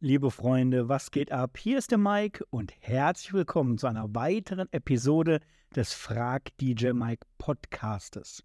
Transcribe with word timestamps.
Liebe 0.00 0.30
Freunde, 0.30 0.88
was 0.88 1.10
geht 1.10 1.32
ab? 1.32 1.58
Hier 1.58 1.76
ist 1.76 1.90
der 1.90 1.98
Mike 1.98 2.44
und 2.50 2.72
herzlich 2.78 3.32
willkommen 3.32 3.78
zu 3.78 3.88
einer 3.88 4.14
weiteren 4.14 4.68
Episode 4.70 5.40
des 5.74 5.92
Frag 5.92 6.56
DJ 6.58 6.92
Mike 6.92 7.26
Podcastes. 7.36 8.44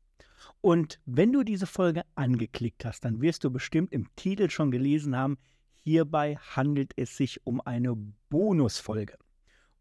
Und 0.62 1.00
wenn 1.06 1.32
du 1.32 1.44
diese 1.44 1.68
Folge 1.68 2.02
angeklickt 2.16 2.86
hast, 2.86 3.06
dann 3.06 3.22
wirst 3.22 3.44
du 3.44 3.52
bestimmt 3.52 3.94
im 3.94 4.08
Titel 4.16 4.50
schon 4.50 4.72
gelesen 4.72 5.16
haben, 5.16 5.38
hierbei 5.84 6.38
handelt 6.38 6.94
es 6.96 7.18
sich 7.18 7.46
um 7.46 7.62
eine 7.62 7.96
Bonusfolge. 8.32 9.20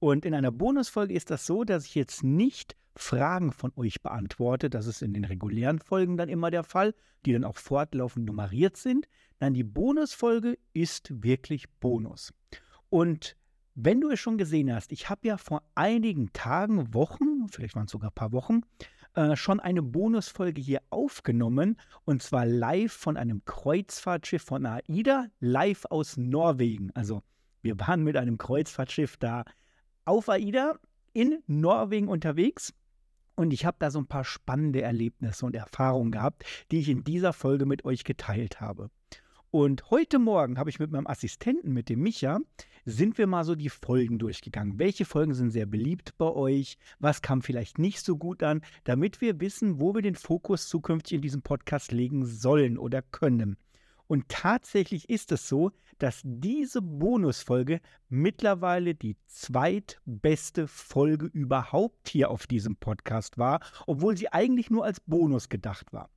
Und 0.03 0.25
in 0.25 0.34
einer 0.34 0.50
Bonusfolge 0.50 1.14
ist 1.14 1.30
das 1.30 1.46
so, 1.46 1.62
dass 1.62 1.87
ich 1.87 1.95
jetzt 1.95 2.25
nicht 2.25 2.75
Fragen 2.96 3.53
von 3.53 3.71
euch 3.77 4.03
beantworte. 4.03 4.68
Das 4.68 4.89
ist 4.89 5.00
in 5.00 5.14
den 5.14 5.25
regulären 5.25 5.79
Folgen 5.79 6.17
dann 6.17 6.29
immer 6.29 6.50
der 6.50 6.64
Fall, 6.64 6.93
die 7.25 7.32
dann 7.32 7.45
auch 7.45 7.57
fortlaufend 7.57 8.27
nummeriert 8.27 8.77
sind. 8.77 9.07
Nein, 9.39 9.54
die 9.54 9.62
Bonusfolge 9.62 10.59
ist 10.73 11.23
wirklich 11.23 11.71
Bonus. 11.79 12.35
Und 12.91 13.36
wenn 13.77 14.00
du 14.00 14.11
es 14.11 14.18
schon 14.18 14.39
gesehen 14.39 14.75
hast, 14.75 14.91
ich 14.91 15.08
habe 15.08 15.29
ja 15.29 15.36
vor 15.36 15.63
einigen 15.77 16.32
Tagen, 16.32 16.93
Wochen, 16.93 17.46
vielleicht 17.49 17.77
waren 17.77 17.86
es 17.86 17.93
sogar 17.93 18.11
ein 18.11 18.16
paar 18.16 18.32
Wochen, 18.32 18.63
äh, 19.14 19.36
schon 19.36 19.61
eine 19.61 19.82
Bonusfolge 19.82 20.61
hier 20.61 20.80
aufgenommen 20.91 21.77
und 22.05 22.25
zwar 22.25 22.44
live 22.44 22.93
von 22.93 23.16
einem 23.16 23.44
Kreuzfahrtschiff 23.44 24.43
von 24.43 24.66
AIDA, 24.66 25.29
live 25.39 25.85
aus 25.91 26.16
Norwegen. 26.16 26.91
Also 26.94 27.22
wir 27.61 27.79
waren 27.79 28.03
mit 28.03 28.16
einem 28.16 28.36
Kreuzfahrtschiff 28.36 29.16
da 29.16 29.44
auf 30.05 30.29
AIDA 30.29 30.79
in 31.13 31.43
Norwegen 31.47 32.09
unterwegs 32.09 32.73
und 33.34 33.53
ich 33.53 33.65
habe 33.65 33.77
da 33.81 33.91
so 33.91 33.98
ein 33.98 34.06
paar 34.06 34.25
spannende 34.25 34.83
Erlebnisse 34.83 35.47
und 35.47 35.56
Erfahrungen 35.56 36.12
gehabt, 36.12 36.45
die 36.70 36.81
ich 36.81 36.89
in 36.89 37.05
dieser 37.05 37.33
Folge 37.33 37.67
mit 37.67 37.84
euch 37.84 38.05
geteilt 38.05 38.61
habe. 38.61 38.91
Und 39.51 39.91
heute 39.91 40.19
Morgen 40.19 40.59
habe 40.59 40.70
ich 40.70 40.78
mit 40.78 40.91
meinem 40.91 41.06
Assistenten, 41.06 41.73
mit 41.73 41.91
dem 41.91 42.01
Micha, 42.01 42.41
sind 42.87 43.19
wir 43.19 43.27
mal 43.27 43.45
so 43.45 43.55
die 43.55 43.69
Folgen 43.69 44.19
durchgegangen. 44.19 44.78
Welche 44.78 45.05
Folgen 45.05 45.34
sind 45.34 45.50
sehr 45.50 45.67
beliebt 45.67 46.16
bei 46.16 46.31
euch? 46.31 46.78
Was 47.00 47.20
kam 47.20 47.42
vielleicht 47.42 47.78
nicht 47.78 48.03
so 48.03 48.16
gut 48.16 48.42
an? 48.42 48.62
Damit 48.84 49.20
wir 49.20 49.41
wissen, 49.41 49.78
wo 49.78 49.94
wir 49.94 50.00
den 50.00 50.14
Fokus 50.14 50.69
zukünftig 50.69 51.16
in 51.16 51.20
diesem 51.20 51.42
Podcast 51.42 51.92
legen 51.92 52.25
sollen 52.25 52.78
oder 52.78 53.03
können. 53.03 53.59
Und 54.06 54.28
tatsächlich 54.28 55.08
ist 55.08 55.33
es 55.33 55.48
so, 55.48 55.72
dass 55.98 56.20
diese 56.25 56.83
Bonusfolge 56.83 57.81
mittlerweile 58.09 58.94
die 58.94 59.17
zweitbeste 59.27 60.67
Folge 60.67 61.27
überhaupt 61.27 62.09
hier 62.09 62.31
auf 62.31 62.47
diesem 62.47 62.77
Podcast 62.77 63.39
war, 63.39 63.61
obwohl 63.86 64.17
sie 64.17 64.33
eigentlich 64.33 64.70
nur 64.70 64.84
als 64.84 65.00
Bonus 65.00 65.48
gedacht 65.48 65.92
war. 65.92 66.11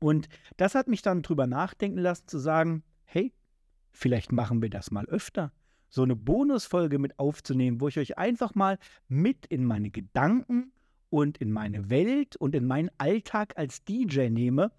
Und 0.00 0.28
das 0.56 0.74
hat 0.74 0.88
mich 0.88 1.02
dann 1.02 1.22
drüber 1.22 1.46
nachdenken 1.46 1.98
lassen, 1.98 2.26
zu 2.26 2.38
sagen, 2.38 2.82
hey, 3.04 3.32
vielleicht 3.90 4.32
machen 4.32 4.62
wir 4.62 4.70
das 4.70 4.90
mal 4.90 5.06
öfter. 5.06 5.52
So 5.88 6.02
eine 6.02 6.16
Bonusfolge 6.16 6.98
mit 6.98 7.18
aufzunehmen, 7.18 7.80
wo 7.80 7.88
ich 7.88 7.98
euch 7.98 8.16
einfach 8.16 8.54
mal 8.54 8.78
mit 9.08 9.46
in 9.46 9.64
meine 9.64 9.90
Gedanken 9.90 10.72
und 11.10 11.38
in 11.38 11.52
meine 11.52 11.90
Welt 11.90 12.36
und 12.36 12.54
in 12.54 12.66
meinen 12.66 12.90
Alltag 12.98 13.54
als 13.56 13.84
DJ 13.84 14.28
nehme, 14.28 14.72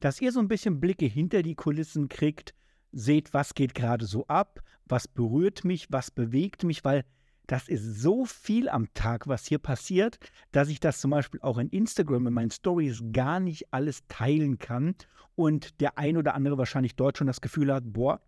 dass 0.00 0.20
ihr 0.20 0.32
so 0.32 0.40
ein 0.40 0.48
bisschen 0.48 0.80
Blicke 0.80 1.06
hinter 1.06 1.42
die 1.42 1.54
Kulissen 1.54 2.08
kriegt, 2.08 2.54
seht, 2.92 3.34
was 3.34 3.54
geht 3.54 3.74
gerade 3.74 4.06
so 4.06 4.26
ab, 4.26 4.60
was 4.86 5.08
berührt 5.08 5.64
mich, 5.64 5.86
was 5.90 6.10
bewegt 6.10 6.64
mich, 6.64 6.84
weil 6.84 7.04
das 7.46 7.68
ist 7.68 8.00
so 8.02 8.26
viel 8.26 8.68
am 8.68 8.92
Tag, 8.92 9.26
was 9.26 9.46
hier 9.46 9.58
passiert, 9.58 10.18
dass 10.52 10.68
ich 10.68 10.80
das 10.80 11.00
zum 11.00 11.10
Beispiel 11.10 11.40
auch 11.40 11.58
in 11.58 11.70
Instagram 11.70 12.26
in 12.26 12.34
meinen 12.34 12.50
Stories 12.50 13.02
gar 13.12 13.40
nicht 13.40 13.72
alles 13.72 14.06
teilen 14.08 14.58
kann 14.58 14.94
und 15.34 15.80
der 15.80 15.96
ein 15.96 16.16
oder 16.16 16.34
andere 16.34 16.58
wahrscheinlich 16.58 16.94
dort 16.94 17.16
schon 17.16 17.26
das 17.26 17.40
Gefühl 17.40 17.72
hat, 17.72 17.84
boah, 17.86 18.20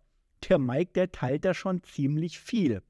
der 0.49 0.57
Mike, 0.57 0.93
der 0.93 1.11
teilt 1.11 1.45
da 1.45 1.53
schon 1.53 1.83
ziemlich 1.83 2.39
viel. 2.39 2.81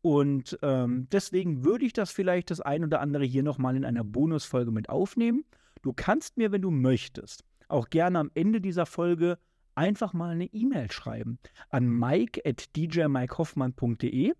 Und 0.00 0.58
ähm, 0.62 1.08
deswegen 1.10 1.64
würde 1.64 1.86
ich 1.86 1.92
das 1.92 2.12
vielleicht 2.12 2.50
das 2.50 2.60
ein 2.60 2.84
oder 2.84 3.00
andere 3.00 3.24
hier 3.24 3.42
nochmal 3.42 3.76
in 3.76 3.84
einer 3.84 4.04
Bonusfolge 4.04 4.70
mit 4.70 4.88
aufnehmen. 4.88 5.44
Du 5.82 5.92
kannst 5.92 6.36
mir, 6.36 6.52
wenn 6.52 6.62
du 6.62 6.70
möchtest, 6.70 7.44
auch 7.68 7.90
gerne 7.90 8.18
am 8.18 8.30
Ende 8.34 8.60
dieser 8.60 8.86
Folge 8.86 9.38
einfach 9.74 10.12
mal 10.12 10.30
eine 10.30 10.46
E-Mail 10.46 10.90
schreiben 10.90 11.38
an 11.70 11.86
mike 11.88 12.42
at 12.44 12.76
djmikehoffmann.de 12.76 14.34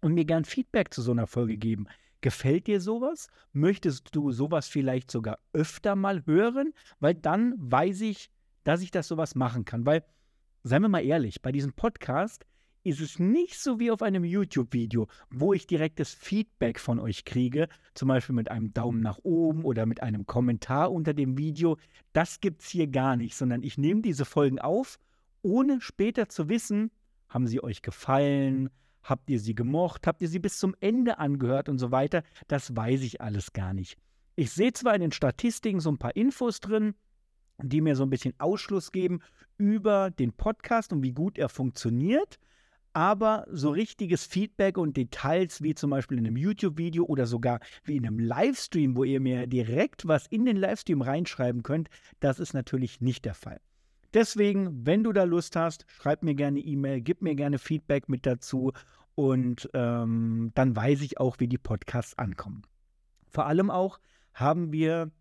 und 0.00 0.14
mir 0.14 0.24
gern 0.24 0.44
Feedback 0.44 0.94
zu 0.94 1.02
so 1.02 1.12
einer 1.12 1.26
Folge 1.26 1.56
geben. 1.56 1.86
Gefällt 2.20 2.66
dir 2.66 2.80
sowas? 2.80 3.28
Möchtest 3.52 4.14
du 4.14 4.30
sowas 4.30 4.68
vielleicht 4.68 5.10
sogar 5.10 5.38
öfter 5.52 5.96
mal 5.96 6.24
hören? 6.26 6.74
Weil 6.98 7.14
dann 7.14 7.54
weiß 7.56 8.02
ich, 8.02 8.30
dass 8.64 8.82
ich 8.82 8.90
das 8.90 9.08
sowas 9.08 9.34
machen 9.34 9.64
kann. 9.64 9.86
Weil, 9.86 10.04
seien 10.62 10.82
wir 10.82 10.88
mal 10.88 11.04
ehrlich, 11.04 11.40
bei 11.40 11.50
diesem 11.50 11.72
Podcast 11.72 12.44
ist 12.82 13.00
es 13.00 13.18
nicht 13.18 13.58
so 13.58 13.78
wie 13.78 13.90
auf 13.90 14.02
einem 14.02 14.24
YouTube-Video, 14.24 15.06
wo 15.30 15.52
ich 15.52 15.66
direktes 15.66 16.14
Feedback 16.14 16.80
von 16.80 16.98
euch 16.98 17.24
kriege, 17.24 17.68
zum 17.94 18.08
Beispiel 18.08 18.34
mit 18.34 18.50
einem 18.50 18.72
Daumen 18.72 19.00
nach 19.00 19.18
oben 19.22 19.64
oder 19.64 19.86
mit 19.86 20.02
einem 20.02 20.26
Kommentar 20.26 20.92
unter 20.92 21.14
dem 21.14 21.36
Video. 21.36 21.76
Das 22.12 22.40
gibt 22.40 22.62
es 22.62 22.68
hier 22.68 22.86
gar 22.86 23.16
nicht, 23.16 23.36
sondern 23.36 23.62
ich 23.62 23.76
nehme 23.78 24.02
diese 24.02 24.24
Folgen 24.24 24.58
auf, 24.58 24.98
ohne 25.42 25.80
später 25.80 26.28
zu 26.28 26.48
wissen, 26.48 26.90
haben 27.28 27.46
sie 27.46 27.62
euch 27.62 27.82
gefallen, 27.82 28.70
Habt 29.02 29.30
ihr 29.30 29.40
sie 29.40 29.54
gemocht? 29.54 30.06
Habt 30.06 30.22
ihr 30.22 30.28
sie 30.28 30.38
bis 30.38 30.58
zum 30.58 30.74
Ende 30.80 31.18
angehört 31.18 31.68
und 31.68 31.78
so 31.78 31.90
weiter? 31.90 32.22
Das 32.48 32.76
weiß 32.76 33.02
ich 33.02 33.20
alles 33.20 33.52
gar 33.52 33.72
nicht. 33.72 33.96
Ich 34.36 34.50
sehe 34.52 34.72
zwar 34.72 34.94
in 34.94 35.00
den 35.00 35.12
Statistiken 35.12 35.80
so 35.80 35.90
ein 35.90 35.98
paar 35.98 36.16
Infos 36.16 36.60
drin, 36.60 36.94
die 37.58 37.80
mir 37.80 37.96
so 37.96 38.02
ein 38.04 38.10
bisschen 38.10 38.34
Ausschluss 38.38 38.92
geben 38.92 39.20
über 39.58 40.10
den 40.10 40.32
Podcast 40.32 40.92
und 40.92 41.02
wie 41.02 41.12
gut 41.12 41.38
er 41.38 41.48
funktioniert, 41.48 42.38
aber 42.92 43.46
so 43.50 43.70
richtiges 43.70 44.24
Feedback 44.24 44.76
und 44.76 44.96
Details 44.96 45.62
wie 45.62 45.74
zum 45.74 45.90
Beispiel 45.90 46.18
in 46.18 46.26
einem 46.26 46.36
YouTube-Video 46.36 47.04
oder 47.04 47.26
sogar 47.26 47.60
wie 47.84 47.96
in 47.96 48.06
einem 48.06 48.18
Livestream, 48.18 48.96
wo 48.96 49.04
ihr 49.04 49.20
mir 49.20 49.46
direkt 49.46 50.06
was 50.08 50.26
in 50.26 50.44
den 50.44 50.56
Livestream 50.56 51.02
reinschreiben 51.02 51.62
könnt, 51.62 51.88
das 52.20 52.40
ist 52.40 52.54
natürlich 52.54 53.00
nicht 53.00 53.24
der 53.24 53.34
Fall. 53.34 53.60
Deswegen, 54.12 54.84
wenn 54.84 55.04
du 55.04 55.12
da 55.12 55.22
Lust 55.22 55.54
hast, 55.54 55.86
schreib 55.88 56.22
mir 56.22 56.34
gerne 56.34 56.58
E-Mail, 56.58 57.00
gib 57.00 57.22
mir 57.22 57.36
gerne 57.36 57.58
Feedback 57.58 58.08
mit 58.08 58.26
dazu 58.26 58.72
und 59.14 59.68
ähm, 59.72 60.50
dann 60.54 60.74
weiß 60.74 61.02
ich 61.02 61.20
auch, 61.20 61.36
wie 61.38 61.48
die 61.48 61.58
Podcasts 61.58 62.18
ankommen. 62.18 62.62
Vor 63.28 63.46
allem 63.46 63.70
auch 63.70 64.00
haben 64.34 64.72
wir 64.72 65.12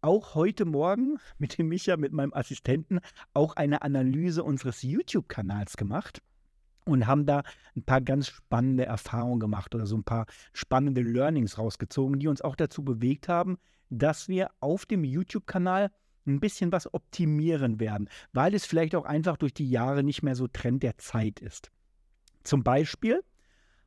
auch 0.00 0.36
heute 0.36 0.64
Morgen 0.64 1.18
mit 1.38 1.58
dem 1.58 1.68
Micha, 1.68 1.96
mit 1.96 2.12
meinem 2.12 2.32
Assistenten, 2.34 3.00
auch 3.34 3.56
eine 3.56 3.82
Analyse 3.82 4.44
unseres 4.44 4.82
YouTube-Kanals 4.82 5.76
gemacht 5.76 6.22
und 6.86 7.06
haben 7.06 7.26
da 7.26 7.42
ein 7.76 7.82
paar 7.82 8.00
ganz 8.00 8.28
spannende 8.28 8.86
Erfahrungen 8.86 9.40
gemacht 9.40 9.74
oder 9.74 9.86
so 9.86 9.96
ein 9.96 10.04
paar 10.04 10.26
spannende 10.52 11.02
Learnings 11.02 11.58
rausgezogen, 11.58 12.18
die 12.18 12.28
uns 12.28 12.40
auch 12.40 12.56
dazu 12.56 12.84
bewegt 12.84 13.28
haben, 13.28 13.58
dass 13.90 14.28
wir 14.28 14.50
auf 14.60 14.86
dem 14.86 15.04
YouTube-Kanal 15.04 15.90
ein 16.26 16.40
bisschen 16.40 16.72
was 16.72 16.92
optimieren 16.92 17.78
werden, 17.78 18.08
weil 18.32 18.54
es 18.54 18.66
vielleicht 18.66 18.94
auch 18.94 19.04
einfach 19.04 19.36
durch 19.36 19.54
die 19.54 19.70
Jahre 19.70 20.02
nicht 20.02 20.22
mehr 20.22 20.34
so 20.34 20.48
Trend 20.48 20.82
der 20.82 20.98
Zeit 20.98 21.40
ist. 21.40 21.70
Zum 22.42 22.62
Beispiel 22.62 23.22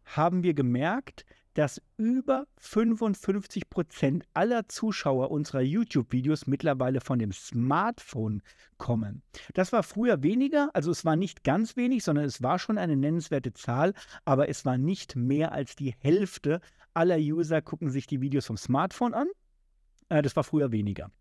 haben 0.06 0.44
wir 0.44 0.54
gemerkt, 0.54 1.26
dass 1.54 1.82
über 1.98 2.46
55 2.58 3.70
Prozent 3.70 4.26
aller 4.34 4.68
Zuschauer 4.70 5.32
unserer 5.32 5.62
YouTube-Videos 5.62 6.48
mittlerweile 6.48 7.02
von 7.02 7.20
dem 7.20 7.32
Smartphone 7.32 8.42
kommen. 8.78 9.24
Das 9.54 9.72
war 9.74 9.84
früher 9.84 10.24
weniger, 10.24 10.70
also 10.74 10.92
es 10.92 11.06
war 11.06 11.16
nicht 11.16 11.44
ganz 11.44 11.76
wenig, 11.76 12.04
sondern 12.04 12.26
es 12.26 12.42
war 12.42 12.60
schon 12.60 12.78
eine 12.78 12.96
nennenswerte 12.96 13.54
Zahl, 13.54 13.94
aber 14.26 14.50
es 14.50 14.66
war 14.66 14.78
nicht 14.78 15.16
mehr 15.16 15.52
als 15.52 15.76
die 15.76 15.96
Hälfte 16.00 16.62
aller 16.94 17.18
User 17.18 17.62
gucken 17.62 17.90
sich 17.90 18.08
die 18.08 18.22
Videos 18.22 18.46
vom 18.48 18.58
Smartphone 18.58 19.14
an. 19.14 19.28
Äh, 20.10 20.22
das 20.22 20.36
war 20.36 20.44
früher 20.44 20.72
weniger. 20.72 21.12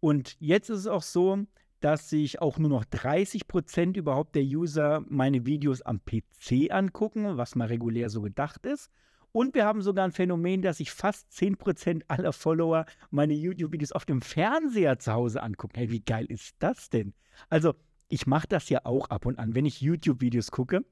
Und 0.00 0.36
jetzt 0.38 0.70
ist 0.70 0.80
es 0.80 0.86
auch 0.86 1.02
so, 1.02 1.44
dass 1.80 2.08
sich 2.08 2.40
auch 2.40 2.58
nur 2.58 2.70
noch 2.70 2.84
30 2.84 3.48
Prozent 3.48 3.96
überhaupt 3.96 4.34
der 4.34 4.44
User 4.44 5.02
meine 5.08 5.46
Videos 5.46 5.82
am 5.82 6.00
PC 6.04 6.70
angucken, 6.70 7.36
was 7.36 7.54
mal 7.54 7.68
regulär 7.68 8.10
so 8.10 8.20
gedacht 8.20 8.66
ist. 8.66 8.90
Und 9.38 9.54
wir 9.54 9.64
haben 9.64 9.82
sogar 9.82 10.04
ein 10.04 10.10
Phänomen, 10.10 10.62
dass 10.62 10.78
sich 10.78 10.90
fast 10.90 11.30
10 11.30 11.58
Prozent 11.58 12.04
aller 12.08 12.32
Follower 12.32 12.86
meine 13.12 13.34
YouTube-Videos 13.34 13.92
auf 13.92 14.04
dem 14.04 14.20
Fernseher 14.20 14.98
zu 14.98 15.12
Hause 15.12 15.44
angucken. 15.44 15.74
Hey, 15.76 15.92
wie 15.92 16.00
geil 16.00 16.26
ist 16.28 16.56
das 16.58 16.90
denn? 16.90 17.14
Also, 17.48 17.76
ich 18.08 18.26
mache 18.26 18.48
das 18.48 18.68
ja 18.68 18.80
auch 18.82 19.10
ab 19.10 19.26
und 19.26 19.38
an. 19.38 19.54
Wenn 19.54 19.64
ich 19.64 19.80
YouTube-Videos 19.80 20.50
gucke, 20.50 20.84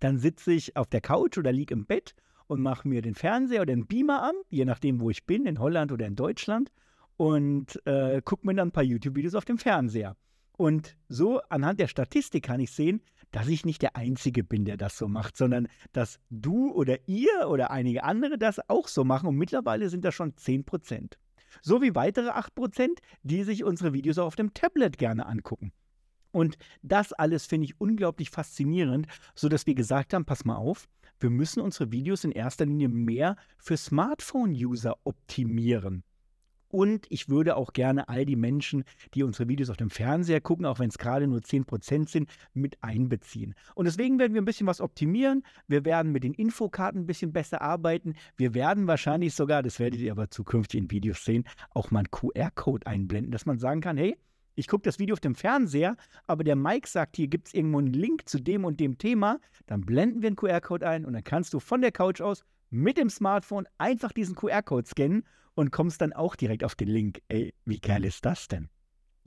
dann 0.00 0.18
sitze 0.18 0.54
ich 0.54 0.76
auf 0.76 0.88
der 0.88 1.00
Couch 1.00 1.38
oder 1.38 1.52
liege 1.52 1.72
im 1.72 1.86
Bett 1.86 2.16
und 2.48 2.60
mache 2.60 2.88
mir 2.88 3.00
den 3.00 3.14
Fernseher 3.14 3.62
oder 3.62 3.72
den 3.76 3.86
Beamer 3.86 4.24
an, 4.24 4.34
je 4.48 4.64
nachdem, 4.64 4.98
wo 4.98 5.10
ich 5.10 5.24
bin, 5.24 5.46
in 5.46 5.60
Holland 5.60 5.92
oder 5.92 6.04
in 6.04 6.16
Deutschland 6.16 6.72
und 7.16 7.80
äh, 7.86 8.20
gucke 8.24 8.44
mir 8.44 8.56
dann 8.56 8.70
ein 8.70 8.72
paar 8.72 8.82
YouTube-Videos 8.82 9.36
auf 9.36 9.44
dem 9.44 9.58
Fernseher. 9.58 10.16
Und 10.56 10.96
so 11.08 11.40
anhand 11.42 11.78
der 11.78 11.86
Statistik 11.86 12.42
kann 12.42 12.58
ich 12.58 12.72
sehen, 12.72 13.02
dass 13.30 13.48
ich 13.48 13.64
nicht 13.64 13.82
der 13.82 13.96
Einzige 13.96 14.44
bin, 14.44 14.64
der 14.64 14.76
das 14.76 14.96
so 14.96 15.08
macht, 15.08 15.36
sondern 15.36 15.68
dass 15.92 16.18
du 16.30 16.72
oder 16.72 17.08
ihr 17.08 17.48
oder 17.48 17.70
einige 17.70 18.04
andere 18.04 18.38
das 18.38 18.60
auch 18.68 18.88
so 18.88 19.04
machen. 19.04 19.28
Und 19.28 19.36
mittlerweile 19.36 19.88
sind 19.88 20.04
das 20.04 20.14
schon 20.14 20.36
10 20.36 20.64
Prozent. 20.64 21.18
So 21.62 21.82
wie 21.82 21.94
weitere 21.94 22.28
8 22.28 22.54
Prozent, 22.54 23.00
die 23.22 23.42
sich 23.44 23.64
unsere 23.64 23.92
Videos 23.92 24.18
auf 24.18 24.36
dem 24.36 24.54
Tablet 24.54 24.98
gerne 24.98 25.26
angucken. 25.26 25.72
Und 26.30 26.56
das 26.82 27.12
alles 27.12 27.46
finde 27.46 27.66
ich 27.66 27.80
unglaublich 27.80 28.30
faszinierend, 28.30 29.06
sodass 29.34 29.66
wir 29.66 29.74
gesagt 29.74 30.12
haben, 30.12 30.24
pass 30.24 30.44
mal 30.44 30.56
auf, 30.56 30.88
wir 31.20 31.30
müssen 31.30 31.60
unsere 31.60 31.90
Videos 31.90 32.24
in 32.24 32.32
erster 32.32 32.66
Linie 32.66 32.88
mehr 32.88 33.36
für 33.56 33.76
Smartphone-User 33.76 34.96
optimieren. 35.04 36.04
Und 36.68 37.06
ich 37.08 37.28
würde 37.28 37.56
auch 37.56 37.72
gerne 37.72 38.08
all 38.08 38.26
die 38.26 38.36
Menschen, 38.36 38.84
die 39.14 39.22
unsere 39.22 39.48
Videos 39.48 39.70
auf 39.70 39.76
dem 39.76 39.90
Fernseher 39.90 40.40
gucken, 40.40 40.66
auch 40.66 40.78
wenn 40.78 40.90
es 40.90 40.98
gerade 40.98 41.26
nur 41.26 41.40
10% 41.40 42.08
sind, 42.08 42.30
mit 42.52 42.82
einbeziehen. 42.82 43.54
Und 43.74 43.86
deswegen 43.86 44.18
werden 44.18 44.34
wir 44.34 44.42
ein 44.42 44.46
bisschen 44.46 44.66
was 44.66 44.80
optimieren. 44.80 45.42
Wir 45.66 45.84
werden 45.84 46.12
mit 46.12 46.24
den 46.24 46.34
Infokarten 46.34 47.02
ein 47.02 47.06
bisschen 47.06 47.32
besser 47.32 47.62
arbeiten. 47.62 48.14
Wir 48.36 48.54
werden 48.54 48.86
wahrscheinlich 48.86 49.34
sogar, 49.34 49.62
das 49.62 49.78
werdet 49.78 50.00
ihr 50.00 50.12
aber 50.12 50.30
zukünftig 50.30 50.78
in 50.78 50.90
Videos 50.90 51.24
sehen, 51.24 51.44
auch 51.70 51.90
mal 51.90 52.00
einen 52.00 52.10
QR-Code 52.10 52.86
einblenden, 52.86 53.32
dass 53.32 53.46
man 53.46 53.58
sagen 53.58 53.80
kann, 53.80 53.96
hey, 53.96 54.16
ich 54.54 54.66
gucke 54.66 54.82
das 54.82 54.98
Video 54.98 55.12
auf 55.12 55.20
dem 55.20 55.36
Fernseher, 55.36 55.96
aber 56.26 56.42
der 56.42 56.56
Mike 56.56 56.88
sagt, 56.88 57.16
hier 57.16 57.28
gibt 57.28 57.46
es 57.46 57.54
irgendwo 57.54 57.78
einen 57.78 57.92
Link 57.92 58.28
zu 58.28 58.40
dem 58.40 58.64
und 58.64 58.80
dem 58.80 58.98
Thema. 58.98 59.38
Dann 59.66 59.82
blenden 59.82 60.20
wir 60.20 60.26
einen 60.26 60.36
QR-Code 60.36 60.86
ein 60.86 61.04
und 61.04 61.12
dann 61.12 61.22
kannst 61.22 61.54
du 61.54 61.60
von 61.60 61.80
der 61.80 61.92
Couch 61.92 62.20
aus 62.20 62.42
mit 62.70 62.98
dem 62.98 63.08
Smartphone 63.08 63.68
einfach 63.78 64.10
diesen 64.10 64.34
QR-Code 64.34 64.88
scannen 64.88 65.24
und 65.58 65.72
kommst 65.72 66.00
dann 66.00 66.12
auch 66.12 66.36
direkt 66.36 66.62
auf 66.62 66.76
den 66.76 66.86
Link. 66.86 67.20
Ey, 67.26 67.52
wie 67.64 67.80
geil 67.80 68.04
ist 68.04 68.24
das 68.24 68.46
denn? 68.46 68.68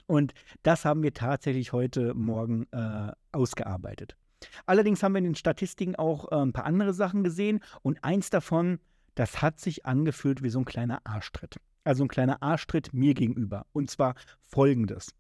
Und 0.07 0.33
das 0.63 0.85
haben 0.85 1.03
wir 1.03 1.13
tatsächlich 1.13 1.73
heute 1.73 2.13
Morgen 2.13 2.67
äh, 2.71 3.11
ausgearbeitet. 3.33 4.15
Allerdings 4.65 5.03
haben 5.03 5.11
wir 5.11 5.17
in 5.19 5.25
den 5.25 5.35
Statistiken 5.35 5.97
auch 5.97 6.31
äh, 6.31 6.35
ein 6.35 6.53
paar 6.53 6.63
andere 6.63 6.93
Sachen 6.93 7.25
gesehen 7.25 7.59
und 7.81 8.01
eins 8.05 8.29
davon, 8.29 8.79
das 9.15 9.41
hat 9.41 9.59
sich 9.59 9.85
angefühlt 9.85 10.41
wie 10.41 10.49
so 10.49 10.59
ein 10.59 10.65
kleiner 10.65 11.01
Arschtritt. 11.03 11.57
Also 11.83 12.05
ein 12.05 12.07
kleiner 12.07 12.41
Arschtritt 12.41 12.93
mir 12.93 13.13
gegenüber. 13.13 13.65
Und 13.73 13.91
zwar 13.91 14.15
folgendes. 14.39 15.13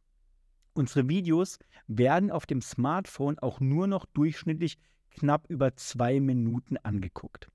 Unsere 0.71 1.09
Videos 1.09 1.59
werden 1.87 2.31
auf 2.31 2.45
dem 2.45 2.61
Smartphone 2.61 3.37
auch 3.39 3.59
nur 3.59 3.85
noch 3.85 4.05
durchschnittlich 4.05 4.77
knapp 5.09 5.45
über 5.49 5.75
zwei 5.75 6.21
Minuten 6.21 6.77
angeguckt. 6.77 7.49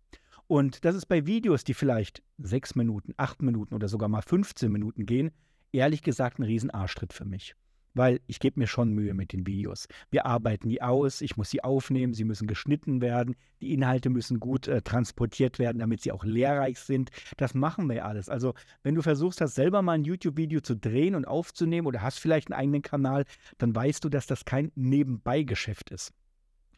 Und 0.46 0.84
das 0.84 0.94
ist 0.94 1.06
bei 1.06 1.26
Videos, 1.26 1.64
die 1.64 1.74
vielleicht 1.74 2.22
sechs 2.38 2.74
Minuten, 2.74 3.14
acht 3.16 3.42
Minuten 3.42 3.74
oder 3.74 3.88
sogar 3.88 4.08
mal 4.08 4.22
15 4.22 4.70
Minuten 4.70 5.06
gehen, 5.06 5.30
ehrlich 5.72 6.02
gesagt 6.02 6.38
ein 6.38 6.44
Riesenarschtritt 6.44 7.12
für 7.12 7.24
mich 7.24 7.56
weil 7.96 8.20
ich 8.26 8.40
gebe 8.40 8.60
mir 8.60 8.66
schon 8.66 8.92
Mühe 8.92 9.14
mit 9.14 9.32
den 9.32 9.46
Videos. 9.46 9.88
Wir 10.10 10.26
arbeiten 10.26 10.68
die 10.68 10.82
aus, 10.82 11.22
ich 11.22 11.36
muss 11.36 11.48
sie 11.48 11.64
aufnehmen, 11.64 12.12
sie 12.12 12.24
müssen 12.24 12.46
geschnitten 12.46 13.00
werden, 13.00 13.34
die 13.62 13.72
Inhalte 13.72 14.10
müssen 14.10 14.38
gut 14.38 14.68
äh, 14.68 14.82
transportiert 14.82 15.58
werden, 15.58 15.78
damit 15.78 16.02
sie 16.02 16.12
auch 16.12 16.22
lehrreich 16.22 16.78
sind. 16.78 17.10
Das 17.38 17.54
machen 17.54 17.88
wir 17.88 18.04
alles. 18.04 18.28
Also 18.28 18.52
wenn 18.82 18.94
du 18.94 19.02
versuchst 19.02 19.40
hast, 19.40 19.54
selber 19.54 19.80
mal 19.80 19.94
ein 19.94 20.04
YouTube-Video 20.04 20.60
zu 20.60 20.76
drehen 20.76 21.14
und 21.14 21.26
aufzunehmen 21.26 21.86
oder 21.86 22.02
hast 22.02 22.18
vielleicht 22.18 22.52
einen 22.52 22.60
eigenen 22.60 22.82
Kanal, 22.82 23.24
dann 23.56 23.74
weißt 23.74 24.04
du, 24.04 24.10
dass 24.10 24.26
das 24.26 24.44
kein 24.44 24.72
Nebenbeigeschäft 24.74 25.90
ist. 25.90 26.12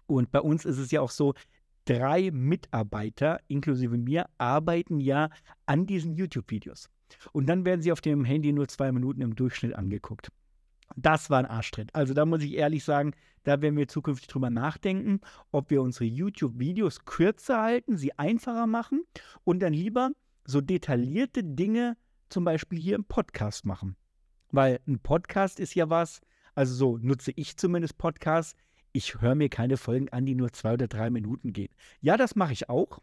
Und 0.07 0.31
bei 0.31 0.41
uns 0.41 0.65
ist 0.65 0.79
es 0.79 0.91
ja 0.93 1.01
auch 1.01 1.11
so, 1.11 1.35
drei 1.89 2.31
Mitarbeiter, 2.31 3.41
inklusive 3.49 3.97
mir, 3.97 4.29
arbeiten 4.37 5.01
ja 5.01 5.31
an 5.65 5.87
diesen 5.87 6.13
YouTube-Videos. 6.15 6.91
Und 7.33 7.47
dann 7.47 7.65
werden 7.65 7.81
sie 7.81 7.93
auf 7.93 8.03
dem 8.03 8.25
Handy 8.25 8.53
nur 8.53 8.69
zwei 8.69 8.93
Minuten 8.93 9.23
im 9.23 9.35
Durchschnitt 9.35 9.75
angeguckt. 9.75 10.31
Das 10.97 11.31
war 11.31 11.39
ein 11.39 11.47
Arschtritt. 11.47 11.95
Also 11.95 12.13
da 12.13 12.27
muss 12.27 12.43
ich 12.43 12.55
ehrlich 12.55 12.85
sagen, 12.85 13.13
da 13.45 13.63
werden 13.63 13.77
wir 13.77 13.89
zukünftig 13.89 14.29
drüber 14.29 14.51
nachdenken, 14.51 15.21
ob 15.51 15.71
wir 15.71 15.81
unsere 15.81 16.05
YouTube-Videos 16.05 17.05
kürzer 17.07 17.63
halten, 17.63 17.97
sie 17.97 18.19
einfacher 18.19 18.67
machen 18.67 19.05
und 19.45 19.61
dann 19.61 19.73
lieber 19.73 20.11
so 20.45 20.61
detaillierte 20.61 21.45
Dinge 21.45 21.97
zum 22.29 22.45
Beispiel 22.45 22.79
hier 22.79 22.97
im 22.97 23.05
Podcast 23.05 23.65
machen. 23.65 23.97
Weil 24.51 24.81
ein 24.87 24.99
Podcast 24.99 25.61
ist 25.61 25.75
ja 25.75 25.89
was, 25.89 26.21
also 26.55 26.75
so 26.75 26.99
nutze 26.99 27.33
ich 27.37 27.57
zumindest 27.57 27.97
Podcasts. 27.97 28.55
Ich 28.99 29.21
höre 29.21 29.37
mir 29.37 29.49
keine 29.49 29.77
Folgen 29.77 30.09
an, 30.09 30.27
die 30.27 30.35
nur 30.35 30.53
zwei 30.53 30.73
oder 30.73 30.89
drei 30.89 31.09
Minuten 31.09 31.53
gehen. 31.53 31.73
Ja, 32.01 32.17
das 32.17 32.35
mache 32.35 32.53
ich 32.53 32.69
auch 32.69 32.99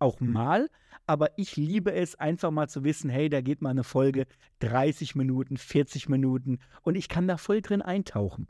auch 0.00 0.18
mhm. 0.18 0.32
mal, 0.32 0.70
aber 1.06 1.38
ich 1.38 1.54
liebe 1.54 1.92
es 1.92 2.16
einfach 2.16 2.50
mal 2.50 2.68
zu 2.68 2.82
wissen, 2.82 3.08
hey, 3.08 3.28
da 3.28 3.42
geht 3.42 3.62
mal 3.62 3.70
eine 3.70 3.84
Folge 3.84 4.26
30 4.58 5.14
Minuten, 5.14 5.56
40 5.56 6.08
Minuten 6.08 6.58
und 6.82 6.96
ich 6.96 7.08
kann 7.08 7.28
da 7.28 7.36
voll 7.36 7.62
drin 7.62 7.80
eintauchen. 7.80 8.48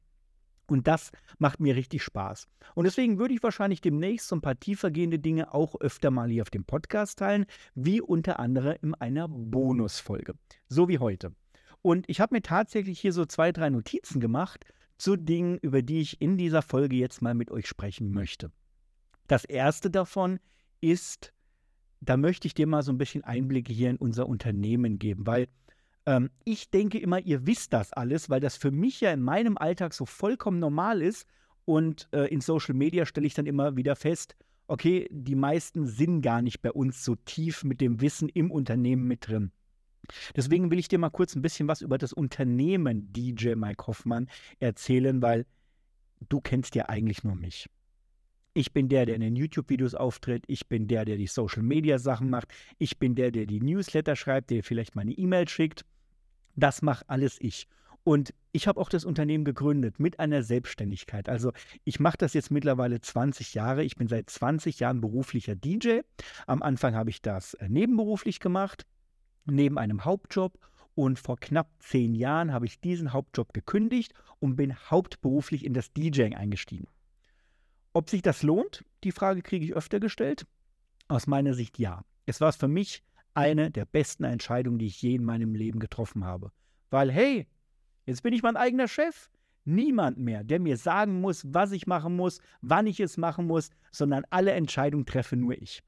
Und 0.68 0.88
das 0.88 1.12
macht 1.38 1.60
mir 1.60 1.76
richtig 1.76 2.02
Spaß. 2.02 2.48
Und 2.74 2.84
deswegen 2.84 3.18
würde 3.18 3.34
ich 3.34 3.42
wahrscheinlich 3.42 3.82
demnächst 3.82 4.28
so 4.28 4.34
ein 4.34 4.40
paar 4.40 4.58
tiefergehende 4.58 5.18
Dinge 5.18 5.52
auch 5.52 5.78
öfter 5.78 6.10
mal 6.10 6.30
hier 6.30 6.42
auf 6.42 6.50
dem 6.50 6.64
Podcast 6.64 7.18
teilen, 7.18 7.44
wie 7.74 8.00
unter 8.00 8.40
anderem 8.40 8.76
in 8.80 8.94
einer 8.94 9.28
Bonusfolge. 9.28 10.32
So 10.66 10.88
wie 10.88 10.98
heute. 10.98 11.34
Und 11.82 12.08
ich 12.08 12.22
habe 12.22 12.34
mir 12.34 12.42
tatsächlich 12.42 12.98
hier 12.98 13.12
so 13.12 13.26
zwei, 13.26 13.52
drei 13.52 13.68
Notizen 13.68 14.18
gemacht 14.18 14.64
zu 14.98 15.16
Dingen, 15.16 15.58
über 15.58 15.82
die 15.82 16.00
ich 16.00 16.20
in 16.20 16.38
dieser 16.38 16.62
Folge 16.62 16.96
jetzt 16.96 17.22
mal 17.22 17.34
mit 17.34 17.50
euch 17.50 17.66
sprechen 17.66 18.10
möchte. 18.12 18.50
Das 19.26 19.44
erste 19.44 19.90
davon 19.90 20.38
ist 20.80 21.32
da 22.00 22.16
möchte 22.16 22.46
ich 22.46 22.54
dir 22.54 22.66
mal 22.66 22.82
so 22.82 22.92
ein 22.92 22.98
bisschen 22.98 23.24
Einblicke 23.24 23.72
hier 23.72 23.90
in 23.90 23.96
unser 23.96 24.28
Unternehmen 24.28 24.98
geben, 24.98 25.26
weil 25.26 25.48
ähm, 26.06 26.30
ich 26.44 26.70
denke 26.70 26.98
immer, 26.98 27.20
ihr 27.20 27.46
wisst 27.46 27.72
das 27.72 27.92
alles, 27.92 28.30
weil 28.30 28.40
das 28.40 28.56
für 28.56 28.70
mich 28.70 29.00
ja 29.00 29.12
in 29.12 29.22
meinem 29.22 29.56
Alltag 29.58 29.94
so 29.94 30.06
vollkommen 30.06 30.58
normal 30.58 31.02
ist. 31.02 31.26
Und 31.64 32.08
äh, 32.12 32.26
in 32.26 32.40
Social 32.40 32.74
Media 32.74 33.06
stelle 33.06 33.26
ich 33.26 33.34
dann 33.34 33.46
immer 33.46 33.76
wieder 33.76 33.96
fest, 33.96 34.36
okay, 34.68 35.08
die 35.10 35.34
meisten 35.34 35.86
sind 35.86 36.22
gar 36.22 36.42
nicht 36.42 36.62
bei 36.62 36.70
uns 36.70 37.04
so 37.04 37.16
tief 37.16 37.64
mit 37.64 37.80
dem 37.80 38.00
Wissen 38.00 38.28
im 38.28 38.52
Unternehmen 38.52 39.04
mit 39.08 39.26
drin. 39.26 39.50
Deswegen 40.34 40.70
will 40.70 40.78
ich 40.78 40.88
dir 40.88 40.98
mal 40.98 41.10
kurz 41.10 41.34
ein 41.34 41.42
bisschen 41.42 41.68
was 41.68 41.80
über 41.80 41.98
das 41.98 42.12
Unternehmen 42.12 43.12
DJ 43.12 43.54
Mike 43.54 43.86
Hoffmann 43.86 44.28
erzählen, 44.58 45.22
weil 45.22 45.46
du 46.28 46.40
kennst 46.40 46.74
ja 46.74 46.88
eigentlich 46.88 47.24
nur 47.24 47.34
mich. 47.34 47.68
Ich 48.54 48.72
bin 48.72 48.88
der, 48.88 49.04
der 49.04 49.16
in 49.16 49.20
den 49.20 49.36
YouTube-Videos 49.36 49.94
auftritt. 49.94 50.44
Ich 50.46 50.66
bin 50.66 50.88
der, 50.88 51.04
der 51.04 51.18
die 51.18 51.26
Social-Media-Sachen 51.26 52.30
macht. 52.30 52.48
Ich 52.78 52.98
bin 52.98 53.14
der, 53.14 53.30
der 53.30 53.44
die 53.44 53.60
Newsletter 53.60 54.16
schreibt, 54.16 54.50
der 54.50 54.64
vielleicht 54.64 54.96
meine 54.96 55.12
E-Mail 55.12 55.46
schickt. 55.46 55.84
Das 56.54 56.80
mache 56.80 57.04
alles 57.08 57.36
ich. 57.38 57.68
Und 58.02 58.32
ich 58.52 58.68
habe 58.68 58.80
auch 58.80 58.88
das 58.88 59.04
Unternehmen 59.04 59.44
gegründet 59.44 59.98
mit 59.98 60.20
einer 60.20 60.42
Selbstständigkeit. 60.42 61.28
Also 61.28 61.52
ich 61.84 62.00
mache 62.00 62.16
das 62.16 62.32
jetzt 62.34 62.50
mittlerweile 62.50 63.00
20 63.00 63.52
Jahre. 63.52 63.82
Ich 63.82 63.96
bin 63.96 64.08
seit 64.08 64.30
20 64.30 64.80
Jahren 64.80 65.00
beruflicher 65.00 65.56
DJ. 65.56 66.00
Am 66.46 66.62
Anfang 66.62 66.94
habe 66.94 67.10
ich 67.10 67.20
das 67.20 67.54
äh, 67.54 67.68
nebenberuflich 67.68 68.40
gemacht, 68.40 68.86
neben 69.46 69.78
einem 69.78 70.04
Hauptjob. 70.04 70.58
Und 70.94 71.18
vor 71.18 71.36
knapp 71.36 71.70
zehn 71.78 72.14
Jahren 72.14 72.52
habe 72.52 72.66
ich 72.66 72.80
diesen 72.80 73.12
Hauptjob 73.12 73.52
gekündigt 73.52 74.14
und 74.40 74.56
bin 74.56 74.74
hauptberuflich 74.74 75.64
in 75.64 75.74
das 75.74 75.92
DJing 75.92 76.34
eingestiegen. 76.34 76.88
Ob 77.92 78.10
sich 78.10 78.22
das 78.22 78.42
lohnt, 78.42 78.84
die 79.04 79.12
Frage 79.12 79.42
kriege 79.42 79.64
ich 79.64 79.74
öfter 79.74 80.00
gestellt. 80.00 80.46
Aus 81.08 81.26
meiner 81.26 81.54
Sicht 81.54 81.78
ja. 81.78 82.02
Es 82.24 82.40
war 82.40 82.52
für 82.52 82.68
mich 82.68 83.02
eine 83.34 83.70
der 83.70 83.84
besten 83.84 84.24
Entscheidungen, 84.24 84.78
die 84.78 84.86
ich 84.86 85.00
je 85.00 85.14
in 85.14 85.24
meinem 85.24 85.54
Leben 85.54 85.78
getroffen 85.78 86.24
habe. 86.24 86.50
Weil, 86.90 87.12
hey, 87.12 87.46
jetzt 88.04 88.22
bin 88.22 88.32
ich 88.32 88.42
mein 88.42 88.56
eigener 88.56 88.88
Chef. 88.88 89.28
Niemand 89.64 90.18
mehr, 90.18 90.44
der 90.44 90.60
mir 90.60 90.76
sagen 90.76 91.20
muss, 91.20 91.44
was 91.46 91.72
ich 91.72 91.86
machen 91.86 92.16
muss, 92.16 92.40
wann 92.60 92.86
ich 92.86 93.00
es 93.00 93.16
machen 93.16 93.46
muss, 93.46 93.70
sondern 93.90 94.24
alle 94.30 94.52
Entscheidungen 94.52 95.06
treffe 95.06 95.36
nur 95.36 95.60
ich. 95.60 95.82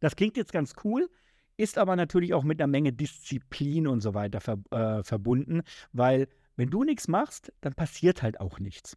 Das 0.00 0.16
klingt 0.16 0.36
jetzt 0.36 0.52
ganz 0.52 0.74
cool, 0.84 1.08
ist 1.56 1.78
aber 1.78 1.96
natürlich 1.96 2.34
auch 2.34 2.44
mit 2.44 2.60
einer 2.60 2.66
Menge 2.66 2.92
Disziplin 2.92 3.86
und 3.86 4.00
so 4.00 4.14
weiter 4.14 4.40
ver 4.40 4.58
äh, 4.70 5.02
verbunden, 5.02 5.62
weil 5.92 6.28
wenn 6.56 6.70
du 6.70 6.84
nichts 6.84 7.08
machst, 7.08 7.52
dann 7.60 7.74
passiert 7.74 8.22
halt 8.22 8.40
auch 8.40 8.58
nichts. 8.58 8.96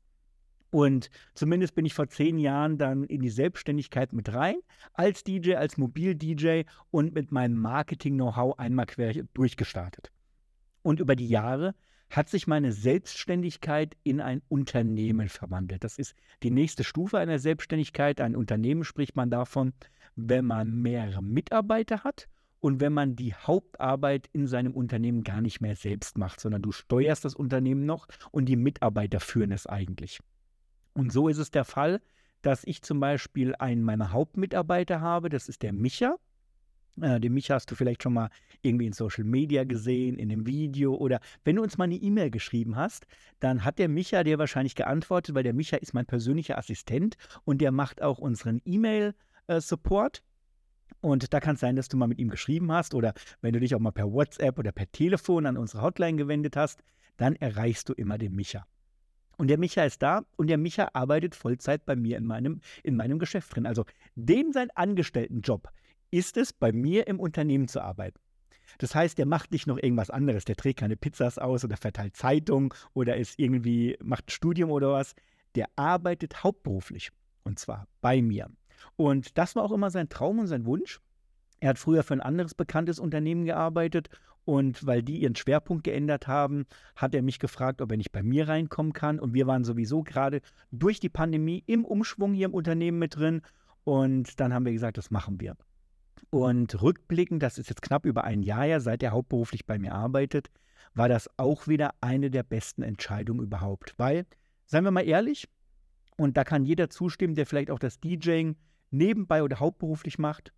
Und 0.71 1.09
zumindest 1.33 1.73
bin 1.73 1.85
ich 1.85 1.93
vor 1.93 2.07
zehn 2.07 2.37
Jahren 2.37 2.77
dann 2.77 3.03
in 3.03 3.21
die 3.21 3.29
Selbstständigkeit 3.29 4.13
mit 4.13 4.33
rein, 4.33 4.57
als 4.93 5.23
DJ, 5.23 5.55
als 5.55 5.77
Mobil-DJ 5.77 6.63
und 6.91 7.13
mit 7.13 7.31
meinem 7.31 7.57
Marketing-Know-how 7.57 8.59
einmal 8.59 8.85
quer 8.85 9.13
durchgestartet. 9.33 10.11
Und 10.83 10.99
über 10.99 11.15
die 11.15 11.27
Jahre 11.27 11.73
hat 12.11 12.29
sich 12.29 12.47
meine 12.47 12.71
Selbstständigkeit 12.71 13.95
in 14.03 14.21
ein 14.21 14.41
Unternehmen 14.47 15.29
verwandelt. 15.29 15.83
Das 15.83 15.97
ist 15.97 16.15
die 16.43 16.51
nächste 16.51 16.83
Stufe 16.83 17.17
einer 17.17 17.39
Selbstständigkeit. 17.39 18.21
Ein 18.21 18.35
Unternehmen 18.35 18.83
spricht 18.83 19.15
man 19.15 19.29
davon, 19.29 19.73
wenn 20.15 20.45
man 20.45 20.81
mehrere 20.81 21.23
Mitarbeiter 21.23 22.03
hat 22.03 22.27
und 22.59 22.81
wenn 22.81 22.93
man 22.93 23.15
die 23.15 23.33
Hauptarbeit 23.33 24.29
in 24.33 24.47
seinem 24.47 24.73
Unternehmen 24.73 25.23
gar 25.23 25.41
nicht 25.41 25.61
mehr 25.61 25.75
selbst 25.75 26.17
macht, 26.17 26.39
sondern 26.39 26.61
du 26.61 26.71
steuerst 26.71 27.25
das 27.25 27.35
Unternehmen 27.35 27.85
noch 27.85 28.07
und 28.31 28.45
die 28.45 28.55
Mitarbeiter 28.55 29.19
führen 29.19 29.51
es 29.51 29.65
eigentlich. 29.65 30.19
Und 30.93 31.11
so 31.11 31.29
ist 31.29 31.37
es 31.37 31.51
der 31.51 31.65
Fall, 31.65 32.01
dass 32.41 32.63
ich 32.63 32.81
zum 32.81 32.99
Beispiel 32.99 33.55
einen 33.55 33.83
meiner 33.83 34.11
Hauptmitarbeiter 34.11 35.01
habe, 35.01 35.29
das 35.29 35.49
ist 35.49 35.61
der 35.61 35.73
Micha. 35.73 36.15
Äh, 37.01 37.19
den 37.19 37.33
Micha 37.33 37.55
hast 37.55 37.71
du 37.71 37.75
vielleicht 37.75 38.03
schon 38.03 38.13
mal 38.13 38.29
irgendwie 38.61 38.87
in 38.87 38.93
Social 38.93 39.23
Media 39.23 39.63
gesehen, 39.63 40.17
in 40.17 40.31
einem 40.31 40.45
Video 40.45 40.95
oder 40.95 41.19
wenn 41.43 41.55
du 41.55 41.63
uns 41.63 41.77
mal 41.77 41.85
eine 41.85 41.95
E-Mail 41.95 42.31
geschrieben 42.31 42.75
hast, 42.75 43.05
dann 43.39 43.63
hat 43.63 43.79
der 43.79 43.89
Micha 43.89 44.23
dir 44.23 44.39
wahrscheinlich 44.39 44.75
geantwortet, 44.75 45.35
weil 45.35 45.43
der 45.43 45.53
Micha 45.53 45.77
ist 45.77 45.93
mein 45.93 46.05
persönlicher 46.05 46.57
Assistent 46.57 47.15
und 47.45 47.59
der 47.59 47.71
macht 47.71 48.01
auch 48.01 48.19
unseren 48.19 48.61
E-Mail-Support. 48.65 50.23
Und 51.01 51.33
da 51.33 51.39
kann 51.39 51.55
es 51.55 51.61
sein, 51.61 51.75
dass 51.75 51.87
du 51.87 51.97
mal 51.97 52.07
mit 52.07 52.19
ihm 52.19 52.29
geschrieben 52.29 52.71
hast 52.71 52.93
oder 52.93 53.13
wenn 53.41 53.53
du 53.53 53.59
dich 53.59 53.73
auch 53.73 53.79
mal 53.79 53.91
per 53.91 54.11
WhatsApp 54.11 54.59
oder 54.59 54.71
per 54.71 54.91
Telefon 54.91 55.45
an 55.45 55.57
unsere 55.57 55.81
Hotline 55.81 56.17
gewendet 56.17 56.57
hast, 56.57 56.83
dann 57.17 57.35
erreichst 57.35 57.87
du 57.89 57.93
immer 57.93 58.17
den 58.17 58.35
Micha. 58.35 58.65
Und 59.37 59.47
der 59.47 59.57
Micha 59.57 59.83
ist 59.83 60.01
da 60.01 60.25
und 60.35 60.47
der 60.47 60.57
Micha 60.57 60.89
arbeitet 60.91 61.33
Vollzeit 61.35 61.85
bei 61.85 61.95
mir 61.95 62.17
in 62.17 62.25
meinem, 62.25 62.59
in 62.83 62.97
meinem 62.97 63.19
Geschäft 63.19 63.55
drin. 63.55 63.65
Also 63.65 63.85
dem 64.15 64.51
sein 64.51 64.69
Angestelltenjob 64.75 65.69
ist 66.11 66.35
es, 66.35 66.51
bei 66.51 66.73
mir 66.73 67.07
im 67.07 67.19
Unternehmen 67.19 67.69
zu 67.69 67.81
arbeiten. 67.81 68.19
Das 68.77 68.93
heißt, 68.93 69.17
der 69.17 69.25
macht 69.25 69.51
nicht 69.51 69.67
noch 69.67 69.77
irgendwas 69.77 70.09
anderes. 70.09 70.43
Der 70.43 70.55
trägt 70.55 70.79
keine 70.79 70.97
Pizzas 70.97 71.37
aus 71.37 71.63
oder 71.63 71.77
verteilt 71.77 72.17
Zeitungen 72.17 72.73
oder 72.93 73.15
ist 73.15 73.39
irgendwie, 73.39 73.97
macht 74.01 74.27
ein 74.27 74.31
Studium 74.31 74.71
oder 74.71 74.91
was. 74.91 75.15
Der 75.55 75.67
arbeitet 75.75 76.43
hauptberuflich 76.43 77.11
und 77.43 77.59
zwar 77.59 77.87
bei 78.01 78.21
mir. 78.21 78.49
Und 78.95 79.37
das 79.37 79.55
war 79.55 79.63
auch 79.63 79.71
immer 79.71 79.89
sein 79.89 80.09
Traum 80.09 80.39
und 80.39 80.47
sein 80.47 80.65
Wunsch. 80.65 80.99
Er 81.59 81.69
hat 81.69 81.79
früher 81.79 82.03
für 82.03 82.13
ein 82.13 82.21
anderes 82.21 82.53
bekanntes 82.53 82.99
Unternehmen 82.99 83.45
gearbeitet 83.45 84.09
und 84.45 84.85
weil 84.87 85.03
die 85.03 85.19
ihren 85.19 85.35
Schwerpunkt 85.35 85.83
geändert 85.83 86.27
haben, 86.27 86.65
hat 86.95 87.13
er 87.13 87.21
mich 87.21 87.37
gefragt, 87.37 87.81
ob 87.81 87.91
er 87.91 87.97
nicht 87.97 88.11
bei 88.11 88.23
mir 88.23 88.47
reinkommen 88.47 88.93
kann. 88.93 89.19
Und 89.19 89.35
wir 89.35 89.45
waren 89.45 89.63
sowieso 89.63 90.01
gerade 90.01 90.41
durch 90.71 90.99
die 90.99 91.09
Pandemie 91.09 91.63
im 91.67 91.85
Umschwung 91.85 92.33
hier 92.33 92.47
im 92.47 92.55
Unternehmen 92.55 92.97
mit 92.97 93.15
drin. 93.15 93.41
Und 93.83 94.39
dann 94.39 94.51
haben 94.51 94.65
wir 94.65 94.73
gesagt, 94.73 94.97
das 94.97 95.11
machen 95.11 95.39
wir. 95.39 95.55
Und 96.31 96.81
rückblickend, 96.81 97.43
das 97.43 97.59
ist 97.59 97.69
jetzt 97.69 97.83
knapp 97.83 98.05
über 98.05 98.23
ein 98.23 98.41
Jahr 98.41 98.63
her, 98.63 98.79
seit 98.81 99.03
er 99.03 99.11
hauptberuflich 99.11 99.65
bei 99.65 99.77
mir 99.77 99.93
arbeitet, 99.93 100.49
war 100.93 101.09
das 101.09 101.29
auch 101.37 101.67
wieder 101.67 101.93
eine 102.01 102.31
der 102.31 102.43
besten 102.43 102.81
Entscheidungen 102.81 103.43
überhaupt. 103.43 103.93
Weil, 103.97 104.25
seien 104.65 104.83
wir 104.83 104.91
mal 104.91 105.07
ehrlich, 105.07 105.47
und 106.17 106.37
da 106.37 106.43
kann 106.43 106.65
jeder 106.65 106.89
zustimmen, 106.89 107.35
der 107.35 107.45
vielleicht 107.45 107.69
auch 107.69 107.79
das 107.79 107.99
DJing 107.99 108.55
nebenbei 108.91 109.43
oder 109.43 109.59
hauptberuflich 109.59 110.19
macht, 110.19 110.53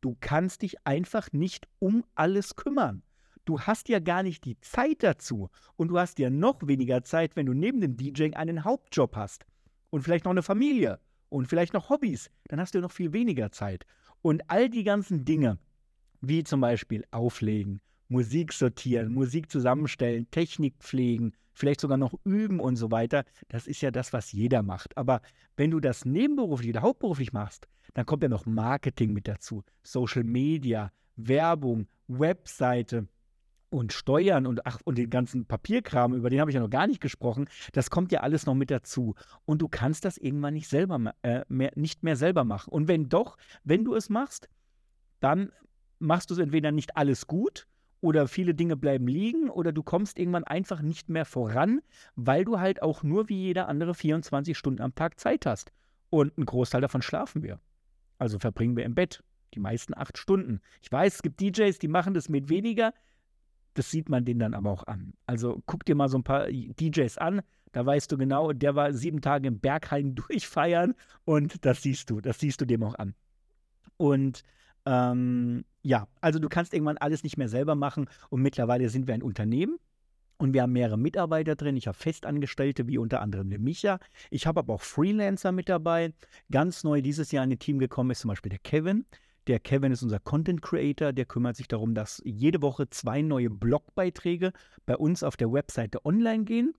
du 0.00 0.16
kannst 0.20 0.62
dich 0.62 0.76
einfach 0.86 1.32
nicht 1.32 1.68
um 1.78 2.04
alles 2.14 2.56
kümmern. 2.56 3.02
Du 3.44 3.60
hast 3.60 3.88
ja 3.88 4.00
gar 4.00 4.22
nicht 4.22 4.44
die 4.44 4.58
Zeit 4.60 5.02
dazu 5.02 5.50
und 5.76 5.88
du 5.88 5.98
hast 5.98 6.18
ja 6.18 6.30
noch 6.30 6.66
weniger 6.66 7.04
Zeit, 7.04 7.36
wenn 7.36 7.46
du 7.46 7.54
neben 7.54 7.80
dem 7.80 7.96
DJing 7.96 8.34
einen 8.34 8.64
Hauptjob 8.64 9.14
hast 9.14 9.46
und 9.90 10.02
vielleicht 10.02 10.24
noch 10.24 10.32
eine 10.32 10.42
Familie 10.42 10.98
und 11.28 11.46
vielleicht 11.46 11.72
noch 11.72 11.88
Hobbys, 11.88 12.30
dann 12.48 12.60
hast 12.60 12.74
du 12.74 12.80
noch 12.80 12.90
viel 12.90 13.12
weniger 13.12 13.52
Zeit. 13.52 13.86
Und 14.20 14.50
all 14.50 14.68
die 14.68 14.82
ganzen 14.82 15.24
Dinge, 15.24 15.58
wie 16.20 16.42
zum 16.42 16.60
Beispiel 16.60 17.04
Auflegen, 17.12 17.80
Musik 18.08 18.52
sortieren, 18.52 19.12
Musik 19.12 19.50
zusammenstellen, 19.50 20.30
Technik 20.30 20.74
pflegen, 20.78 21.32
vielleicht 21.52 21.80
sogar 21.80 21.96
noch 21.96 22.14
üben 22.24 22.60
und 22.60 22.76
so 22.76 22.90
weiter, 22.90 23.24
das 23.48 23.66
ist 23.66 23.80
ja 23.80 23.90
das, 23.90 24.12
was 24.12 24.32
jeder 24.32 24.62
macht. 24.62 24.96
Aber 24.96 25.22
wenn 25.56 25.70
du 25.70 25.80
das 25.80 26.04
nebenberuflich 26.04 26.70
oder 26.70 26.82
hauptberuflich 26.82 27.32
machst, 27.32 27.66
dann 27.94 28.06
kommt 28.06 28.22
ja 28.22 28.28
noch 28.28 28.46
Marketing 28.46 29.12
mit 29.12 29.26
dazu, 29.26 29.64
Social 29.82 30.24
Media, 30.24 30.92
Werbung, 31.16 31.88
Webseite, 32.08 33.08
und 33.68 33.92
Steuern 33.92 34.46
und 34.46 34.66
ach 34.66 34.78
und 34.84 34.96
den 34.96 35.10
ganzen 35.10 35.46
Papierkram, 35.46 36.14
über 36.14 36.30
den 36.30 36.40
habe 36.40 36.50
ich 36.50 36.54
ja 36.54 36.60
noch 36.60 36.70
gar 36.70 36.86
nicht 36.86 37.00
gesprochen, 37.00 37.48
das 37.72 37.90
kommt 37.90 38.12
ja 38.12 38.20
alles 38.20 38.46
noch 38.46 38.54
mit 38.54 38.70
dazu. 38.70 39.14
Und 39.44 39.60
du 39.60 39.68
kannst 39.68 40.04
das 40.04 40.18
irgendwann 40.18 40.54
nicht 40.54 40.68
selber 40.68 41.14
äh, 41.22 41.42
mehr, 41.48 41.72
nicht 41.74 42.02
mehr 42.02 42.16
selber 42.16 42.44
machen. 42.44 42.72
Und 42.72 42.88
wenn 42.88 43.08
doch, 43.08 43.36
wenn 43.64 43.84
du 43.84 43.94
es 43.94 44.08
machst, 44.08 44.48
dann 45.20 45.50
machst 45.98 46.30
du 46.30 46.34
es 46.34 46.40
entweder 46.40 46.72
nicht 46.72 46.96
alles 46.96 47.26
gut 47.26 47.66
oder 48.00 48.28
viele 48.28 48.54
Dinge 48.54 48.76
bleiben 48.76 49.06
liegen 49.06 49.50
oder 49.50 49.72
du 49.72 49.82
kommst 49.82 50.18
irgendwann 50.18 50.44
einfach 50.44 50.82
nicht 50.82 51.08
mehr 51.08 51.24
voran, 51.24 51.80
weil 52.14 52.44
du 52.44 52.60
halt 52.60 52.82
auch 52.82 53.02
nur 53.02 53.28
wie 53.28 53.42
jeder 53.42 53.68
andere 53.68 53.94
24 53.94 54.56
Stunden 54.56 54.82
am 54.82 54.94
Tag 54.94 55.18
Zeit 55.18 55.46
hast. 55.46 55.72
Und 56.10 56.36
einen 56.36 56.46
Großteil 56.46 56.80
davon 56.80 57.02
schlafen 57.02 57.42
wir. 57.42 57.58
Also 58.18 58.38
verbringen 58.38 58.76
wir 58.76 58.84
im 58.84 58.94
Bett. 58.94 59.22
Die 59.54 59.60
meisten 59.60 59.96
acht 59.96 60.18
Stunden. 60.18 60.60
Ich 60.82 60.92
weiß, 60.92 61.16
es 61.16 61.22
gibt 61.22 61.40
DJs, 61.40 61.78
die 61.78 61.88
machen 61.88 62.14
das 62.14 62.28
mit 62.28 62.48
weniger. 62.48 62.92
Das 63.74 63.90
sieht 63.90 64.08
man 64.08 64.24
den 64.24 64.38
dann 64.38 64.54
aber 64.54 64.70
auch 64.70 64.86
an. 64.86 65.14
Also 65.26 65.62
guck 65.66 65.84
dir 65.84 65.94
mal 65.94 66.08
so 66.08 66.18
ein 66.18 66.24
paar 66.24 66.46
DJs 66.48 67.18
an. 67.18 67.42
Da 67.72 67.84
weißt 67.84 68.10
du 68.10 68.16
genau, 68.16 68.52
der 68.52 68.74
war 68.74 68.92
sieben 68.92 69.20
Tage 69.20 69.48
im 69.48 69.60
Berghain 69.60 70.14
durchfeiern 70.14 70.94
und 71.24 71.64
das 71.64 71.82
siehst 71.82 72.10
du, 72.10 72.20
das 72.20 72.38
siehst 72.38 72.60
du 72.60 72.64
dem 72.64 72.82
auch 72.82 72.94
an. 72.94 73.14
Und 73.96 74.42
ähm, 74.86 75.64
ja, 75.82 76.08
also 76.20 76.38
du 76.38 76.48
kannst 76.48 76.72
irgendwann 76.72 76.98
alles 76.98 77.22
nicht 77.22 77.36
mehr 77.36 77.48
selber 77.48 77.74
machen 77.74 78.08
und 78.30 78.42
mittlerweile 78.42 78.88
sind 78.88 79.06
wir 79.06 79.14
ein 79.14 79.22
Unternehmen 79.22 79.78
und 80.38 80.52
wir 80.52 80.62
haben 80.62 80.72
mehrere 80.72 80.98
Mitarbeiter 80.98 81.56
drin. 81.56 81.76
Ich 81.76 81.86
habe 81.86 81.96
Festangestellte, 81.96 82.86
wie 82.86 82.98
unter 82.98 83.20
anderem 83.20 83.50
der 83.50 83.58
Micha. 83.58 83.98
Ich 84.30 84.46
habe 84.46 84.60
aber 84.60 84.74
auch 84.74 84.82
Freelancer 84.82 85.52
mit 85.52 85.68
dabei. 85.68 86.12
Ganz 86.50 86.84
neu 86.84 87.02
dieses 87.02 87.32
Jahr 87.32 87.44
in 87.44 87.52
ein 87.52 87.58
Team 87.58 87.78
gekommen 87.78 88.10
ist 88.10 88.20
zum 88.20 88.28
Beispiel 88.28 88.50
der 88.50 88.58
Kevin. 88.58 89.04
Der 89.46 89.60
Kevin 89.60 89.92
ist 89.92 90.02
unser 90.02 90.18
Content 90.18 90.60
Creator, 90.60 91.12
der 91.12 91.24
kümmert 91.24 91.56
sich 91.56 91.68
darum, 91.68 91.94
dass 91.94 92.20
jede 92.24 92.62
Woche 92.62 92.90
zwei 92.90 93.22
neue 93.22 93.48
Blogbeiträge 93.48 94.52
bei 94.86 94.96
uns 94.96 95.22
auf 95.22 95.36
der 95.36 95.52
Webseite 95.52 96.04
online 96.04 96.44
gehen. 96.44 96.74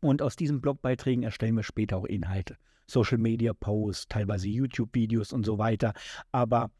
Und 0.00 0.20
aus 0.20 0.34
diesen 0.34 0.60
Blogbeiträgen 0.60 1.22
erstellen 1.22 1.54
wir 1.54 1.62
später 1.62 1.96
auch 1.96 2.06
Inhalte. 2.06 2.56
Social 2.88 3.18
Media 3.18 3.52
Posts, 3.52 4.08
teilweise 4.08 4.48
YouTube-Videos 4.48 5.32
und 5.32 5.46
so 5.46 5.58
weiter. 5.58 5.94
Aber 6.32 6.72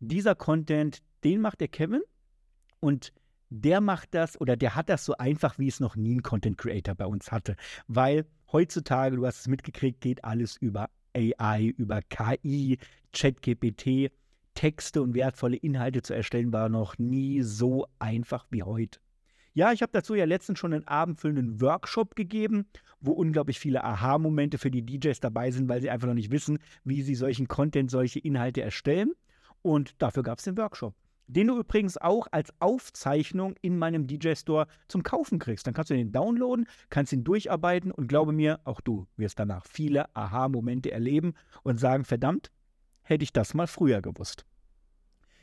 dieser 0.00 0.34
Content, 0.34 1.02
den 1.24 1.40
macht 1.40 1.60
der 1.60 1.68
Kevin 1.68 2.02
und 2.80 3.12
der 3.50 3.80
macht 3.80 4.14
das 4.14 4.40
oder 4.40 4.56
der 4.56 4.74
hat 4.74 4.88
das 4.88 5.04
so 5.04 5.16
einfach, 5.16 5.58
wie 5.58 5.68
es 5.68 5.80
noch 5.80 5.96
nie 5.96 6.16
ein 6.16 6.22
Content 6.22 6.58
Creator 6.58 6.94
bei 6.94 7.06
uns 7.06 7.32
hatte. 7.32 7.56
Weil 7.86 8.26
heutzutage, 8.52 9.16
du 9.16 9.26
hast 9.26 9.40
es 9.40 9.48
mitgekriegt, 9.48 10.00
geht 10.00 10.24
alles 10.24 10.56
über 10.56 10.90
AI, 11.14 11.74
über 11.76 12.02
KI, 12.02 12.78
ChatGPT. 13.12 14.12
Texte 14.58 15.02
und 15.02 15.14
wertvolle 15.14 15.56
Inhalte 15.56 16.02
zu 16.02 16.14
erstellen, 16.14 16.52
war 16.52 16.68
noch 16.68 16.98
nie 16.98 17.42
so 17.42 17.86
einfach 18.00 18.44
wie 18.50 18.64
heute. 18.64 18.98
Ja, 19.54 19.72
ich 19.72 19.82
habe 19.82 19.92
dazu 19.92 20.16
ja 20.16 20.24
letztens 20.24 20.58
schon 20.58 20.72
einen 20.72 20.88
abendfüllenden 20.88 21.60
Workshop 21.60 22.16
gegeben, 22.16 22.66
wo 23.00 23.12
unglaublich 23.12 23.60
viele 23.60 23.84
Aha-Momente 23.84 24.58
für 24.58 24.72
die 24.72 24.84
DJs 24.84 25.20
dabei 25.20 25.52
sind, 25.52 25.68
weil 25.68 25.80
sie 25.80 25.90
einfach 25.90 26.08
noch 26.08 26.14
nicht 26.14 26.32
wissen, 26.32 26.58
wie 26.82 27.02
sie 27.02 27.14
solchen 27.14 27.46
Content, 27.46 27.88
solche 27.88 28.18
Inhalte 28.18 28.60
erstellen. 28.60 29.12
Und 29.68 30.00
dafür 30.00 30.22
gab 30.22 30.38
es 30.38 30.44
den 30.44 30.56
Workshop, 30.56 30.94
den 31.26 31.48
du 31.48 31.58
übrigens 31.58 31.98
auch 31.98 32.26
als 32.30 32.54
Aufzeichnung 32.58 33.54
in 33.60 33.76
meinem 33.76 34.06
DJ-Store 34.06 34.66
zum 34.88 35.02
Kaufen 35.02 35.38
kriegst. 35.38 35.66
Dann 35.66 35.74
kannst 35.74 35.90
du 35.90 35.94
den 35.94 36.10
downloaden, 36.10 36.66
kannst 36.88 37.12
ihn 37.12 37.22
durcharbeiten 37.22 37.92
und 37.92 38.06
glaube 38.06 38.32
mir, 38.32 38.60
auch 38.64 38.80
du 38.80 39.06
wirst 39.18 39.38
danach 39.38 39.66
viele 39.66 40.06
Aha-Momente 40.16 40.90
erleben 40.90 41.34
und 41.64 41.78
sagen, 41.78 42.06
verdammt, 42.06 42.50
hätte 43.02 43.24
ich 43.24 43.34
das 43.34 43.52
mal 43.52 43.66
früher 43.66 44.00
gewusst. 44.00 44.46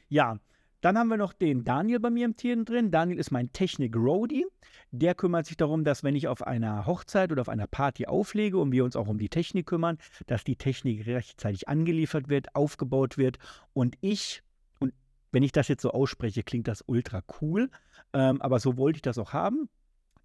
Ja, 0.07 0.39
dann 0.85 0.99
haben 0.99 1.07
wir 1.07 1.17
noch 1.17 1.33
den 1.33 1.63
Daniel 1.63 1.99
bei 1.99 2.11
mir 2.11 2.25
im 2.25 2.35
Team 2.35 2.63
drin. 2.63 2.91
Daniel 2.91 3.17
ist 3.17 3.31
mein 3.31 3.51
Technik-Roadie. 3.51 4.45
Der 4.91 5.15
kümmert 5.15 5.47
sich 5.47 5.57
darum, 5.57 5.83
dass 5.83 6.03
wenn 6.03 6.15
ich 6.15 6.27
auf 6.27 6.45
einer 6.45 6.85
Hochzeit 6.85 7.31
oder 7.31 7.41
auf 7.41 7.49
einer 7.49 7.65
Party 7.65 8.05
auflege 8.05 8.59
und 8.59 8.71
wir 8.71 8.85
uns 8.85 8.95
auch 8.95 9.07
um 9.07 9.17
die 9.17 9.29
Technik 9.29 9.65
kümmern, 9.65 9.97
dass 10.27 10.43
die 10.43 10.57
Technik 10.57 11.07
rechtzeitig 11.07 11.67
angeliefert 11.67 12.29
wird, 12.29 12.53
aufgebaut 12.53 13.17
wird 13.17 13.39
und 13.73 13.97
ich, 14.01 14.43
und 14.79 14.93
wenn 15.31 15.41
ich 15.41 15.51
das 15.51 15.69
jetzt 15.69 15.81
so 15.81 15.89
ausspreche, 15.89 16.43
klingt 16.43 16.67
das 16.67 16.83
ultra 16.85 17.23
cool, 17.41 17.71
ähm, 18.13 18.39
aber 18.43 18.59
so 18.59 18.77
wollte 18.77 18.97
ich 18.97 19.01
das 19.01 19.17
auch 19.17 19.33
haben. 19.33 19.67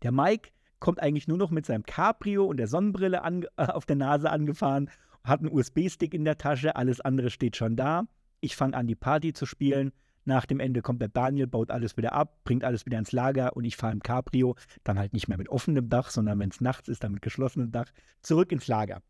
Der 0.02 0.12
Mike 0.12 0.50
kommt 0.78 1.00
eigentlich 1.00 1.26
nur 1.26 1.38
noch 1.38 1.50
mit 1.50 1.64
seinem 1.64 1.84
Cabrio 1.84 2.44
und 2.44 2.58
der 2.58 2.68
Sonnenbrille 2.68 3.22
an, 3.22 3.46
äh, 3.56 3.64
auf 3.64 3.86
der 3.86 3.96
Nase 3.96 4.28
angefahren, 4.28 4.90
hat 5.24 5.40
einen 5.40 5.50
USB-Stick 5.50 6.12
in 6.12 6.26
der 6.26 6.36
Tasche, 6.36 6.76
alles 6.76 7.00
andere 7.00 7.30
steht 7.30 7.56
schon 7.56 7.76
da 7.76 8.04
ich 8.40 8.56
fange 8.56 8.76
an, 8.76 8.86
die 8.86 8.94
Party 8.94 9.32
zu 9.32 9.46
spielen. 9.46 9.92
Nach 10.30 10.46
dem 10.46 10.60
Ende 10.60 10.80
kommt 10.80 11.00
der 11.00 11.08
Daniel, 11.08 11.48
baut 11.48 11.72
alles 11.72 11.96
wieder 11.96 12.12
ab, 12.12 12.44
bringt 12.44 12.62
alles 12.62 12.86
wieder 12.86 13.00
ins 13.00 13.10
Lager 13.10 13.56
und 13.56 13.64
ich 13.64 13.76
fahre 13.76 13.92
im 13.92 14.00
Cabrio, 14.00 14.54
dann 14.84 14.96
halt 14.96 15.12
nicht 15.12 15.26
mehr 15.26 15.36
mit 15.36 15.48
offenem 15.48 15.88
Dach, 15.88 16.08
sondern 16.10 16.38
wenn 16.38 16.50
es 16.50 16.60
nachts 16.60 16.88
ist, 16.88 17.02
dann 17.02 17.10
mit 17.10 17.22
geschlossenem 17.22 17.72
Dach, 17.72 17.90
zurück 18.22 18.52
ins 18.52 18.68
Lager. 18.68 19.02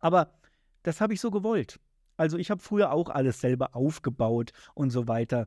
Aber 0.00 0.32
das 0.82 1.00
habe 1.00 1.14
ich 1.14 1.20
so 1.20 1.30
gewollt. 1.30 1.78
Also 2.16 2.36
ich 2.36 2.50
habe 2.50 2.60
früher 2.60 2.90
auch 2.90 3.10
alles 3.10 3.40
selber 3.40 3.76
aufgebaut 3.76 4.50
und 4.74 4.90
so 4.90 5.06
weiter. 5.06 5.46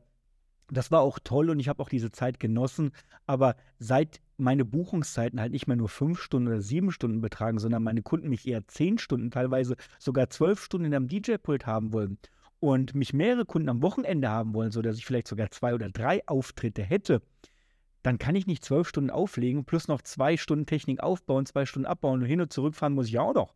Das 0.70 0.90
war 0.90 1.02
auch 1.02 1.18
toll 1.22 1.50
und 1.50 1.60
ich 1.60 1.68
habe 1.68 1.82
auch 1.82 1.90
diese 1.90 2.12
Zeit 2.12 2.40
genossen. 2.40 2.92
Aber 3.26 3.56
seit 3.78 4.22
meine 4.38 4.64
Buchungszeiten 4.64 5.38
halt 5.38 5.52
nicht 5.52 5.66
mehr 5.66 5.76
nur 5.76 5.90
fünf 5.90 6.18
Stunden 6.18 6.48
oder 6.48 6.62
sieben 6.62 6.92
Stunden 6.92 7.20
betragen, 7.20 7.58
sondern 7.58 7.82
meine 7.82 8.00
Kunden 8.00 8.30
mich 8.30 8.48
eher 8.48 8.66
zehn 8.68 8.96
Stunden, 8.96 9.30
teilweise 9.30 9.76
sogar 9.98 10.30
zwölf 10.30 10.64
Stunden 10.64 10.86
einem 10.86 11.08
DJ-Pult 11.08 11.66
haben 11.66 11.92
wollen 11.92 12.16
und 12.60 12.94
mich 12.94 13.12
mehrere 13.12 13.46
Kunden 13.46 13.68
am 13.68 13.82
Wochenende 13.82 14.28
haben 14.28 14.54
wollen, 14.54 14.70
sodass 14.70 14.98
ich 14.98 15.06
vielleicht 15.06 15.28
sogar 15.28 15.50
zwei 15.50 15.74
oder 15.74 15.88
drei 15.88 16.26
Auftritte 16.28 16.82
hätte, 16.82 17.22
dann 18.02 18.18
kann 18.18 18.34
ich 18.34 18.46
nicht 18.46 18.64
zwölf 18.64 18.88
Stunden 18.88 19.10
auflegen, 19.10 19.64
plus 19.64 19.88
noch 19.88 20.02
zwei 20.02 20.36
Stunden 20.36 20.66
Technik 20.66 21.02
aufbauen, 21.02 21.46
zwei 21.46 21.66
Stunden 21.66 21.86
abbauen 21.86 22.20
und 22.20 22.26
hin 22.26 22.40
und 22.40 22.52
zurückfahren 22.52 22.94
muss 22.94 23.08
ich 23.08 23.18
auch 23.18 23.34
noch. 23.34 23.54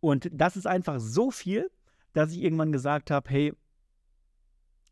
Und 0.00 0.28
das 0.32 0.56
ist 0.56 0.66
einfach 0.66 1.00
so 1.00 1.30
viel, 1.30 1.70
dass 2.12 2.32
ich 2.32 2.42
irgendwann 2.42 2.72
gesagt 2.72 3.10
habe, 3.10 3.28
hey, 3.28 3.52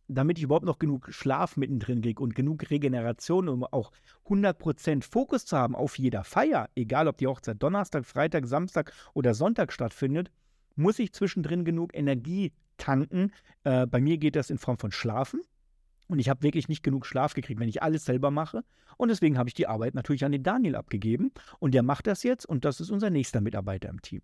damit 0.08 0.36
ich 0.38 0.44
überhaupt 0.44 0.66
noch 0.66 0.78
genug 0.78 1.12
Schlaf 1.12 1.56
mittendrin 1.56 2.02
kriege 2.02 2.22
und 2.22 2.34
genug 2.34 2.70
Regeneration, 2.70 3.48
um 3.48 3.64
auch 3.64 3.90
100% 4.26 5.02
Fokus 5.02 5.46
zu 5.46 5.56
haben 5.56 5.74
auf 5.74 5.98
jeder 5.98 6.24
Feier, 6.24 6.68
egal 6.74 7.08
ob 7.08 7.16
die 7.16 7.26
Hochzeit 7.26 7.62
Donnerstag, 7.62 8.04
Freitag, 8.04 8.46
Samstag 8.46 8.92
oder 9.14 9.32
Sonntag 9.34 9.72
stattfindet, 9.72 10.30
muss 10.76 10.98
ich 10.98 11.12
zwischendrin 11.12 11.64
genug 11.64 11.94
Energie 11.94 12.52
tanken. 12.78 13.32
Äh, 13.64 13.86
bei 13.86 14.00
mir 14.00 14.18
geht 14.18 14.36
das 14.36 14.50
in 14.50 14.58
Form 14.58 14.78
von 14.78 14.92
Schlafen. 14.92 15.40
Und 16.06 16.18
ich 16.18 16.28
habe 16.28 16.42
wirklich 16.42 16.68
nicht 16.68 16.82
genug 16.82 17.06
Schlaf 17.06 17.34
gekriegt, 17.34 17.60
wenn 17.60 17.68
ich 17.68 17.82
alles 17.82 18.04
selber 18.04 18.30
mache. 18.30 18.62
Und 18.96 19.08
deswegen 19.08 19.38
habe 19.38 19.48
ich 19.48 19.54
die 19.54 19.66
Arbeit 19.66 19.94
natürlich 19.94 20.24
an 20.24 20.32
den 20.32 20.42
Daniel 20.42 20.76
abgegeben. 20.76 21.32
Und 21.60 21.72
der 21.72 21.82
macht 21.82 22.06
das 22.06 22.22
jetzt 22.22 22.44
und 22.44 22.64
das 22.64 22.80
ist 22.80 22.90
unser 22.90 23.10
nächster 23.10 23.40
Mitarbeiter 23.40 23.88
im 23.88 24.02
Team. 24.02 24.20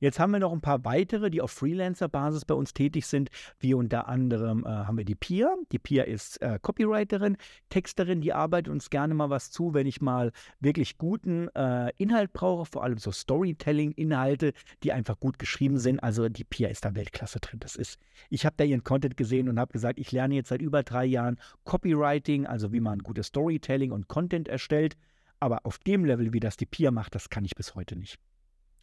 Jetzt 0.00 0.20
haben 0.20 0.30
wir 0.30 0.38
noch 0.38 0.52
ein 0.52 0.60
paar 0.60 0.84
weitere, 0.84 1.28
die 1.28 1.40
auf 1.40 1.50
Freelancer-Basis 1.50 2.44
bei 2.44 2.54
uns 2.54 2.72
tätig 2.72 3.06
sind, 3.06 3.30
wie 3.58 3.74
unter 3.74 4.06
anderem 4.06 4.64
äh, 4.64 4.68
haben 4.68 4.96
wir 4.96 5.04
die 5.04 5.16
Pia. 5.16 5.56
Die 5.72 5.80
Pia 5.80 6.04
ist 6.04 6.40
äh, 6.40 6.60
Copywriterin, 6.62 7.36
Texterin, 7.68 8.20
die 8.20 8.32
arbeitet 8.32 8.68
uns 8.72 8.90
gerne 8.90 9.14
mal 9.14 9.28
was 9.28 9.50
zu, 9.50 9.74
wenn 9.74 9.88
ich 9.88 10.00
mal 10.00 10.30
wirklich 10.60 10.98
guten 10.98 11.48
äh, 11.48 11.90
Inhalt 11.96 12.32
brauche, 12.32 12.64
vor 12.64 12.84
allem 12.84 12.98
so 12.98 13.10
Storytelling-Inhalte, 13.10 14.52
die 14.84 14.92
einfach 14.92 15.18
gut 15.18 15.40
geschrieben 15.40 15.78
sind. 15.78 16.00
Also 16.00 16.28
die 16.28 16.44
Pia 16.44 16.68
ist 16.68 16.84
da 16.84 16.94
Weltklasse 16.94 17.40
drin. 17.40 17.58
Das 17.58 17.74
ist, 17.74 17.98
ich 18.30 18.46
habe 18.46 18.54
da 18.56 18.62
ihren 18.62 18.84
Content 18.84 19.16
gesehen 19.16 19.48
und 19.48 19.58
habe 19.58 19.72
gesagt, 19.72 19.98
ich 19.98 20.12
lerne 20.12 20.36
jetzt 20.36 20.50
seit 20.50 20.62
über 20.62 20.84
drei 20.84 21.06
Jahren 21.06 21.40
Copywriting, 21.64 22.46
also 22.46 22.72
wie 22.72 22.80
man 22.80 23.00
gutes 23.00 23.28
Storytelling 23.28 23.90
und 23.90 24.06
Content 24.06 24.46
erstellt. 24.46 24.96
Aber 25.40 25.60
auf 25.64 25.78
dem 25.78 26.04
Level, 26.04 26.32
wie 26.32 26.40
das 26.40 26.56
die 26.56 26.66
Pia 26.66 26.92
macht, 26.92 27.16
das 27.16 27.30
kann 27.30 27.44
ich 27.44 27.56
bis 27.56 27.74
heute 27.74 27.96
nicht. 27.96 28.18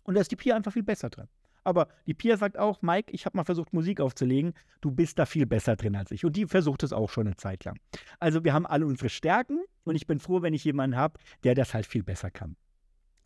Und 0.06 0.16
da 0.16 0.22
ist 0.22 0.32
die 0.32 0.36
Pia 0.36 0.56
einfach 0.56 0.72
viel 0.72 0.84
besser 0.84 1.10
drin. 1.10 1.28
Aber 1.66 1.88
die 2.06 2.14
Pia 2.14 2.38
sagt 2.38 2.58
auch, 2.58 2.82
Mike, 2.84 3.12
ich 3.12 3.26
habe 3.26 3.36
mal 3.36 3.44
versucht, 3.44 3.74
Musik 3.74 4.00
aufzulegen. 4.00 4.54
Du 4.82 4.92
bist 4.92 5.18
da 5.18 5.26
viel 5.26 5.48
besser 5.48 5.76
drin 5.76 5.96
als 5.96 6.12
ich. 6.12 6.24
Und 6.24 6.36
die 6.36 6.46
versucht 6.46 6.84
es 6.84 6.94
auch 6.94 7.10
schon 7.10 7.26
eine 7.26 7.36
Zeit 7.36 7.66
lang. 7.66 7.78
Also 8.20 8.44
wir 8.44 8.54
haben 8.54 8.68
alle 8.68 8.86
unsere 8.86 9.10
Stärken 9.10 9.64
und 9.84 9.96
ich 9.96 10.06
bin 10.06 10.20
froh, 10.20 10.44
wenn 10.44 10.54
ich 10.54 10.64
jemanden 10.64 10.96
habe, 10.96 11.20
der 11.44 11.56
das 11.56 11.74
halt 11.74 11.88
viel 11.88 12.04
besser 12.04 12.30
kann. 12.30 12.56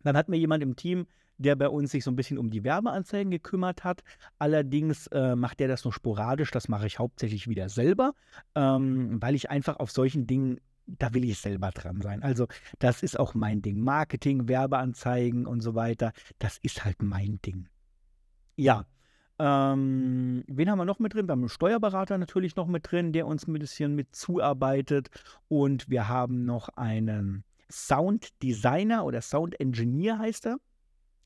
Dann 0.02 0.16
hat 0.16 0.30
mir 0.30 0.38
jemand 0.38 0.62
im 0.62 0.74
Team, 0.74 1.06
der 1.36 1.54
bei 1.54 1.68
uns 1.68 1.90
sich 1.90 2.02
so 2.02 2.10
ein 2.10 2.16
bisschen 2.16 2.38
um 2.38 2.50
die 2.50 2.64
Werbeanzeigen 2.64 3.30
gekümmert 3.30 3.84
hat. 3.84 4.02
Allerdings 4.38 5.06
äh, 5.08 5.36
macht 5.36 5.60
der 5.60 5.68
das 5.68 5.84
nur 5.84 5.92
sporadisch. 5.92 6.50
Das 6.50 6.68
mache 6.68 6.86
ich 6.86 6.98
hauptsächlich 6.98 7.46
wieder 7.48 7.68
selber, 7.68 8.14
ähm, 8.54 9.20
weil 9.20 9.34
ich 9.34 9.50
einfach 9.50 9.78
auf 9.78 9.90
solchen 9.90 10.26
Dingen 10.26 10.60
da 10.98 11.14
will 11.14 11.24
ich 11.24 11.38
selber 11.38 11.70
dran 11.70 12.00
sein. 12.00 12.22
Also 12.22 12.46
das 12.78 13.02
ist 13.02 13.18
auch 13.18 13.34
mein 13.34 13.62
Ding. 13.62 13.80
Marketing, 13.80 14.48
Werbeanzeigen 14.48 15.46
und 15.46 15.60
so 15.60 15.74
weiter, 15.74 16.12
das 16.38 16.58
ist 16.58 16.84
halt 16.84 17.02
mein 17.02 17.40
Ding. 17.42 17.68
Ja, 18.56 18.86
ähm, 19.38 20.44
wen 20.48 20.70
haben 20.70 20.78
wir 20.78 20.84
noch 20.84 20.98
mit 20.98 21.14
drin? 21.14 21.26
Wir 21.26 21.32
haben 21.32 21.40
einen 21.40 21.48
Steuerberater 21.48 22.18
natürlich 22.18 22.56
noch 22.56 22.66
mit 22.66 22.90
drin, 22.90 23.12
der 23.12 23.26
uns 23.26 23.46
ein 23.46 23.54
bisschen 23.54 23.94
mit 23.94 24.14
zuarbeitet. 24.14 25.08
Und 25.48 25.88
wir 25.88 26.08
haben 26.08 26.44
noch 26.44 26.68
einen 26.76 27.44
Sound 27.70 28.42
Designer 28.42 29.04
oder 29.06 29.22
Sound 29.22 29.58
Engineer 29.58 30.18
heißt 30.18 30.46
er. 30.46 30.58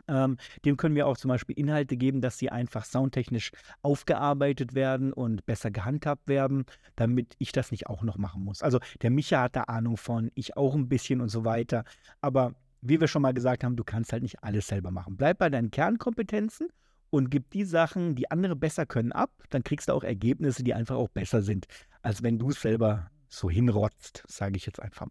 Ähm, 0.08 0.36
dem 0.64 0.76
können 0.76 0.94
wir 0.94 1.06
auch 1.06 1.16
zum 1.16 1.28
Beispiel 1.28 1.58
Inhalte 1.58 1.96
geben, 1.96 2.20
dass 2.20 2.38
sie 2.38 2.50
einfach 2.50 2.84
soundtechnisch 2.84 3.52
aufgearbeitet 3.82 4.74
werden 4.74 5.12
und 5.12 5.46
besser 5.46 5.70
gehandhabt 5.70 6.28
werden, 6.28 6.66
damit 6.96 7.34
ich 7.38 7.52
das 7.52 7.70
nicht 7.70 7.86
auch 7.86 8.02
noch 8.02 8.18
machen 8.18 8.44
muss. 8.44 8.62
Also 8.62 8.80
der 9.02 9.10
Micha 9.10 9.42
hat 9.42 9.56
da 9.56 9.62
Ahnung 9.62 9.96
von, 9.96 10.30
ich 10.34 10.56
auch 10.56 10.74
ein 10.74 10.88
bisschen 10.88 11.20
und 11.20 11.28
so 11.28 11.44
weiter. 11.44 11.84
Aber 12.20 12.54
wie 12.80 13.00
wir 13.00 13.08
schon 13.08 13.22
mal 13.22 13.32
gesagt 13.32 13.64
haben, 13.64 13.76
du 13.76 13.84
kannst 13.84 14.12
halt 14.12 14.22
nicht 14.22 14.42
alles 14.44 14.66
selber 14.66 14.90
machen. 14.90 15.16
Bleib 15.16 15.38
bei 15.38 15.48
deinen 15.48 15.70
Kernkompetenzen 15.70 16.68
und 17.10 17.30
gib 17.30 17.50
die 17.50 17.64
Sachen, 17.64 18.14
die 18.14 18.30
andere 18.30 18.56
besser 18.56 18.84
können, 18.86 19.12
ab. 19.12 19.30
Dann 19.50 19.64
kriegst 19.64 19.88
du 19.88 19.92
auch 19.92 20.04
Ergebnisse, 20.04 20.64
die 20.64 20.74
einfach 20.74 20.96
auch 20.96 21.08
besser 21.08 21.42
sind, 21.42 21.66
als 22.02 22.22
wenn 22.22 22.38
du 22.38 22.50
es 22.50 22.60
selber 22.60 23.10
so 23.28 23.48
hinrotzt, 23.48 24.22
sage 24.28 24.56
ich 24.56 24.66
jetzt 24.66 24.80
einfach. 24.80 25.08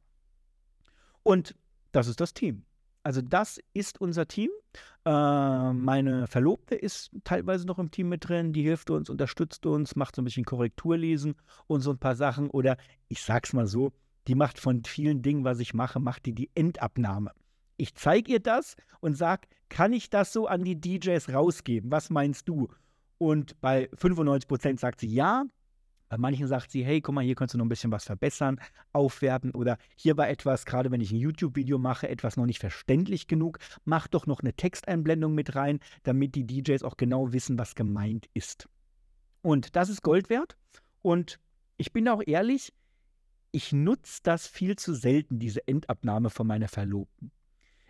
Und 1.23 1.55
das 1.91 2.07
ist 2.07 2.19
das 2.21 2.33
Team. 2.33 2.65
Also 3.03 3.21
das 3.21 3.59
ist 3.73 3.99
unser 3.99 4.27
Team. 4.27 4.49
Äh, 5.05 5.73
meine 5.73 6.27
Verlobte 6.27 6.75
ist 6.75 7.11
teilweise 7.25 7.67
noch 7.67 7.77
im 7.77 7.91
Team 7.91 8.09
mit 8.09 8.27
drin, 8.27 8.53
die 8.53 8.63
hilft 8.63 8.89
uns, 8.89 9.09
unterstützt 9.09 9.65
uns, 9.65 9.95
macht 9.95 10.15
so 10.15 10.21
ein 10.21 10.25
bisschen 10.25 10.45
Korrekturlesen 10.45 11.35
und 11.67 11.81
so 11.81 11.91
ein 11.91 11.99
paar 11.99 12.15
Sachen. 12.15 12.49
Oder 12.49 12.77
ich 13.09 13.21
sag's 13.21 13.51
mal 13.51 13.67
so, 13.67 13.91
die 14.27 14.35
macht 14.35 14.57
von 14.57 14.83
vielen 14.85 15.21
Dingen, 15.21 15.43
was 15.43 15.59
ich 15.59 15.73
mache, 15.73 15.99
macht 15.99 16.25
die 16.25 16.33
die 16.33 16.49
Endabnahme. 16.55 17.31
Ich 17.75 17.95
zeige 17.95 18.31
ihr 18.31 18.39
das 18.39 18.75
und 19.01 19.17
sage, 19.17 19.47
kann 19.67 19.91
ich 19.91 20.09
das 20.09 20.31
so 20.31 20.47
an 20.47 20.63
die 20.63 20.79
DJs 20.79 21.33
rausgeben? 21.33 21.91
Was 21.91 22.09
meinst 22.09 22.47
du? 22.47 22.69
Und 23.17 23.59
bei 23.59 23.89
95 23.95 24.47
Prozent 24.47 24.79
sagt 24.79 25.01
sie 25.01 25.07
ja, 25.07 25.43
bei 26.09 26.17
manchen 26.17 26.47
sagt 26.47 26.71
sie, 26.71 26.83
hey, 26.83 27.01
guck 27.01 27.15
mal, 27.15 27.23
hier 27.23 27.35
kannst 27.35 27.53
du 27.53 27.57
noch 27.57 27.65
ein 27.65 27.69
bisschen 27.69 27.91
was 27.91 28.03
verbessern, 28.03 28.59
aufwerten 28.91 29.51
oder 29.51 29.77
hier 29.95 30.15
war 30.17 30.29
etwas, 30.29 30.65
gerade 30.65 30.91
wenn 30.91 31.01
ich 31.01 31.11
ein 31.11 31.17
YouTube-Video 31.17 31.77
mache, 31.77 32.07
etwas 32.07 32.37
noch 32.37 32.45
nicht 32.45 32.59
verständlich 32.59 33.27
genug, 33.27 33.59
mach 33.85 34.07
doch 34.07 34.27
noch 34.27 34.41
eine 34.41 34.53
Texteinblendung 34.53 35.33
mit 35.33 35.55
rein, 35.55 35.79
damit 36.03 36.35
die 36.35 36.45
DJs 36.45 36.83
auch 36.83 36.97
genau 36.97 37.33
wissen, 37.33 37.57
was 37.57 37.75
gemeint 37.75 38.27
ist. 38.33 38.69
Und 39.41 39.75
das 39.75 39.89
ist 39.89 40.03
Gold 40.03 40.29
wert. 40.29 40.55
Und 41.01 41.39
ich 41.77 41.91
bin 41.91 42.07
auch 42.07 42.21
ehrlich, 42.25 42.73
ich 43.51 43.71
nutze 43.71 44.21
das 44.23 44.47
viel 44.47 44.75
zu 44.75 44.93
selten, 44.93 45.39
diese 45.39 45.67
Endabnahme 45.67 46.29
von 46.29 46.47
meiner 46.47 46.67
Verlobten. 46.67 47.31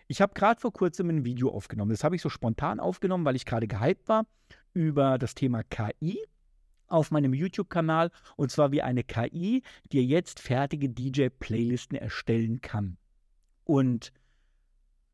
Ich 0.08 0.20
habe 0.20 0.34
gerade 0.34 0.60
vor 0.60 0.72
kurzem 0.72 1.08
ein 1.08 1.24
Video 1.24 1.50
aufgenommen. 1.50 1.90
Das 1.90 2.04
habe 2.04 2.16
ich 2.16 2.22
so 2.22 2.28
spontan 2.28 2.80
aufgenommen, 2.80 3.24
weil 3.24 3.36
ich 3.36 3.46
gerade 3.46 3.66
gehypt 3.66 4.08
war 4.08 4.26
über 4.74 5.18
das 5.18 5.34
Thema 5.34 5.62
KI 5.62 6.18
auf 6.94 7.10
meinem 7.10 7.34
YouTube-Kanal 7.34 8.10
und 8.36 8.50
zwar 8.50 8.72
wie 8.72 8.82
eine 8.82 9.04
KI 9.04 9.62
dir 9.92 10.02
jetzt 10.02 10.40
fertige 10.40 10.88
DJ-Playlisten 10.88 11.98
erstellen 11.98 12.60
kann. 12.60 12.96
Und 13.64 14.12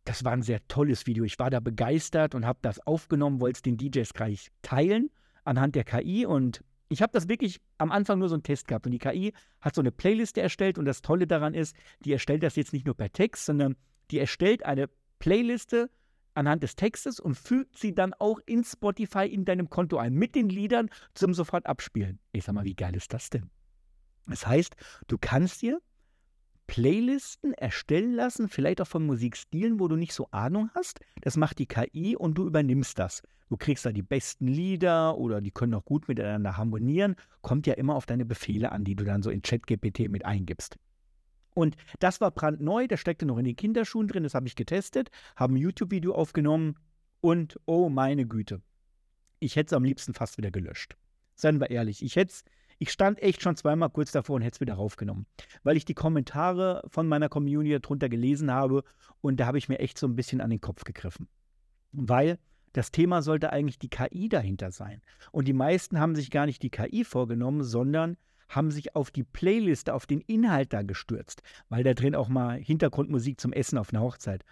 das 0.04 0.24
war 0.24 0.32
ein 0.32 0.42
sehr 0.42 0.66
tolles 0.68 1.06
Video. 1.06 1.24
Ich 1.24 1.38
war 1.38 1.50
da 1.50 1.60
begeistert 1.60 2.34
und 2.34 2.46
habe 2.46 2.58
das 2.62 2.86
aufgenommen, 2.86 3.40
wollte 3.40 3.58
es 3.58 3.62
den 3.62 3.76
DJs 3.76 4.12
gleich 4.14 4.50
teilen 4.62 5.10
anhand 5.44 5.74
der 5.74 5.84
KI 5.84 6.26
und 6.26 6.62
ich 6.88 7.02
habe 7.02 7.12
das 7.12 7.28
wirklich 7.28 7.60
am 7.78 7.92
Anfang 7.92 8.18
nur 8.18 8.28
so 8.28 8.34
einen 8.34 8.42
Test 8.42 8.66
gehabt 8.66 8.84
und 8.84 8.92
die 8.92 8.98
KI 8.98 9.32
hat 9.60 9.74
so 9.74 9.80
eine 9.80 9.92
Playliste 9.92 10.40
erstellt 10.40 10.76
und 10.76 10.84
das 10.84 11.02
Tolle 11.02 11.26
daran 11.26 11.54
ist, 11.54 11.76
die 12.04 12.12
erstellt 12.12 12.42
das 12.42 12.56
jetzt 12.56 12.72
nicht 12.72 12.84
nur 12.84 12.96
per 12.96 13.12
Text, 13.12 13.46
sondern 13.46 13.76
die 14.10 14.18
erstellt 14.18 14.64
eine 14.64 14.90
Playliste 15.20 15.88
anhand 16.40 16.62
des 16.62 16.74
Textes 16.74 17.20
und 17.20 17.34
fügt 17.34 17.78
sie 17.78 17.94
dann 17.94 18.14
auch 18.14 18.40
in 18.46 18.64
Spotify 18.64 19.26
in 19.26 19.44
deinem 19.44 19.68
Konto 19.68 19.98
ein 19.98 20.14
mit 20.14 20.34
den 20.34 20.48
Liedern 20.48 20.88
zum 21.14 21.34
sofort 21.34 21.66
abspielen. 21.66 22.18
Ich 22.32 22.44
sag 22.44 22.54
mal, 22.54 22.64
wie 22.64 22.74
geil 22.74 22.96
ist 22.96 23.12
das 23.12 23.30
denn? 23.30 23.50
Das 24.26 24.46
heißt, 24.46 24.74
du 25.06 25.18
kannst 25.18 25.62
dir 25.62 25.80
Playlisten 26.66 27.52
erstellen 27.54 28.14
lassen, 28.14 28.48
vielleicht 28.48 28.80
auch 28.80 28.86
von 28.86 29.04
Musikstilen, 29.04 29.80
wo 29.80 29.88
du 29.88 29.96
nicht 29.96 30.14
so 30.14 30.28
Ahnung 30.30 30.70
hast. 30.74 31.00
Das 31.20 31.36
macht 31.36 31.58
die 31.58 31.66
KI 31.66 32.16
und 32.16 32.38
du 32.38 32.46
übernimmst 32.46 32.98
das. 32.98 33.22
Du 33.48 33.56
kriegst 33.56 33.84
da 33.84 33.92
die 33.92 34.02
besten 34.02 34.46
Lieder 34.46 35.18
oder 35.18 35.40
die 35.40 35.50
können 35.50 35.74
auch 35.74 35.84
gut 35.84 36.06
miteinander 36.06 36.56
harmonieren. 36.56 37.16
Kommt 37.42 37.66
ja 37.66 37.74
immer 37.74 37.96
auf 37.96 38.06
deine 38.06 38.24
Befehle 38.24 38.70
an, 38.70 38.84
die 38.84 38.94
du 38.94 39.04
dann 39.04 39.22
so 39.22 39.30
in 39.30 39.42
ChatGPT 39.42 40.08
mit 40.08 40.24
eingibst. 40.24 40.78
Und 41.54 41.76
das 41.98 42.20
war 42.20 42.30
brandneu, 42.30 42.86
der 42.86 42.96
steckte 42.96 43.26
noch 43.26 43.38
in 43.38 43.44
den 43.44 43.56
Kinderschuhen 43.56 44.08
drin, 44.08 44.22
das 44.22 44.34
habe 44.34 44.46
ich 44.46 44.56
getestet, 44.56 45.10
habe 45.36 45.54
ein 45.54 45.56
YouTube-Video 45.56 46.14
aufgenommen 46.14 46.76
und 47.20 47.58
oh 47.66 47.88
meine 47.88 48.26
Güte, 48.26 48.62
ich 49.40 49.56
hätte 49.56 49.68
es 49.68 49.72
am 49.72 49.84
liebsten 49.84 50.14
fast 50.14 50.38
wieder 50.38 50.50
gelöscht. 50.50 50.96
Seien 51.34 51.60
wir 51.60 51.70
ehrlich, 51.70 52.02
ich 52.02 52.16
hätte 52.16 52.34
ich 52.82 52.90
stand 52.90 53.20
echt 53.22 53.42
schon 53.42 53.56
zweimal 53.56 53.90
kurz 53.90 54.10
davor 54.10 54.36
und 54.36 54.42
hätte 54.42 54.54
es 54.56 54.60
wieder 54.62 54.74
raufgenommen, 54.74 55.26
weil 55.64 55.76
ich 55.76 55.84
die 55.84 55.92
Kommentare 55.92 56.82
von 56.88 57.06
meiner 57.06 57.28
Community 57.28 57.78
darunter 57.78 58.08
gelesen 58.08 58.50
habe 58.50 58.84
und 59.20 59.38
da 59.38 59.46
habe 59.46 59.58
ich 59.58 59.68
mir 59.68 59.80
echt 59.80 59.98
so 59.98 60.06
ein 60.06 60.16
bisschen 60.16 60.40
an 60.40 60.48
den 60.48 60.62
Kopf 60.62 60.84
gegriffen. 60.84 61.28
Weil 61.92 62.38
das 62.72 62.90
Thema 62.90 63.20
sollte 63.20 63.52
eigentlich 63.52 63.78
die 63.78 63.90
KI 63.90 64.30
dahinter 64.30 64.70
sein. 64.70 65.02
Und 65.30 65.46
die 65.46 65.52
meisten 65.52 66.00
haben 66.00 66.14
sich 66.14 66.30
gar 66.30 66.46
nicht 66.46 66.62
die 66.62 66.70
KI 66.70 67.04
vorgenommen, 67.04 67.64
sondern 67.64 68.16
haben 68.50 68.70
sich 68.70 68.94
auf 68.94 69.10
die 69.10 69.22
Playliste, 69.22 69.94
auf 69.94 70.06
den 70.06 70.20
Inhalt 70.20 70.72
da 70.72 70.82
gestürzt, 70.82 71.42
weil 71.68 71.84
da 71.84 71.94
drin 71.94 72.14
auch 72.14 72.28
mal 72.28 72.58
Hintergrundmusik 72.58 73.40
zum 73.40 73.52
Essen 73.52 73.78
auf 73.78 73.92
einer 73.92 74.02
Hochzeit. 74.02 74.44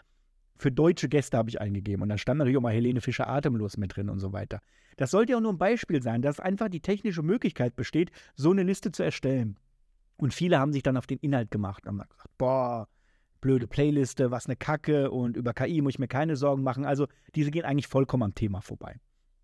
Für 0.57 0.73
deutsche 0.73 1.09
Gäste 1.09 1.37
habe 1.37 1.51
ich 1.51 1.61
eingegeben 1.61 2.03
und 2.03 2.09
da 2.09 2.19
stand 2.19 2.39
natürlich 2.39 2.57
auch 2.57 2.63
mal 2.63 2.73
Helene 2.73 3.01
Fischer 3.01 3.29
atemlos 3.29 3.77
mit 3.77 3.95
drin 3.95 4.09
und 4.09 4.19
so 4.19 4.33
weiter. 4.33 4.61
Das 4.97 5.11
sollte 5.11 5.33
ja 5.33 5.39
auch 5.39 5.43
nur 5.43 5.53
ein 5.53 5.59
Beispiel 5.59 6.03
sein, 6.03 6.23
dass 6.23 6.41
einfach 6.41 6.69
die 6.69 6.81
technische 6.81 7.23
Möglichkeit 7.23 7.77
besteht, 7.77 8.11
so 8.35 8.51
eine 8.51 8.63
Liste 8.63 8.91
zu 8.91 9.03
erstellen. 9.03 9.57
Und 10.17 10.35
viele 10.35 10.59
haben 10.59 10.73
sich 10.73 10.83
dann 10.83 10.97
auf 10.97 11.07
den 11.07 11.19
Inhalt 11.19 11.51
gemacht 11.51 11.85
und 11.85 12.01
haben 12.01 12.09
gesagt, 12.09 12.39
boah, 12.39 12.89
blöde 13.41 13.69
Playliste, 13.69 14.31
was 14.33 14.47
eine 14.47 14.57
Kacke 14.57 15.11
und 15.11 15.37
über 15.37 15.55
KI 15.55 15.81
muss 15.81 15.95
ich 15.95 15.99
mir 16.01 16.09
keine 16.09 16.37
Sorgen 16.37 16.63
machen. 16.63 16.85
Also 16.85 17.07
diese 17.37 17.53
gehen 17.53 17.65
eigentlich 17.65 17.87
vollkommen 17.87 18.25
am 18.25 18.35
Thema 18.35 18.61
vorbei. 18.61 18.97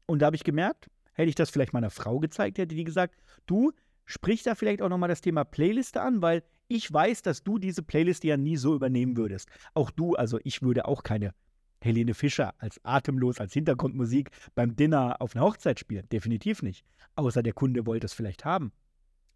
Und 0.07 0.21
da 0.21 0.27
habe 0.27 0.37
ich 0.37 0.45
gemerkt, 0.45 0.91
hätte 1.13 1.29
ich 1.29 1.37
das 1.37 1.51
vielleicht 1.51 1.73
meiner 1.73 1.91
Frau 1.91 2.19
gezeigt, 2.19 2.59
hätte 2.59 2.75
die 2.75 2.85
gesagt, 2.85 3.15
du, 3.47 3.73
Sprich 4.05 4.43
da 4.43 4.55
vielleicht 4.55 4.83
auch 4.83 4.89
nochmal 4.89 5.09
das 5.09 5.21
Thema 5.21 5.45
Playliste 5.45 6.01
an, 6.01 6.23
weil 6.23 6.43
ich 6.69 6.93
weiß, 6.93 7.23
dass 7.23 7.43
du 7.43 7.59
diese 7.59 7.83
Playliste 7.83 8.29
ja 8.29 8.37
nie 8.37 8.57
so 8.57 8.75
übernehmen 8.75 9.17
würdest. 9.17 9.49
Auch 9.75 9.91
du, 9.91 10.15
also 10.15 10.39
ich 10.45 10.63
würde 10.63 10.87
auch 10.87 11.03
keine 11.03 11.35
Helene 11.81 12.15
Fischer 12.15 12.55
als 12.59 12.81
atemlos, 12.85 13.41
als 13.41 13.53
Hintergrundmusik 13.53 14.31
beim 14.55 14.75
Dinner 14.75 15.21
auf 15.21 15.37
einer 15.37 15.45
Hochzeit 15.45 15.79
spielen. 15.79 16.09
Definitiv 16.11 16.63
nicht. 16.63 16.85
Außer 17.17 17.43
der 17.43 17.53
Kunde 17.53 17.87
wollte 17.87 18.07
es 18.07 18.15
vielleicht 18.15 18.45
haben. 18.45 18.73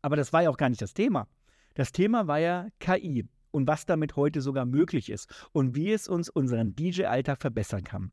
Aber 0.03 0.17
das 0.17 0.33
war 0.33 0.43
ja 0.43 0.51
auch 0.51 0.57
gar 0.57 0.71
nicht 0.71 0.83
das 0.83 0.95
Thema. 0.95 1.29
Das 1.75 1.93
Thema 1.93 2.27
war 2.27 2.39
ja 2.39 2.69
KI 2.81 3.29
und 3.51 3.67
was 3.67 3.87
damit 3.87 4.17
heute 4.17 4.41
sogar 4.41 4.65
möglich 4.65 5.11
ist 5.11 5.49
und 5.53 5.75
wie 5.75 5.93
es 5.93 6.09
uns 6.09 6.29
unseren 6.29 6.75
DJ-Alltag 6.75 7.41
verbessern 7.41 7.85
kann. 7.85 8.13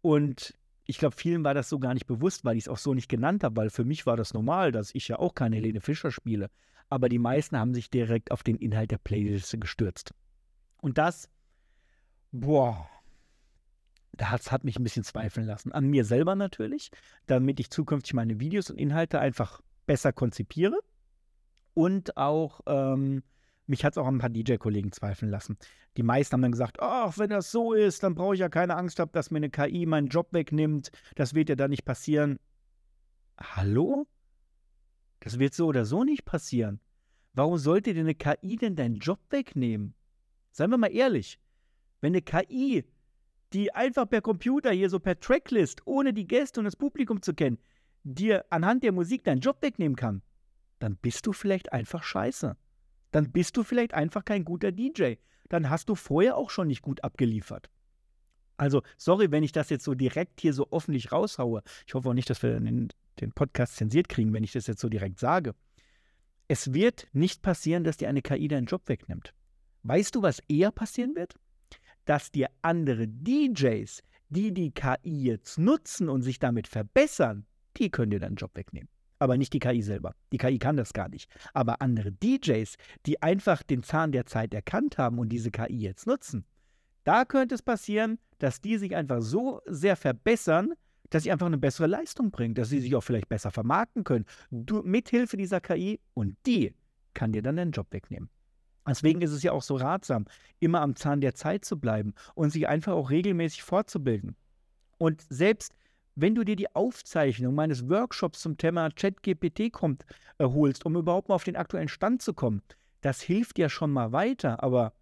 Und 0.00 0.54
ich 0.92 0.98
glaube, 0.98 1.16
vielen 1.16 1.42
war 1.42 1.54
das 1.54 1.70
so 1.70 1.78
gar 1.78 1.94
nicht 1.94 2.06
bewusst, 2.06 2.44
weil 2.44 2.58
ich 2.58 2.64
es 2.64 2.68
auch 2.68 2.76
so 2.76 2.92
nicht 2.92 3.08
genannt 3.08 3.44
habe, 3.44 3.56
weil 3.56 3.70
für 3.70 3.82
mich 3.82 4.04
war 4.04 4.14
das 4.14 4.34
normal, 4.34 4.72
dass 4.72 4.94
ich 4.94 5.08
ja 5.08 5.18
auch 5.18 5.34
keine 5.34 5.56
Helene 5.56 5.80
Fischer 5.80 6.10
spiele. 6.10 6.50
Aber 6.90 7.08
die 7.08 7.18
meisten 7.18 7.56
haben 7.56 7.72
sich 7.72 7.88
direkt 7.88 8.30
auf 8.30 8.42
den 8.42 8.56
Inhalt 8.56 8.90
der 8.90 8.98
Playliste 8.98 9.56
gestürzt. 9.56 10.12
Und 10.82 10.98
das, 10.98 11.30
boah, 12.30 12.90
das 14.12 14.52
hat 14.52 14.64
mich 14.64 14.78
ein 14.78 14.84
bisschen 14.84 15.02
zweifeln 15.02 15.46
lassen. 15.46 15.72
An 15.72 15.86
mir 15.86 16.04
selber 16.04 16.34
natürlich, 16.34 16.90
damit 17.24 17.58
ich 17.58 17.70
zukünftig 17.70 18.12
meine 18.12 18.38
Videos 18.38 18.68
und 18.68 18.76
Inhalte 18.76 19.18
einfach 19.18 19.62
besser 19.86 20.12
konzipiere. 20.12 20.78
Und 21.72 22.18
auch, 22.18 22.60
ähm, 22.66 23.22
mich 23.66 23.84
hat 23.84 23.94
es 23.94 23.98
auch 23.98 24.06
ein 24.06 24.18
paar 24.18 24.30
DJ-Kollegen 24.30 24.92
zweifeln 24.92 25.30
lassen. 25.30 25.56
Die 25.96 26.02
meisten 26.02 26.34
haben 26.34 26.42
dann 26.42 26.52
gesagt, 26.52 26.80
ach, 26.80 27.18
wenn 27.18 27.30
das 27.30 27.50
so 27.50 27.72
ist, 27.72 28.02
dann 28.02 28.14
brauche 28.14 28.34
ich 28.34 28.40
ja 28.40 28.48
keine 28.48 28.76
Angst 28.76 28.98
haben, 28.98 29.12
dass 29.12 29.30
mir 29.30 29.38
eine 29.38 29.50
KI 29.50 29.86
meinen 29.86 30.08
Job 30.08 30.28
wegnimmt. 30.32 30.90
Das 31.14 31.34
wird 31.34 31.48
ja 31.48 31.54
dann 31.54 31.70
nicht 31.70 31.84
passieren. 31.84 32.38
Hallo? 33.38 34.06
Das 35.20 35.38
wird 35.38 35.54
so 35.54 35.66
oder 35.66 35.84
so 35.84 36.04
nicht 36.04 36.24
passieren. 36.24 36.80
Warum 37.34 37.56
sollte 37.56 37.94
dir 37.94 38.00
eine 38.00 38.14
KI 38.14 38.56
denn 38.56 38.76
deinen 38.76 38.96
Job 38.96 39.20
wegnehmen? 39.30 39.94
Seien 40.50 40.70
wir 40.70 40.78
mal 40.78 40.92
ehrlich. 40.92 41.38
Wenn 42.00 42.12
eine 42.12 42.22
KI, 42.22 42.84
die 43.52 43.72
einfach 43.74 44.08
per 44.08 44.20
Computer 44.20 44.70
hier 44.72 44.90
so 44.90 44.98
per 44.98 45.18
Tracklist, 45.18 45.86
ohne 45.86 46.12
die 46.12 46.26
Gäste 46.26 46.60
und 46.60 46.64
das 46.64 46.76
Publikum 46.76 47.22
zu 47.22 47.32
kennen, 47.32 47.58
dir 48.02 48.44
anhand 48.50 48.82
der 48.82 48.92
Musik 48.92 49.24
deinen 49.24 49.40
Job 49.40 49.58
wegnehmen 49.60 49.96
kann, 49.96 50.22
dann 50.78 50.96
bist 50.96 51.26
du 51.26 51.32
vielleicht 51.32 51.72
einfach 51.72 52.02
scheiße. 52.02 52.56
Dann 53.12 53.30
bist 53.30 53.56
du 53.56 53.62
vielleicht 53.62 53.94
einfach 53.94 54.24
kein 54.24 54.44
guter 54.44 54.72
DJ. 54.72 55.14
Dann 55.48 55.70
hast 55.70 55.88
du 55.88 55.94
vorher 55.94 56.36
auch 56.36 56.50
schon 56.50 56.66
nicht 56.66 56.82
gut 56.82 57.04
abgeliefert. 57.04 57.70
Also, 58.56 58.82
sorry, 58.96 59.30
wenn 59.30 59.42
ich 59.42 59.52
das 59.52 59.70
jetzt 59.70 59.84
so 59.84 59.94
direkt 59.94 60.40
hier 60.40 60.52
so 60.52 60.68
öffentlich 60.70 61.12
raushaue. 61.12 61.62
Ich 61.86 61.94
hoffe 61.94 62.08
auch 62.08 62.14
nicht, 62.14 62.30
dass 62.30 62.42
wir 62.42 62.58
den, 62.58 62.88
den 63.20 63.32
Podcast 63.32 63.76
zensiert 63.76 64.08
kriegen, 64.08 64.32
wenn 64.32 64.44
ich 64.44 64.52
das 64.52 64.66
jetzt 64.66 64.80
so 64.80 64.88
direkt 64.88 65.18
sage. 65.18 65.54
Es 66.48 66.72
wird 66.72 67.06
nicht 67.12 67.42
passieren, 67.42 67.84
dass 67.84 67.96
dir 67.96 68.08
eine 68.08 68.22
KI 68.22 68.48
deinen 68.48 68.66
Job 68.66 68.82
wegnimmt. 68.86 69.34
Weißt 69.82 70.14
du, 70.14 70.22
was 70.22 70.40
eher 70.48 70.70
passieren 70.70 71.14
wird? 71.14 71.34
Dass 72.04 72.30
dir 72.30 72.48
andere 72.62 73.08
DJs, 73.08 74.02
die 74.28 74.52
die 74.52 74.70
KI 74.70 75.24
jetzt 75.24 75.58
nutzen 75.58 76.08
und 76.08 76.22
sich 76.22 76.38
damit 76.38 76.68
verbessern, 76.68 77.46
die 77.76 77.90
können 77.90 78.10
dir 78.10 78.20
deinen 78.20 78.36
Job 78.36 78.54
wegnehmen. 78.54 78.88
Aber 79.22 79.38
nicht 79.38 79.52
die 79.52 79.60
KI 79.60 79.82
selber. 79.82 80.16
Die 80.32 80.36
KI 80.36 80.58
kann 80.58 80.76
das 80.76 80.92
gar 80.92 81.08
nicht. 81.08 81.30
Aber 81.54 81.80
andere 81.80 82.10
DJs, 82.10 82.74
die 83.06 83.22
einfach 83.22 83.62
den 83.62 83.84
Zahn 83.84 84.10
der 84.10 84.26
Zeit 84.26 84.52
erkannt 84.52 84.98
haben 84.98 85.20
und 85.20 85.28
diese 85.28 85.52
KI 85.52 85.78
jetzt 85.78 86.08
nutzen, 86.08 86.44
da 87.04 87.24
könnte 87.24 87.54
es 87.54 87.62
passieren, 87.62 88.18
dass 88.40 88.60
die 88.60 88.78
sich 88.78 88.96
einfach 88.96 89.22
so 89.22 89.60
sehr 89.66 89.94
verbessern, 89.94 90.72
dass 91.10 91.22
sie 91.22 91.30
einfach 91.30 91.46
eine 91.46 91.58
bessere 91.58 91.86
Leistung 91.86 92.32
bringen, 92.32 92.56
dass 92.56 92.70
sie 92.70 92.80
sich 92.80 92.96
auch 92.96 93.02
vielleicht 93.02 93.28
besser 93.28 93.52
vermarkten 93.52 94.02
können, 94.02 94.24
du, 94.50 94.82
mithilfe 94.82 95.36
dieser 95.36 95.60
KI 95.60 96.00
und 96.14 96.36
die 96.44 96.74
kann 97.14 97.30
dir 97.30 97.42
dann 97.42 97.54
den 97.54 97.70
Job 97.70 97.92
wegnehmen. 97.92 98.28
Deswegen 98.88 99.22
ist 99.22 99.30
es 99.30 99.44
ja 99.44 99.52
auch 99.52 99.62
so 99.62 99.76
ratsam, 99.76 100.26
immer 100.58 100.80
am 100.80 100.96
Zahn 100.96 101.20
der 101.20 101.36
Zeit 101.36 101.64
zu 101.64 101.78
bleiben 101.78 102.12
und 102.34 102.50
sich 102.50 102.66
einfach 102.66 102.94
auch 102.94 103.10
regelmäßig 103.10 103.62
fortzubilden. 103.62 104.34
Und 104.98 105.24
selbst 105.28 105.74
wenn 106.14 106.34
du 106.34 106.44
dir 106.44 106.56
die 106.56 106.74
Aufzeichnung 106.74 107.54
meines 107.54 107.88
Workshops 107.88 108.40
zum 108.40 108.56
Thema 108.56 108.90
ChatGPT 108.90 109.72
kommt, 109.72 110.04
erholst, 110.38 110.84
um 110.84 110.96
überhaupt 110.96 111.28
mal 111.28 111.34
auf 111.34 111.44
den 111.44 111.56
aktuellen 111.56 111.88
Stand 111.88 112.22
zu 112.22 112.34
kommen, 112.34 112.62
das 113.00 113.20
hilft 113.20 113.56
dir 113.56 113.68
schon 113.68 113.90
mal 113.90 114.12
weiter. 114.12 114.62
Aber 114.62 114.92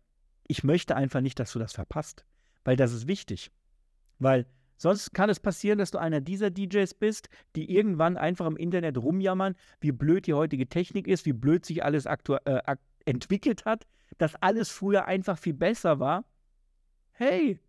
ich 0.47 0.65
möchte 0.65 0.97
einfach 0.97 1.21
nicht, 1.21 1.39
dass 1.39 1.53
du 1.53 1.59
das 1.59 1.73
verpasst, 1.73 2.25
weil 2.65 2.77
das 2.77 2.93
ist 2.93 3.07
wichtig. 3.07 3.51
Weil 4.19 4.47
Sonst 4.81 5.13
kann 5.13 5.29
es 5.29 5.39
passieren, 5.39 5.79
dass 5.79 5.91
du 5.91 5.99
einer 5.99 6.23
dieser 6.23 6.49
DJs 6.49 6.95
bist, 6.95 7.29
die 7.55 7.71
irgendwann 7.71 8.17
einfach 8.17 8.47
im 8.47 8.57
Internet 8.57 8.97
rumjammern, 8.97 9.55
wie 9.83 9.93
blöd 9.93 10.27
die 10.27 10.33
heutige 10.33 10.71
Technik 10.71 11.07
ist, 11.07 11.27
wie 11.27 11.35
blöd 11.35 11.67
sich 11.67 11.85
alles 11.85 12.07
äh, 12.07 12.77
entwickelt 13.05 13.67
hat, 13.67 13.87
dass 14.17 14.37
alles 14.37 14.71
früher 14.71 15.05
einfach 15.05 15.37
viel 15.37 15.53
besser 15.53 16.01
war. 16.01 16.25
Hey, 17.13 17.61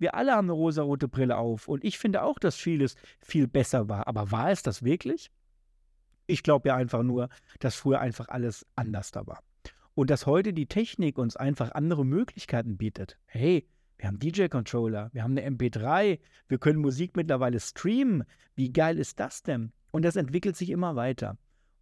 wir 0.00 0.14
alle 0.14 0.32
haben 0.32 0.46
eine 0.46 0.52
rosarote 0.52 1.08
Brille 1.08 1.36
auf 1.36 1.68
und 1.68 1.84
ich 1.84 1.98
finde 1.98 2.22
auch, 2.22 2.38
dass 2.38 2.56
vieles 2.56 2.96
viel 3.20 3.46
besser 3.46 3.88
war. 3.88 4.08
Aber 4.08 4.30
war 4.32 4.50
es 4.50 4.62
das 4.62 4.82
wirklich? 4.82 5.30
Ich 6.26 6.42
glaube 6.42 6.68
ja 6.68 6.76
einfach 6.76 7.02
nur, 7.02 7.28
dass 7.58 7.76
früher 7.76 8.00
einfach 8.00 8.28
alles 8.28 8.66
anders 8.76 9.10
da 9.10 9.26
war. 9.26 9.42
Und 9.94 10.10
dass 10.10 10.26
heute 10.26 10.52
die 10.52 10.66
Technik 10.66 11.18
uns 11.18 11.36
einfach 11.36 11.72
andere 11.72 12.06
Möglichkeiten 12.06 12.76
bietet. 12.76 13.18
Hey, 13.26 13.68
wir 13.98 14.08
haben 14.08 14.18
DJ-Controller, 14.18 15.10
wir 15.12 15.22
haben 15.22 15.36
eine 15.36 15.46
MP3, 15.50 16.18
wir 16.48 16.58
können 16.58 16.80
Musik 16.80 17.16
mittlerweile 17.16 17.60
streamen. 17.60 18.24
Wie 18.54 18.72
geil 18.72 18.98
ist 18.98 19.20
das 19.20 19.42
denn? 19.42 19.72
Und 19.90 20.04
das 20.04 20.16
entwickelt 20.16 20.56
sich 20.56 20.70
immer 20.70 20.96
weiter. 20.96 21.36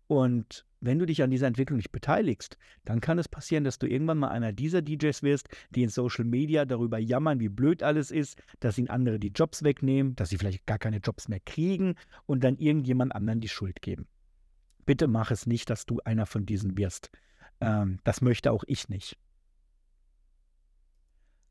Und 0.09 0.67
wenn 0.81 0.99
du 0.99 1.07
dich 1.07 1.23
an 1.23 1.31
dieser 1.31 1.47
Entwicklung 1.47 1.77
nicht 1.77 1.93
beteiligst, 1.93 2.57
dann 2.85 3.01
kann 3.01 3.19
es 3.19 3.29
passieren, 3.29 3.65
dass 3.65 3.79
du 3.79 3.87
irgendwann 3.87 4.19
mal 4.19 4.29
einer 4.29 4.53
dieser 4.53 4.83
DJs 4.83 5.23
wirst, 5.23 5.49
die 5.71 5.83
in 5.83 5.89
Social 5.89 6.25
Media 6.25 6.65
darüber 6.65 6.99
jammern, 6.99 7.41
wie 7.41 7.49
blöd 7.49 7.83
alles 7.83 8.11
ist, 8.11 8.41
dass 8.61 8.79
ihnen 8.79 8.89
andere 8.89 9.19
die 9.19 9.33
Jobs 9.35 9.65
wegnehmen, 9.65 10.15
dass 10.15 10.29
sie 10.31 10.39
vielleicht 10.39 10.67
gar 10.67 10.79
keine 10.79 10.99
Jobs 10.99 11.29
mehr 11.29 11.41
kriegen 11.41 11.97
und 12.27 12.45
dann 12.45 12.57
irgendjemand 12.57 13.15
anderen 13.15 13.41
die 13.41 13.49
Schuld 13.49 13.83
geben. 13.83 14.07
Bitte 14.87 15.09
mach 15.09 15.31
es 15.31 15.47
nicht, 15.47 15.69
dass 15.69 15.85
du 15.85 16.01
einer 16.05 16.27
von 16.27 16.47
diesen 16.47 16.79
wirst. 16.79 17.11
Ähm, 17.61 17.99
das 18.05 18.21
möchte 18.21 18.53
auch 18.53 18.65
ich 18.67 18.89
nicht. 18.89 19.19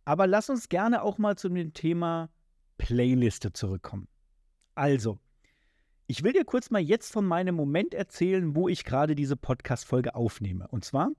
Aber 0.06 0.26
lass 0.26 0.50
uns 0.50 0.70
gerne 0.70 1.02
auch 1.02 1.18
mal 1.18 1.38
zu 1.38 1.50
dem 1.50 1.74
Thema 1.74 2.30
Playliste 2.78 3.52
zurückkommen. 3.52 4.08
Also, 4.74 5.20
ich 6.08 6.24
will 6.24 6.32
dir 6.32 6.46
kurz 6.46 6.70
mal 6.72 6.82
jetzt 6.82 7.12
von 7.12 7.26
meinem 7.26 7.54
Moment 7.54 7.94
erzählen, 7.94 8.56
wo 8.56 8.70
ich 8.70 8.86
gerade 8.86 9.14
diese 9.14 9.36
Podcast-Folge 9.36 10.16
aufnehme. 10.16 10.66
Und 10.70 10.86
zwar, 10.86 11.12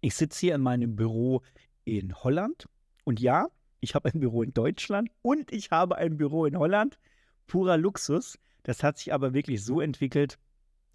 ich 0.00 0.16
sitze 0.16 0.40
hier 0.40 0.56
in 0.56 0.62
meinem 0.62 0.96
Büro 0.96 1.42
in 1.84 2.12
Holland. 2.12 2.68
Und 3.04 3.20
ja, 3.20 3.46
ich 3.78 3.94
habe 3.94 4.12
ein 4.12 4.18
Büro 4.18 4.42
in 4.42 4.52
Deutschland 4.52 5.10
und 5.22 5.52
ich 5.52 5.70
habe 5.70 5.96
ein 5.96 6.16
Büro 6.16 6.44
in 6.44 6.58
Holland. 6.58 6.98
Purer 7.46 7.76
Luxus. 7.76 8.36
Das 8.64 8.82
hat 8.82 8.98
sich 8.98 9.14
aber 9.14 9.32
wirklich 9.32 9.62
so 9.64 9.80
entwickelt, 9.80 10.40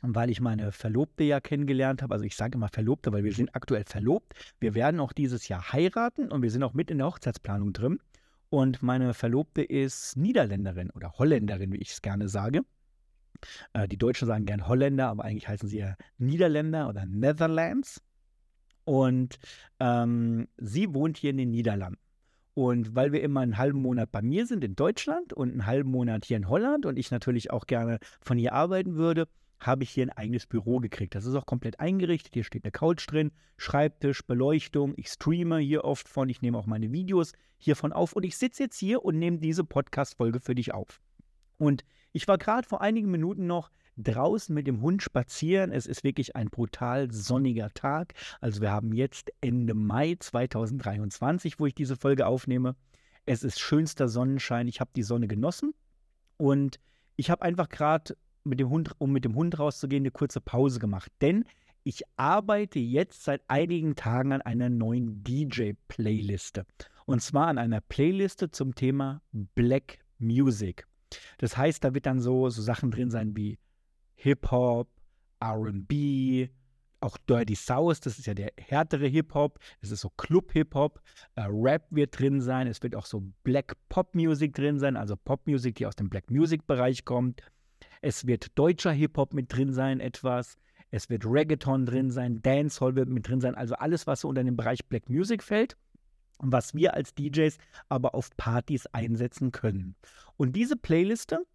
weil 0.01 0.29
ich 0.29 0.41
meine 0.41 0.73
Verlobte 0.73 1.23
ja 1.23 1.39
kennengelernt 1.39 2.01
habe. 2.01 2.13
Also 2.13 2.25
ich 2.25 2.35
sage 2.35 2.57
immer 2.57 2.67
Verlobte, 2.67 3.13
weil 3.13 3.23
wir 3.23 3.33
sind 3.33 3.55
aktuell 3.55 3.85
verlobt. 3.85 4.33
Wir 4.59 4.75
werden 4.75 4.99
auch 4.99 5.13
dieses 5.13 5.47
Jahr 5.47 5.71
heiraten 5.71 6.33
und 6.33 6.41
wir 6.41 6.51
sind 6.51 6.63
auch 6.63 6.73
mit 6.73 6.91
in 6.91 6.97
der 6.97 7.07
Hochzeitsplanung 7.07 7.71
drin. 7.71 8.01
Und 8.49 8.83
meine 8.83 9.13
Verlobte 9.13 9.63
ist 9.63 10.17
Niederländerin 10.17 10.89
oder 10.89 11.13
Holländerin, 11.13 11.71
wie 11.71 11.77
ich 11.77 11.91
es 11.91 12.01
gerne 12.01 12.27
sage. 12.27 12.63
Äh, 13.73 13.87
die 13.87 13.97
Deutschen 13.97 14.27
sagen 14.27 14.45
gern 14.45 14.67
Holländer, 14.67 15.07
aber 15.09 15.23
eigentlich 15.23 15.47
heißen 15.47 15.67
sie 15.67 15.79
ja 15.79 15.95
Niederländer 16.17 16.89
oder 16.89 17.05
Netherlands. 17.05 18.01
Und 18.83 19.39
ähm, 19.79 20.47
sie 20.57 20.93
wohnt 20.93 21.17
hier 21.17 21.29
in 21.29 21.37
den 21.37 21.51
Niederlanden. 21.51 21.99
Und 22.53 22.95
weil 22.95 23.13
wir 23.13 23.21
immer 23.21 23.41
einen 23.41 23.57
halben 23.57 23.81
Monat 23.81 24.11
bei 24.11 24.21
mir 24.21 24.45
sind 24.45 24.63
in 24.63 24.75
Deutschland 24.75 25.31
und 25.31 25.51
einen 25.51 25.65
halben 25.65 25.89
Monat 25.89 26.25
hier 26.25 26.37
in 26.37 26.49
Holland 26.49 26.85
und 26.85 26.97
ich 26.97 27.11
natürlich 27.11 27.51
auch 27.51 27.65
gerne 27.65 27.99
von 28.19 28.37
hier 28.37 28.53
arbeiten 28.53 28.95
würde, 28.95 29.27
habe 29.61 29.83
ich 29.83 29.91
hier 29.91 30.05
ein 30.05 30.09
eigenes 30.09 30.47
Büro 30.47 30.79
gekriegt. 30.79 31.15
Das 31.15 31.25
ist 31.25 31.35
auch 31.35 31.45
komplett 31.45 31.79
eingerichtet. 31.79 32.33
Hier 32.33 32.43
steht 32.43 32.65
eine 32.65 32.71
Couch 32.71 33.09
drin, 33.09 33.31
Schreibtisch, 33.57 34.25
Beleuchtung. 34.25 34.93
Ich 34.97 35.07
streame 35.07 35.59
hier 35.59 35.85
oft 35.85 36.09
von. 36.09 36.29
Ich 36.29 36.41
nehme 36.41 36.57
auch 36.57 36.65
meine 36.65 36.91
Videos 36.91 37.33
hiervon 37.57 37.93
auf. 37.93 38.13
Und 38.13 38.23
ich 38.23 38.37
sitze 38.37 38.63
jetzt 38.63 38.77
hier 38.77 39.05
und 39.05 39.19
nehme 39.19 39.37
diese 39.37 39.63
Podcast-Folge 39.63 40.39
für 40.39 40.55
dich 40.55 40.73
auf. 40.73 40.99
Und 41.57 41.83
ich 42.13 42.27
war 42.27 42.37
gerade 42.37 42.67
vor 42.67 42.81
einigen 42.81 43.09
Minuten 43.09 43.47
noch 43.47 43.71
draußen 43.97 44.53
mit 44.53 44.67
dem 44.67 44.81
Hund 44.81 45.03
spazieren. 45.03 45.71
Es 45.71 45.85
ist 45.85 46.03
wirklich 46.03 46.35
ein 46.35 46.49
brutal 46.49 47.11
sonniger 47.11 47.69
Tag. 47.73 48.13
Also 48.39 48.61
wir 48.61 48.71
haben 48.71 48.93
jetzt 48.93 49.31
Ende 49.41 49.73
Mai 49.73 50.15
2023, 50.19 51.59
wo 51.59 51.65
ich 51.65 51.75
diese 51.75 51.95
Folge 51.95 52.25
aufnehme. 52.25 52.75
Es 53.25 53.43
ist 53.43 53.59
schönster 53.59 54.07
Sonnenschein. 54.07 54.67
Ich 54.67 54.79
habe 54.79 54.91
die 54.95 55.03
Sonne 55.03 55.27
genossen 55.27 55.73
und 56.37 56.79
ich 57.15 57.29
habe 57.29 57.43
einfach 57.43 57.69
gerade 57.69 58.15
mit 58.43 58.59
dem 58.59 58.69
Hund, 58.69 58.91
um 58.97 59.11
mit 59.11 59.25
dem 59.25 59.35
Hund 59.35 59.59
rauszugehen, 59.59 60.01
eine 60.01 60.11
kurze 60.11 60.41
Pause 60.41 60.79
gemacht. 60.79 61.11
Denn 61.21 61.45
ich 61.83 62.03
arbeite 62.17 62.79
jetzt 62.79 63.23
seit 63.23 63.41
einigen 63.47 63.95
Tagen 63.95 64.33
an 64.33 64.41
einer 64.41 64.69
neuen 64.69 65.23
DJ-Playliste. 65.23 66.65
Und 67.05 67.21
zwar 67.21 67.47
an 67.47 67.57
einer 67.57 67.81
Playliste 67.81 68.51
zum 68.51 68.73
Thema 68.73 69.21
Black 69.31 69.99
Music. 70.17 70.87
Das 71.37 71.57
heißt, 71.57 71.83
da 71.83 71.93
wird 71.93 72.05
dann 72.05 72.19
so, 72.19 72.49
so 72.49 72.61
Sachen 72.61 72.91
drin 72.91 73.09
sein 73.09 73.35
wie 73.35 73.57
Hip-Hop, 74.15 74.87
RB, 75.43 76.49
auch 76.99 77.17
Dirty 77.27 77.55
South, 77.55 77.99
das 78.01 78.19
ist 78.19 78.27
ja 78.27 78.33
der 78.33 78.51
härtere 78.57 79.07
Hip-Hop, 79.07 79.59
es 79.81 79.91
ist 79.91 80.01
so 80.01 80.09
Club-Hip-Hop, 80.11 81.01
äh, 81.35 81.41
Rap 81.47 81.87
wird 81.89 82.19
drin 82.19 82.41
sein, 82.41 82.67
es 82.67 82.81
wird 82.83 82.95
auch 82.95 83.07
so 83.07 83.23
Black 83.43 83.75
Pop-Music 83.89 84.53
drin 84.53 84.77
sein, 84.79 84.95
also 84.95 85.15
Pop-Music, 85.15 85.75
die 85.75 85.87
aus 85.87 85.95
dem 85.95 86.09
Black 86.09 86.29
Music-Bereich 86.29 87.03
kommt. 87.05 87.41
Es 88.01 88.27
wird 88.27 88.57
deutscher 88.57 88.91
Hip-Hop 88.91 89.33
mit 89.33 89.51
drin 89.51 89.73
sein, 89.73 89.99
etwas. 89.99 90.57
Es 90.91 91.09
wird 91.09 91.25
Reggaeton 91.25 91.85
drin 91.85 92.11
sein, 92.11 92.41
Dancehall 92.41 92.95
wird 92.95 93.09
mit 93.09 93.27
drin 93.27 93.41
sein, 93.41 93.55
also 93.55 93.75
alles, 93.75 94.05
was 94.05 94.21
so 94.21 94.29
unter 94.29 94.43
den 94.43 94.55
Bereich 94.57 94.85
Black 94.85 95.09
Music 95.09 95.41
fällt 95.41 95.77
was 96.43 96.73
wir 96.73 96.93
als 96.93 97.13
DJs 97.13 97.57
aber 97.89 98.15
auf 98.15 98.29
Partys 98.37 98.87
einsetzen 98.87 99.51
können. 99.51 99.95
Und 100.37 100.55
diese 100.55 100.75
Playliste, 100.75 101.45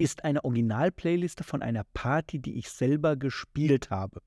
ist 0.00 0.24
eine 0.24 0.44
Original-Playliste 0.44 1.44
von 1.44 1.60
einer 1.60 1.84
Party, 1.92 2.38
die 2.38 2.56
ich 2.56 2.70
selber 2.70 3.16
gespielt 3.16 3.90
habe. 3.90 4.22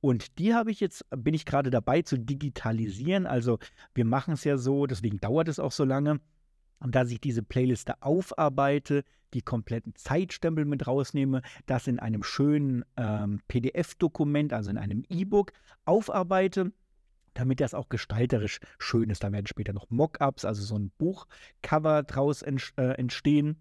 Und 0.00 0.40
die 0.40 0.52
habe 0.52 0.72
ich 0.72 0.80
jetzt, 0.80 1.04
bin 1.16 1.32
ich 1.32 1.46
gerade 1.46 1.70
dabei 1.70 2.02
zu 2.02 2.18
digitalisieren. 2.18 3.24
Also 3.24 3.60
wir 3.94 4.04
machen 4.04 4.34
es 4.34 4.42
ja 4.42 4.56
so, 4.56 4.86
deswegen 4.86 5.20
dauert 5.20 5.46
es 5.46 5.60
auch 5.60 5.70
so 5.70 5.84
lange, 5.84 6.20
dass 6.80 7.12
ich 7.12 7.20
diese 7.20 7.44
Playliste 7.44 8.02
aufarbeite, 8.02 9.04
die 9.32 9.42
kompletten 9.42 9.94
Zeitstempel 9.94 10.64
mit 10.64 10.88
rausnehme, 10.88 11.42
das 11.66 11.86
in 11.86 12.00
einem 12.00 12.24
schönen 12.24 12.84
ähm, 12.96 13.40
PDF-Dokument, 13.46 14.52
also 14.52 14.70
in 14.70 14.76
einem 14.76 15.04
E-Book, 15.08 15.52
aufarbeite 15.84 16.72
damit 17.34 17.60
das 17.60 17.74
auch 17.74 17.88
gestalterisch 17.88 18.60
schön 18.78 19.10
ist. 19.10 19.24
Da 19.24 19.32
werden 19.32 19.46
später 19.46 19.72
noch 19.72 19.90
Mockups, 19.90 20.44
also 20.44 20.62
so 20.62 20.76
ein 20.76 20.90
Buchcover 20.98 22.02
draus 22.02 22.42
äh, 22.42 22.54
entstehen. 22.76 23.56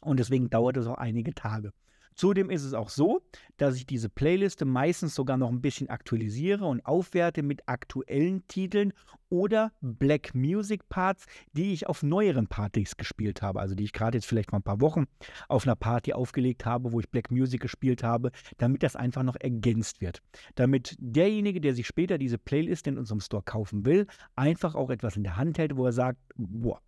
Und 0.00 0.18
deswegen 0.20 0.50
dauert 0.50 0.76
es 0.76 0.86
auch 0.86 0.98
einige 0.98 1.34
Tage. 1.34 1.72
Zudem 2.18 2.50
ist 2.50 2.64
es 2.64 2.74
auch 2.74 2.88
so, 2.88 3.22
dass 3.58 3.76
ich 3.76 3.86
diese 3.86 4.08
Playliste 4.08 4.64
meistens 4.64 5.14
sogar 5.14 5.36
noch 5.36 5.50
ein 5.50 5.60
bisschen 5.60 5.88
aktualisiere 5.88 6.64
und 6.64 6.84
aufwerte 6.84 7.44
mit 7.44 7.62
aktuellen 7.68 8.44
Titeln 8.48 8.92
oder 9.28 9.70
Black 9.82 10.34
Music 10.34 10.88
Parts, 10.88 11.26
die 11.52 11.72
ich 11.72 11.86
auf 11.86 12.02
neueren 12.02 12.48
Partys 12.48 12.96
gespielt 12.96 13.40
habe. 13.40 13.60
Also 13.60 13.76
die 13.76 13.84
ich 13.84 13.92
gerade 13.92 14.18
jetzt 14.18 14.26
vielleicht 14.26 14.50
vor 14.50 14.58
ein 14.58 14.64
paar 14.64 14.80
Wochen 14.80 15.04
auf 15.46 15.64
einer 15.64 15.76
Party 15.76 16.12
aufgelegt 16.12 16.66
habe, 16.66 16.90
wo 16.90 16.98
ich 16.98 17.08
Black 17.08 17.30
Music 17.30 17.60
gespielt 17.60 18.02
habe, 18.02 18.32
damit 18.56 18.82
das 18.82 18.96
einfach 18.96 19.22
noch 19.22 19.36
ergänzt 19.38 20.00
wird. 20.00 20.20
Damit 20.56 20.96
derjenige, 20.98 21.60
der 21.60 21.72
sich 21.72 21.86
später 21.86 22.18
diese 22.18 22.36
Playlist 22.36 22.88
in 22.88 22.98
unserem 22.98 23.20
Store 23.20 23.44
kaufen 23.44 23.86
will, 23.86 24.08
einfach 24.34 24.74
auch 24.74 24.90
etwas 24.90 25.16
in 25.16 25.22
der 25.22 25.36
Hand 25.36 25.56
hält, 25.58 25.76
wo 25.76 25.86
er 25.86 25.92
sagt, 25.92 26.18
boah, 26.34 26.80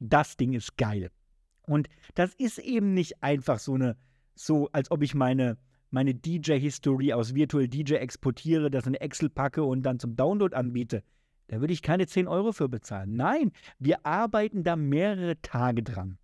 das 0.00 0.38
Ding 0.38 0.54
ist 0.54 0.78
geil. 0.78 1.10
Und 1.66 1.90
das 2.14 2.32
ist 2.32 2.56
eben 2.56 2.94
nicht 2.94 3.22
einfach 3.22 3.58
so 3.58 3.74
eine 3.74 3.98
so, 4.38 4.68
als 4.72 4.90
ob 4.90 5.02
ich 5.02 5.14
meine, 5.14 5.56
meine 5.90 6.14
DJ-Historie 6.14 7.14
aus 7.14 7.34
Virtual 7.34 7.68
DJ 7.68 7.94
exportiere, 7.94 8.70
das 8.70 8.86
in 8.86 8.94
Excel 8.94 9.30
packe 9.30 9.64
und 9.64 9.82
dann 9.82 9.98
zum 9.98 10.16
Download 10.16 10.54
anbiete. 10.54 11.02
Da 11.48 11.60
würde 11.60 11.72
ich 11.72 11.82
keine 11.82 12.06
10 12.06 12.28
Euro 12.28 12.52
für 12.52 12.68
bezahlen. 12.68 13.14
Nein, 13.14 13.52
wir 13.78 14.04
arbeiten 14.04 14.64
da 14.64 14.76
mehrere 14.76 15.40
Tage 15.40 15.82
dran. 15.82 16.18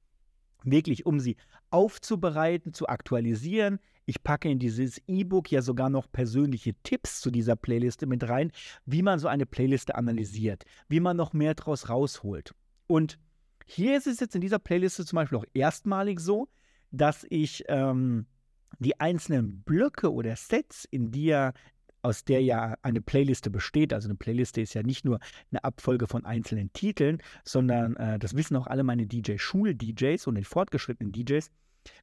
Wirklich, 0.65 1.07
um 1.07 1.19
sie 1.19 1.37
aufzubereiten, 1.71 2.73
zu 2.73 2.89
aktualisieren. 2.89 3.81
Ich 4.07 4.23
packe 4.23 4.51
in 4.51 4.59
dieses 4.59 5.01
E-Book 5.07 5.51
ja 5.51 5.63
sogar 5.63 5.91
noch 5.91 6.11
persönliche 6.11 6.75
Tipps 6.83 7.21
zu 7.21 7.31
dieser 7.31 7.57
Playliste 7.57 8.07
mit 8.07 8.29
rein, 8.29 8.53
wie 8.85 9.03
man 9.03 9.19
so 9.19 9.29
eine 9.29 9.47
Playliste 9.47 9.95
analysiert, 9.95 10.65
wie 10.89 11.01
man 11.01 11.17
noch 11.17 11.33
mehr 11.33 11.55
draus 11.55 11.89
rausholt. 11.89 12.55
Und 12.87 13.19
hier 13.67 13.97
ist 13.97 14.07
es 14.07 14.21
jetzt 14.21 14.35
in 14.35 14.43
dieser 14.43 14.59
Playliste 14.59 15.07
zum 15.07 15.17
Beispiel 15.17 15.39
auch 15.39 15.47
erstmalig 15.55 16.21
so, 16.21 16.49
dass 16.97 17.27
ich 17.29 17.65
ähm, 17.69 18.27
die 18.79 18.99
einzelnen 19.01 19.63
Blöcke 19.63 20.13
oder 20.13 20.37
Sets, 20.37 20.85
in 20.85 21.11
die 21.11 21.51
aus 22.05 22.25
der 22.25 22.43
ja 22.43 22.77
eine 22.83 23.01
Playliste 23.01 23.51
besteht. 23.51 23.93
Also 23.93 24.09
eine 24.09 24.17
Playliste 24.17 24.61
ist 24.61 24.75
ja 24.75 24.83
nicht 24.83 25.05
nur 25.05 25.19
eine 25.51 25.65
Abfolge 25.65 26.07
von 26.07 26.25
einzelnen 26.27 26.73
Titeln, 26.73 27.23
sondern 27.45 27.97
äh, 27.97 28.19
das 28.19 28.37
wissen 28.37 28.57
auch 28.57 28.67
alle 28.67 28.85
meine 28.85 29.07
DJ-Schul-DJs 29.07 30.27
und 30.27 30.35
die 30.37 30.45
fortgeschrittenen 30.45 31.13
DJs. 31.13 31.51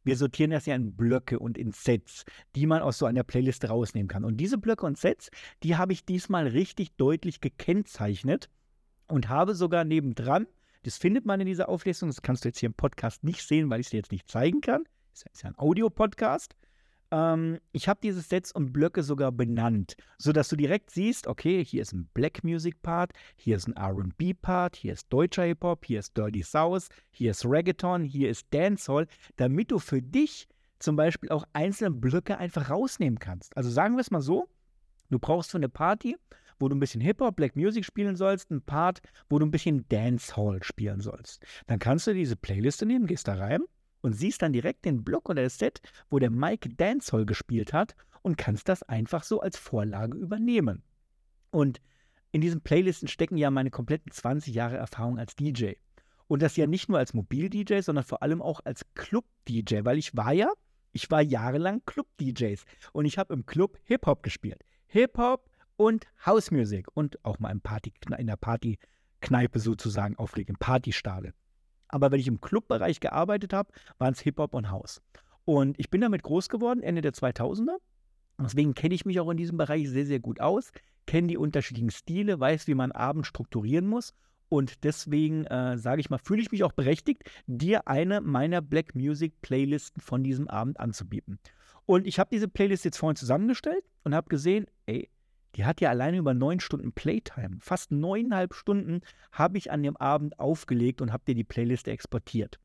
Wir 0.03 0.15
sortieren 0.15 0.51
das 0.51 0.65
ja 0.65 0.75
in 0.75 0.95
Blöcke 0.95 1.39
und 1.39 1.57
in 1.57 1.71
Sets, 1.71 2.25
die 2.55 2.65
man 2.65 2.81
aus 2.81 2.97
so 2.97 3.05
einer 3.05 3.23
Playliste 3.23 3.67
rausnehmen 3.67 4.07
kann. 4.07 4.25
Und 4.25 4.37
diese 4.37 4.57
Blöcke 4.57 4.85
und 4.85 4.97
Sets, 4.97 5.29
die 5.63 5.75
habe 5.75 5.93
ich 5.93 6.05
diesmal 6.05 6.47
richtig 6.47 6.95
deutlich 6.97 7.41
gekennzeichnet 7.41 8.49
und 9.07 9.29
habe 9.29 9.55
sogar 9.55 9.83
nebendran 9.83 10.47
das 10.83 10.97
findet 10.97 11.25
man 11.25 11.39
in 11.39 11.47
dieser 11.47 11.69
Auflistung. 11.69 12.09
Das 12.09 12.21
kannst 12.21 12.43
du 12.43 12.49
jetzt 12.49 12.59
hier 12.59 12.67
im 12.67 12.73
Podcast 12.73 13.23
nicht 13.23 13.45
sehen, 13.47 13.69
weil 13.69 13.79
ich 13.79 13.87
es 13.87 13.91
dir 13.91 13.97
jetzt 13.97 14.11
nicht 14.11 14.29
zeigen 14.29 14.61
kann. 14.61 14.83
Das 15.13 15.23
ist 15.33 15.43
ja 15.43 15.49
ein 15.49 15.57
Audio-Podcast. 15.57 16.55
Ähm, 17.11 17.59
ich 17.73 17.87
habe 17.87 17.99
diese 18.01 18.21
Sets 18.21 18.51
und 18.51 18.71
Blöcke 18.71 19.03
sogar 19.03 19.31
benannt, 19.31 19.95
sodass 20.17 20.47
du 20.47 20.55
direkt 20.55 20.91
siehst, 20.91 21.27
okay, 21.27 21.63
hier 21.63 21.81
ist 21.81 21.91
ein 21.91 22.09
Black 22.13 22.43
Music 22.43 22.81
Part, 22.81 23.11
hier 23.35 23.57
ist 23.57 23.67
ein 23.67 23.77
RB 23.77 24.33
Part, 24.41 24.75
hier 24.77 24.93
ist 24.93 25.07
deutscher 25.09 25.43
Hip-Hop, 25.43 25.85
hier 25.85 25.99
ist 25.99 26.17
Dirty 26.17 26.41
South, 26.41 26.87
hier 27.11 27.31
ist 27.31 27.45
Reggaeton, 27.45 28.03
hier 28.03 28.29
ist 28.29 28.47
Dancehall, 28.53 29.07
damit 29.35 29.71
du 29.71 29.79
für 29.79 30.01
dich 30.01 30.47
zum 30.79 30.95
Beispiel 30.95 31.29
auch 31.29 31.45
einzelne 31.53 31.91
Blöcke 31.91 32.37
einfach 32.37 32.69
rausnehmen 32.69 33.19
kannst. 33.19 33.55
Also 33.55 33.69
sagen 33.69 33.95
wir 33.95 34.01
es 34.01 34.11
mal 34.11 34.21
so, 34.21 34.47
du 35.09 35.19
brauchst 35.19 35.51
für 35.51 35.57
eine 35.57 35.69
Party 35.69 36.17
wo 36.61 36.69
du 36.69 36.75
ein 36.75 36.79
bisschen 36.79 37.01
Hip-Hop, 37.01 37.35
Black 37.35 37.55
Music 37.55 37.83
spielen 37.83 38.15
sollst, 38.15 38.51
ein 38.51 38.61
Part, 38.61 39.01
wo 39.29 39.39
du 39.39 39.45
ein 39.45 39.51
bisschen 39.51 39.87
Dancehall 39.89 40.63
spielen 40.63 41.01
sollst. 41.01 41.43
Dann 41.67 41.79
kannst 41.79 42.07
du 42.07 42.13
diese 42.13 42.35
Playliste 42.35 42.85
nehmen, 42.85 43.07
gehst 43.07 43.27
da 43.27 43.33
rein 43.33 43.61
und 44.01 44.13
siehst 44.13 44.41
dann 44.41 44.53
direkt 44.53 44.85
den 44.85 45.03
Block 45.03 45.29
oder 45.29 45.43
das 45.43 45.57
Set, 45.57 45.81
wo 46.09 46.19
der 46.19 46.29
Mike 46.29 46.69
Dancehall 46.69 47.25
gespielt 47.25 47.73
hat 47.73 47.95
und 48.21 48.37
kannst 48.37 48.69
das 48.69 48.83
einfach 48.83 49.23
so 49.23 49.41
als 49.41 49.57
Vorlage 49.57 50.17
übernehmen. 50.17 50.83
Und 51.49 51.81
in 52.31 52.41
diesen 52.41 52.61
Playlisten 52.61 53.07
stecken 53.07 53.37
ja 53.37 53.51
meine 53.51 53.71
kompletten 53.71 54.11
20 54.11 54.53
Jahre 54.53 54.77
Erfahrung 54.77 55.19
als 55.19 55.35
DJ. 55.35 55.73
Und 56.27 56.41
das 56.41 56.55
ja 56.55 56.65
nicht 56.65 56.87
nur 56.87 56.97
als 56.97 57.13
Mobil-DJ, 57.13 57.81
sondern 57.81 58.05
vor 58.05 58.23
allem 58.23 58.41
auch 58.41 58.61
als 58.63 58.85
Club-DJ, 58.95 59.79
weil 59.83 59.97
ich 59.97 60.15
war 60.15 60.31
ja, 60.31 60.49
ich 60.93 61.11
war 61.11 61.21
jahrelang 61.21 61.81
Club-DJs 61.85 62.63
und 62.93 63.05
ich 63.05 63.17
habe 63.17 63.33
im 63.33 63.45
Club 63.45 63.77
Hip-Hop 63.83 64.23
gespielt. 64.23 64.63
Hip-Hop, 64.87 65.50
und 65.81 66.05
House 66.27 66.51
Music 66.51 66.85
und 66.93 67.17
auch 67.25 67.39
mal 67.39 67.49
im 67.49 67.59
Party, 67.59 67.91
in 68.15 68.27
der 68.27 68.35
Partykneipe 68.35 69.59
sozusagen 69.59 70.15
auflegen, 70.15 70.55
Partystade. 70.59 71.33
Aber 71.87 72.11
wenn 72.11 72.19
ich 72.19 72.27
im 72.27 72.39
Clubbereich 72.39 72.99
gearbeitet 72.99 73.51
habe, 73.51 73.73
waren 73.97 74.13
es 74.13 74.19
Hip-Hop 74.19 74.53
und 74.53 74.69
House. 74.69 75.01
Und 75.43 75.79
ich 75.79 75.89
bin 75.89 76.01
damit 76.01 76.21
groß 76.21 76.49
geworden, 76.49 76.83
Ende 76.83 77.01
der 77.01 77.13
2000er. 77.13 77.77
Deswegen 78.39 78.75
kenne 78.75 78.93
ich 78.93 79.05
mich 79.05 79.19
auch 79.19 79.29
in 79.31 79.37
diesem 79.37 79.57
Bereich 79.57 79.89
sehr, 79.89 80.05
sehr 80.05 80.19
gut 80.19 80.39
aus, 80.39 80.71
kenne 81.07 81.27
die 81.27 81.37
unterschiedlichen 81.37 81.89
Stile, 81.89 82.39
weiß, 82.39 82.67
wie 82.67 82.75
man 82.75 82.91
Abend 82.91 83.25
strukturieren 83.25 83.87
muss. 83.87 84.13
Und 84.49 84.83
deswegen 84.83 85.45
äh, 85.45 85.79
sage 85.79 86.01
ich 86.01 86.11
mal, 86.11 86.19
fühle 86.19 86.43
ich 86.43 86.51
mich 86.51 86.63
auch 86.63 86.73
berechtigt, 86.73 87.23
dir 87.47 87.87
eine 87.87 88.21
meiner 88.21 88.61
Black 88.61 88.93
Music 88.93 89.41
Playlisten 89.41 89.99
von 89.99 90.23
diesem 90.23 90.47
Abend 90.47 90.79
anzubieten. 90.79 91.39
Und 91.87 92.05
ich 92.05 92.19
habe 92.19 92.29
diese 92.31 92.47
Playlist 92.47 92.85
jetzt 92.85 92.97
vorhin 92.97 93.15
zusammengestellt 93.15 93.83
und 94.03 94.13
habe 94.13 94.29
gesehen, 94.29 94.67
ey, 94.85 95.09
die 95.55 95.65
hat 95.65 95.81
ja 95.81 95.89
alleine 95.89 96.17
über 96.17 96.33
neun 96.33 96.59
Stunden 96.59 96.91
Playtime. 96.93 97.57
Fast 97.59 97.91
neuneinhalb 97.91 98.53
Stunden 98.53 99.01
habe 99.31 99.57
ich 99.57 99.71
an 99.71 99.83
dem 99.83 99.97
Abend 99.97 100.39
aufgelegt 100.39 101.01
und 101.01 101.11
habe 101.11 101.23
dir 101.25 101.35
die 101.35 101.43
Playliste 101.43 101.91
exportiert. 101.91 102.59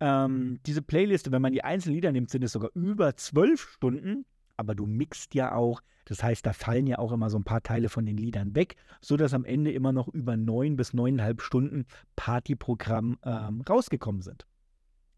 Ähm, 0.00 0.60
diese 0.66 0.82
Playliste, 0.82 1.32
wenn 1.32 1.42
man 1.42 1.52
die 1.52 1.64
einzelnen 1.64 1.94
Lieder 1.94 2.12
nimmt, 2.12 2.30
sind 2.30 2.44
es 2.44 2.52
sogar 2.52 2.70
über 2.74 3.16
zwölf 3.16 3.60
Stunden. 3.72 4.24
Aber 4.56 4.74
du 4.74 4.86
mixt 4.86 5.34
ja 5.34 5.54
auch. 5.54 5.80
Das 6.04 6.22
heißt, 6.22 6.44
da 6.44 6.52
fallen 6.52 6.86
ja 6.86 6.98
auch 6.98 7.12
immer 7.12 7.30
so 7.30 7.38
ein 7.38 7.44
paar 7.44 7.62
Teile 7.62 7.88
von 7.88 8.06
den 8.06 8.16
Liedern 8.16 8.54
weg, 8.54 8.76
sodass 9.00 9.34
am 9.34 9.44
Ende 9.44 9.72
immer 9.72 9.92
noch 9.92 10.08
über 10.08 10.36
neun 10.36 10.76
bis 10.76 10.94
neuneinhalb 10.94 11.42
Stunden 11.42 11.86
Partyprogramm 12.16 13.18
ähm, 13.24 13.60
rausgekommen 13.68 14.22
sind. 14.22 14.46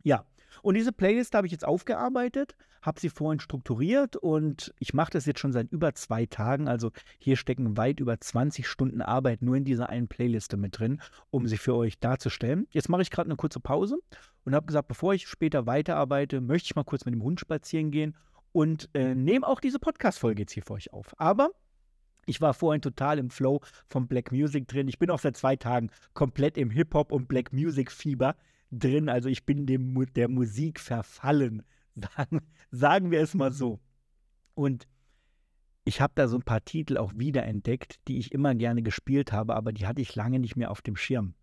Ja, 0.03 0.25
und 0.63 0.75
diese 0.75 0.93
Playlist 0.93 1.35
habe 1.35 1.47
ich 1.47 1.53
jetzt 1.53 1.65
aufgearbeitet, 1.65 2.57
habe 2.83 3.01
sie 3.01 3.11
vorhin 3.11 3.41
strukturiert 3.41 4.17
und 4.17 4.75
ich 4.79 4.95
mache 4.95 5.11
das 5.13 5.27
jetzt 5.27 5.41
schon 5.41 5.53
seit 5.53 5.71
über 5.71 5.95
zwei 5.95 6.27
Tagen. 6.27 6.69
Also 6.69 6.91
hier 7.19 7.37
stecken 7.37 7.77
weit 7.77 8.01
über 8.01 8.19
20 8.19 8.67
Stunden 8.67 9.03
Arbeit 9.03 9.43
nur 9.43 9.57
in 9.57 9.65
dieser 9.65 9.89
einen 9.89 10.09
Playliste 10.09 10.57
mit 10.57 10.79
drin, 10.79 11.01
um 11.31 11.47
sie 11.47 11.59
für 11.59 11.75
euch 11.75 11.99
darzustellen. 11.99 12.67
Jetzt 12.71 12.89
mache 12.89 13.03
ich 13.03 13.11
gerade 13.11 13.29
eine 13.29 13.37
kurze 13.37 13.61
Pause 13.61 13.99
und 14.45 14.55
habe 14.55 14.67
gesagt, 14.67 14.89
bevor 14.89 15.15
ich 15.15 15.29
später 15.29 15.67
weiterarbeite, 15.67 16.41
möchte 16.41 16.67
ich 16.67 16.77
mal 16.77 16.85
kurz 16.85 17.05
mit 17.05 17.15
dem 17.15 17.23
Hund 17.23 17.41
spazieren 17.41 17.91
gehen 17.91 18.17
und 18.53 18.89
äh, 18.95 19.15
nehme 19.15 19.47
auch 19.47 19.61
diese 19.61 19.79
Podcast-Folge 19.79 20.43
jetzt 20.43 20.53
hier 20.53 20.63
für 20.63 20.75
euch 20.75 20.93
auf. 20.93 21.15
Aber 21.19 21.51
ich 22.27 22.41
war 22.41 22.55
vorhin 22.55 22.83
total 22.83 23.19
im 23.19 23.31
Flow 23.31 23.61
von 23.89 24.07
Black 24.07 24.33
Music 24.33 24.69
drin. 24.69 24.89
Ich 24.89 24.99
bin 24.99 25.11
auch 25.11 25.19
seit 25.19 25.37
zwei 25.37 25.57
Tagen 25.57 25.91
komplett 26.15 26.57
im 26.57 26.71
Hip-Hop 26.71 27.13
und 27.13 27.29
Black 27.29 27.53
Music-Fieber 27.53 28.37
drin. 28.71 29.09
Also 29.09 29.29
ich 29.29 29.45
bin 29.45 29.67
dem, 29.67 30.07
der 30.15 30.29
Musik 30.29 30.81
verfallen, 30.81 31.63
sagen, 32.17 32.41
sagen 32.71 33.11
wir 33.11 33.21
es 33.21 33.35
mal 33.35 33.53
so. 33.53 33.81
Und 34.55 34.87
ich 35.85 36.01
habe 36.01 36.13
da 36.15 36.29
so 36.29 36.37
ein 36.37 36.43
paar 36.43 36.65
Titel 36.65 36.99
auch 36.99 37.13
wiederentdeckt, 37.17 38.01
die 38.07 38.19
ich 38.19 38.33
immer 38.33 38.55
gerne 38.55 38.83
gespielt 38.83 39.33
habe, 39.33 39.57
aber 39.57 39.73
die 39.73 39.87
hatte 39.87 40.03
ich 40.03 40.15
lange 40.15 40.39
nicht 40.39 40.57
mehr 40.57 40.71
auf 40.71 40.83
dem 40.83 40.97
Schirm. 40.97 41.35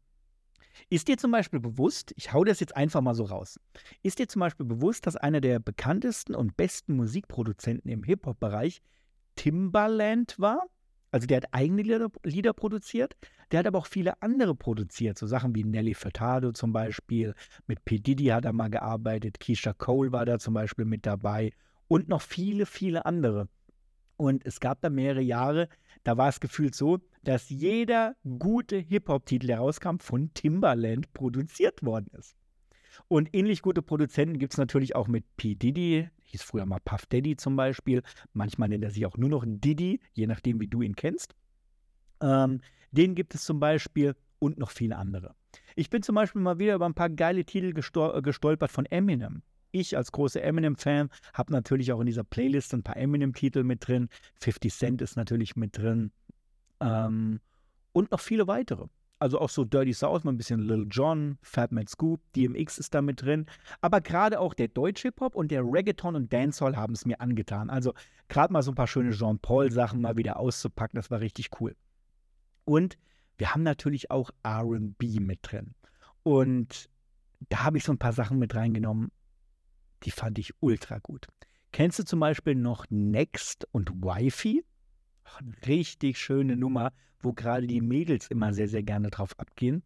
Ist 0.90 1.08
dir 1.08 1.18
zum 1.18 1.32
Beispiel 1.32 1.60
bewusst, 1.60 2.14
ich 2.16 2.34
hau 2.34 2.44
das 2.44 2.60
jetzt 2.60 2.76
einfach 2.76 3.02
mal 3.02 3.16
so 3.16 3.24
raus, 3.24 3.60
ist 4.04 4.20
dir 4.20 4.28
zum 4.28 4.42
Beispiel 4.42 4.66
bewusst, 4.66 5.08
dass 5.08 5.16
einer 5.16 5.42
der 5.42 5.60
bekanntesten 5.60 6.36
und 6.36 6.56
besten 6.56 6.96
Musikproduzenten 6.96 7.90
im 7.90 8.04
Hip-Hop-Bereich 8.04 8.82
Timbaland 9.36 10.40
war? 10.40 10.68
Also 11.12 11.26
der 11.26 11.38
hat 11.38 11.48
eigene 11.52 11.82
Lieder, 11.82 12.10
Lieder, 12.24 12.54
produziert, 12.54 13.16
der 13.52 13.60
hat 13.60 13.68
aber 13.68 13.80
auch 13.80 13.88
viele 13.88 14.22
andere 14.22 14.56
produziert, 14.56 15.18
so 15.18 15.28
Sachen 15.28 15.56
wie 15.56 15.64
Nelly 15.64 15.94
Furtado 15.94 16.52
zum 16.52 16.74
Beispiel, 16.74 17.34
mit 17.68 17.86
P. 17.86 18.00
Diddy 18.00 18.26
hat 18.26 18.46
er 18.46 18.54
mal 18.54 18.70
gearbeitet, 18.70 19.40
Keisha 19.40 19.74
Cole 19.74 20.12
war 20.12 20.26
da 20.26 20.40
zum 20.40 20.54
Beispiel 20.54 20.86
mit 20.86 21.06
dabei 21.06 21.52
und 21.88 22.10
noch 22.10 22.22
viele, 22.22 22.66
viele 22.66 23.06
andere. 23.06 23.48
Und 24.18 24.46
es 24.46 24.60
gab 24.60 24.82
da 24.82 24.90
mehrere 24.90 25.22
Jahre, 25.22 25.70
da 26.04 26.18
war 26.18 26.30
es 26.30 26.40
gefühlt 26.40 26.74
so, 26.74 27.00
dass 27.24 27.50
jeder 27.50 28.16
gute 28.40 28.78
Hip-Hop-Titel, 28.78 29.48
der 29.48 29.60
rauskam, 29.60 30.00
von 30.00 30.34
Timbaland 30.34 31.14
produziert 31.14 31.84
worden 31.84 32.10
ist. 32.18 32.36
Und 33.08 33.30
ähnlich 33.34 33.62
gute 33.62 33.82
Produzenten 33.82 34.40
gibt 34.40 34.54
es 34.54 34.58
natürlich 34.58 34.96
auch 34.96 35.08
mit 35.08 35.24
P. 35.38 35.56
Diddy, 35.56 36.10
hieß 36.24 36.42
früher 36.42 36.66
mal 36.66 36.80
Puff 36.84 37.06
Daddy 37.06 37.38
zum 37.38 37.56
Beispiel. 37.56 38.02
Manchmal 38.34 38.70
nennt 38.70 38.84
er 38.84 38.92
sich 38.92 39.06
auch 39.06 39.18
nur 39.18 39.30
noch 39.30 39.44
Diddy, 39.46 40.00
je 40.14 40.28
nachdem, 40.28 40.60
wie 40.60 40.68
du 40.68 40.82
ihn 40.82 40.96
kennst. 40.96 41.36
Ähm, 42.22 42.62
den 42.92 43.16
gibt 43.16 43.36
es 43.36 43.44
zum 43.44 43.60
Beispiel 43.60 44.16
und 44.40 44.58
noch 44.58 44.72
viele 44.72 44.96
andere. 44.96 45.36
Ich 45.76 45.90
bin 45.90 46.02
zum 46.02 46.16
Beispiel 46.16 46.42
mal 46.42 46.60
wieder 46.60 46.76
über 46.76 46.86
ein 46.86 46.94
paar 46.94 47.10
geile 47.10 47.46
Titel 47.46 47.74
gestol 47.74 48.22
gestolpert 48.22 48.72
von 48.72 48.86
Eminem. 48.86 49.42
Ich 49.72 49.96
als 49.96 50.12
großer 50.12 50.42
Eminem-Fan 50.42 51.10
habe 51.34 51.52
natürlich 51.52 51.92
auch 51.92 52.00
in 52.00 52.06
dieser 52.06 52.24
Playlist 52.24 52.74
ein 52.74 52.84
paar 52.84 52.98
Eminem-Titel 52.98 53.64
mit 53.64 53.88
drin. 53.88 54.10
50 54.42 54.74
Cent 54.74 55.02
ist 55.02 55.18
natürlich 55.18 55.56
mit 55.56 55.78
drin. 55.78 56.12
Ähm, 56.80 57.40
und 57.92 58.12
noch 58.12 58.20
viele 58.20 58.48
weitere. 58.48 58.88
Also 59.20 59.40
auch 59.40 59.50
so 59.50 59.66
Dirty 59.66 59.94
South, 59.94 60.24
mal 60.24 60.32
ein 60.32 60.38
bisschen 60.38 60.62
Lil 60.62 60.88
Jon, 60.92 61.40
Fat 61.42 61.72
Man 61.72 61.88
Scoop, 61.88 62.22
DMX 62.36 62.78
ist 62.78 62.94
da 62.94 63.02
mit 63.02 63.24
drin. 63.24 63.48
Aber 63.82 64.00
gerade 64.00 64.40
auch 64.40 64.54
der 64.54 64.68
deutsche 64.68 65.08
Hip-Hop 65.08 65.36
und 65.36 65.50
der 65.50 65.64
Reggaeton 65.64 66.16
und 66.16 66.32
Dancehall 66.32 66.78
haben 66.78 66.94
es 66.94 67.06
mir 67.06 67.20
angetan. 67.20 67.70
Also 67.70 67.94
gerade 68.30 68.54
mal 68.54 68.62
so 68.62 68.72
ein 68.72 68.76
paar 68.76 68.88
schöne 68.88 69.12
Jean-Paul-Sachen 69.12 70.00
mal 70.02 70.18
wieder 70.18 70.38
auszupacken, 70.40 70.98
das 70.98 71.10
war 71.10 71.20
richtig 71.20 71.50
cool. 71.60 71.76
Und 72.68 72.98
wir 73.38 73.54
haben 73.54 73.64
natürlich 73.64 74.12
auch 74.12 74.30
RB 74.46 75.02
mit 75.22 75.40
drin. 75.42 75.74
Und 76.24 76.90
da 77.48 77.64
habe 77.64 77.78
ich 77.78 77.86
so 77.86 77.94
ein 77.94 77.98
paar 77.98 78.12
Sachen 78.12 78.40
mit 78.40 78.56
reingenommen, 78.56 79.10
die 80.04 80.12
fand 80.12 80.38
ich 80.38 80.54
ultra 80.60 80.98
gut. 81.00 81.28
Kennst 81.72 81.98
du 81.98 82.04
zum 82.04 82.20
Beispiel 82.20 82.56
noch 82.56 82.86
Next 82.90 83.66
und 83.72 83.90
Wi-Fi? 83.90 84.66
Eine 85.38 85.52
richtig 85.66 86.18
schöne 86.18 86.58
Nummer, 86.58 86.92
wo 87.22 87.32
gerade 87.32 87.68
die 87.68 87.80
Mädels 87.80 88.28
immer 88.28 88.54
sehr, 88.54 88.68
sehr 88.68 88.84
gerne 88.84 89.12
drauf 89.12 89.40
abgehen. 89.40 89.82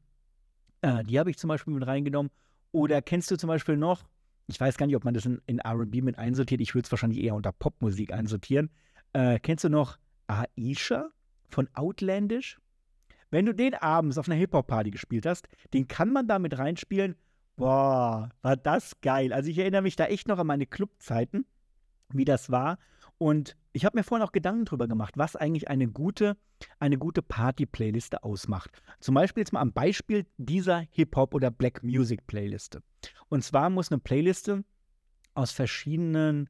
Äh, 0.82 1.04
die 1.04 1.20
habe 1.20 1.30
ich 1.30 1.38
zum 1.38 1.50
Beispiel 1.50 1.76
mit 1.76 1.86
reingenommen. 1.86 2.32
Oder 2.72 3.04
kennst 3.04 3.30
du 3.30 3.38
zum 3.38 3.48
Beispiel 3.48 3.78
noch, 3.78 4.08
ich 4.48 4.60
weiß 4.60 4.78
gar 4.78 4.88
nicht, 4.88 4.96
ob 4.96 5.06
man 5.06 5.14
das 5.14 5.28
in, 5.28 5.40
in 5.46 5.62
RB 5.62 6.02
mit 6.02 6.18
einsortiert, 6.18 6.62
ich 6.62 6.74
würde 6.74 6.88
es 6.88 6.92
wahrscheinlich 6.92 7.22
eher 7.22 7.36
unter 7.36 7.52
Popmusik 7.52 8.12
einsortieren. 8.12 8.72
Äh, 9.14 9.38
kennst 9.40 9.66
du 9.66 9.70
noch 9.70 10.00
Aisha 10.26 11.12
von 11.48 11.70
Outlandish? 11.76 12.58
Wenn 13.32 13.46
du 13.46 13.56
den 13.56 13.74
abends 13.74 14.18
auf 14.18 14.28
einer 14.28 14.36
Hip-Hop-Party 14.36 14.92
gespielt 14.92 15.26
hast, 15.26 15.48
den 15.74 15.88
kann 15.88 16.12
man 16.12 16.28
da 16.28 16.38
mit 16.38 16.58
reinspielen. 16.58 17.16
Boah, 17.56 18.30
war 18.42 18.58
das 18.58 19.00
geil. 19.02 19.34
Also 19.34 19.50
ich 19.50 19.58
erinnere 19.58 19.82
mich 19.82 19.96
da 19.96 20.06
echt 20.06 20.28
noch 20.28 20.38
an 20.38 20.48
meine 20.48 20.66
Clubzeiten, 20.66 21.46
wie 22.10 22.26
das 22.26 22.52
war. 22.52 22.78
Und 23.18 23.56
ich 23.72 23.86
habe 23.86 23.98
mir 23.98 24.04
vorhin 24.04 24.26
auch 24.26 24.32
Gedanken 24.32 24.66
darüber 24.66 24.88
gemacht, 24.88 25.14
was 25.18 25.36
eigentlich 25.36 25.70
eine 25.70 25.88
gute, 25.88 26.38
eine 26.80 26.98
gute 26.98 27.22
Party-Playliste 27.22 28.24
ausmacht. 28.24 28.82
Zum 29.00 29.16
Beispiel 29.16 29.42
jetzt 29.42 29.54
mal 29.54 29.62
am 29.62 29.74
Beispiel 29.74 30.26
dieser 30.38 30.80
Hip-Hop- 30.92 31.34
oder 31.34 31.52
Black 31.52 31.84
Music-Playliste. 31.84 32.82
Und 33.30 33.44
zwar 33.44 33.70
muss 33.70 33.92
eine 33.92 34.00
Playliste 34.00 34.64
aus 35.36 35.52
verschiedenen 35.52 36.50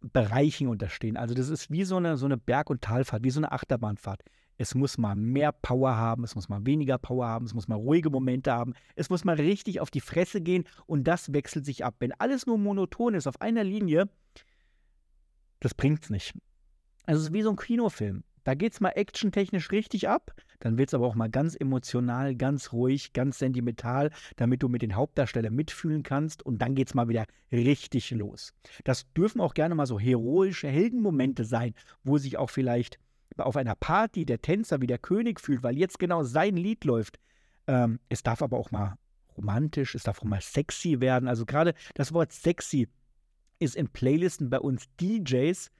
Bereichen 0.00 0.68
unterstehen. 0.68 1.16
Also 1.16 1.34
das 1.34 1.48
ist 1.48 1.70
wie 1.70 1.84
so 1.84 1.96
eine, 1.96 2.16
so 2.18 2.26
eine 2.26 2.36
Berg- 2.36 2.68
und 2.68 2.82
Talfahrt, 2.82 3.24
wie 3.24 3.30
so 3.30 3.40
eine 3.40 3.52
Achterbahnfahrt. 3.52 4.22
Es 4.56 4.74
muss 4.74 4.98
mal 4.98 5.16
mehr 5.16 5.52
Power 5.52 5.96
haben, 5.96 6.24
es 6.24 6.34
muss 6.34 6.48
mal 6.48 6.64
weniger 6.64 6.98
Power 6.98 7.26
haben, 7.26 7.46
es 7.46 7.54
muss 7.54 7.68
mal 7.68 7.74
ruhige 7.74 8.10
Momente 8.10 8.52
haben, 8.52 8.74
es 8.94 9.10
muss 9.10 9.24
mal 9.24 9.36
richtig 9.36 9.80
auf 9.80 9.90
die 9.90 10.00
Fresse 10.00 10.40
gehen 10.40 10.64
und 10.86 11.04
das 11.04 11.32
wechselt 11.32 11.64
sich 11.64 11.84
ab. 11.84 11.96
Wenn 11.98 12.12
alles 12.12 12.46
nur 12.46 12.58
monoton 12.58 13.14
ist 13.14 13.26
auf 13.26 13.40
einer 13.40 13.64
Linie, 13.64 14.08
das 15.60 15.74
bringt's 15.74 16.10
nicht. 16.10 16.34
Also 17.06 17.20
es 17.20 17.28
ist 17.28 17.32
wie 17.32 17.42
so 17.42 17.50
ein 17.50 17.56
Kinofilm. 17.56 18.24
Da 18.44 18.54
geht 18.54 18.74
es 18.74 18.80
mal 18.80 18.90
actiontechnisch 18.90 19.72
richtig 19.72 20.06
ab, 20.06 20.34
dann 20.60 20.76
wird 20.76 20.90
es 20.90 20.94
aber 20.94 21.06
auch 21.06 21.14
mal 21.14 21.30
ganz 21.30 21.56
emotional, 21.58 22.36
ganz 22.36 22.72
ruhig, 22.72 23.14
ganz 23.14 23.38
sentimental, 23.38 24.10
damit 24.36 24.62
du 24.62 24.68
mit 24.68 24.82
den 24.82 24.94
Hauptdarstellern 24.94 25.54
mitfühlen 25.54 26.02
kannst 26.02 26.44
und 26.44 26.58
dann 26.58 26.74
geht 26.74 26.88
es 26.88 26.94
mal 26.94 27.08
wieder 27.08 27.24
richtig 27.50 28.10
los. 28.10 28.52
Das 28.84 29.10
dürfen 29.14 29.40
auch 29.40 29.54
gerne 29.54 29.74
mal 29.74 29.86
so 29.86 29.98
heroische 29.98 30.68
Heldenmomente 30.68 31.46
sein, 31.46 31.74
wo 32.02 32.18
sich 32.18 32.36
auch 32.36 32.50
vielleicht 32.50 32.98
auf 33.36 33.56
einer 33.56 33.74
Party 33.74 34.24
der 34.24 34.40
Tänzer 34.40 34.80
wie 34.80 34.86
der 34.86 34.98
König 34.98 35.40
fühlt, 35.40 35.62
weil 35.62 35.76
jetzt 35.76 35.98
genau 35.98 36.22
sein 36.22 36.56
Lied 36.56 36.84
läuft. 36.84 37.18
Ähm, 37.66 37.98
es 38.08 38.22
darf 38.22 38.42
aber 38.42 38.58
auch 38.58 38.70
mal 38.70 38.96
romantisch, 39.36 39.94
es 39.94 40.04
darf 40.04 40.20
auch 40.20 40.24
mal 40.24 40.40
sexy 40.40 41.00
werden. 41.00 41.28
Also 41.28 41.44
gerade 41.46 41.74
das 41.94 42.12
Wort 42.12 42.32
sexy 42.32 42.88
ist 43.58 43.76
in 43.76 43.88
Playlisten 43.88 44.50
bei 44.50 44.60
uns 44.60 44.84
DJs 45.00 45.70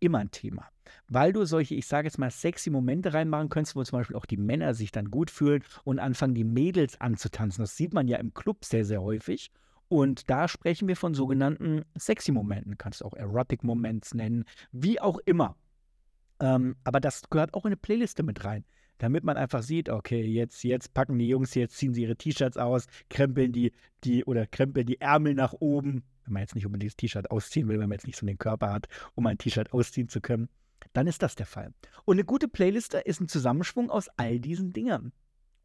immer 0.00 0.18
ein 0.18 0.30
Thema. 0.30 0.68
Weil 1.08 1.32
du 1.32 1.44
solche, 1.44 1.74
ich 1.74 1.86
sage 1.86 2.06
jetzt 2.06 2.18
mal, 2.18 2.30
sexy 2.30 2.70
Momente 2.70 3.12
reinmachen 3.12 3.48
könntest, 3.48 3.74
wo 3.74 3.82
zum 3.82 3.98
Beispiel 3.98 4.16
auch 4.16 4.26
die 4.26 4.36
Männer 4.36 4.74
sich 4.74 4.92
dann 4.92 5.10
gut 5.10 5.30
fühlen 5.30 5.64
und 5.84 5.98
anfangen, 5.98 6.34
die 6.34 6.44
Mädels 6.44 7.00
anzutanzen. 7.00 7.62
Das 7.62 7.76
sieht 7.76 7.94
man 7.94 8.08
ja 8.08 8.18
im 8.18 8.34
Club 8.34 8.64
sehr, 8.64 8.84
sehr 8.84 9.02
häufig. 9.02 9.50
Und 9.88 10.30
da 10.30 10.48
sprechen 10.48 10.88
wir 10.88 10.96
von 10.96 11.14
sogenannten 11.14 11.84
sexy 11.96 12.32
Momenten. 12.32 12.78
Kannst 12.78 13.00
du 13.00 13.04
auch 13.04 13.14
Erotic 13.14 13.64
Moments 13.64 14.14
nennen, 14.14 14.44
wie 14.72 15.00
auch 15.00 15.18
immer. 15.24 15.56
Ähm, 16.40 16.76
aber 16.84 17.00
das 17.00 17.22
gehört 17.30 17.54
auch 17.54 17.64
in 17.64 17.68
eine 17.68 17.76
Playliste 17.76 18.22
mit 18.22 18.44
rein 18.44 18.64
damit 18.98 19.24
man 19.24 19.36
einfach 19.36 19.62
sieht, 19.62 19.88
okay, 19.88 20.22
jetzt, 20.22 20.62
jetzt 20.64 20.94
packen 20.94 21.18
die 21.18 21.28
Jungs, 21.28 21.54
jetzt 21.54 21.76
ziehen 21.76 21.94
sie 21.94 22.02
ihre 22.02 22.16
T-Shirts 22.16 22.56
aus, 22.56 22.86
krempeln 23.10 23.52
die, 23.52 23.72
die 24.04 24.24
oder 24.24 24.46
krempeln 24.46 24.86
die 24.86 25.00
Ärmel 25.00 25.34
nach 25.34 25.52
oben, 25.52 26.04
wenn 26.24 26.34
man 26.34 26.42
jetzt 26.42 26.54
nicht 26.54 26.66
unbedingt 26.66 26.92
das 26.92 26.96
T-Shirt 26.96 27.30
ausziehen 27.30 27.68
will, 27.68 27.78
wenn 27.78 27.88
man 27.88 27.96
jetzt 27.96 28.06
nicht 28.06 28.18
so 28.18 28.26
den 28.26 28.38
Körper 28.38 28.72
hat, 28.72 28.88
um 29.14 29.26
ein 29.26 29.38
T-Shirt 29.38 29.72
ausziehen 29.72 30.08
zu 30.08 30.20
können, 30.20 30.48
dann 30.92 31.06
ist 31.06 31.22
das 31.22 31.34
der 31.34 31.46
Fall. 31.46 31.72
Und 32.04 32.16
eine 32.16 32.24
gute 32.24 32.48
Playliste 32.48 32.98
ist 32.98 33.20
ein 33.20 33.28
Zusammenschwung 33.28 33.90
aus 33.90 34.08
all 34.16 34.38
diesen 34.38 34.72
Dingen. 34.72 35.12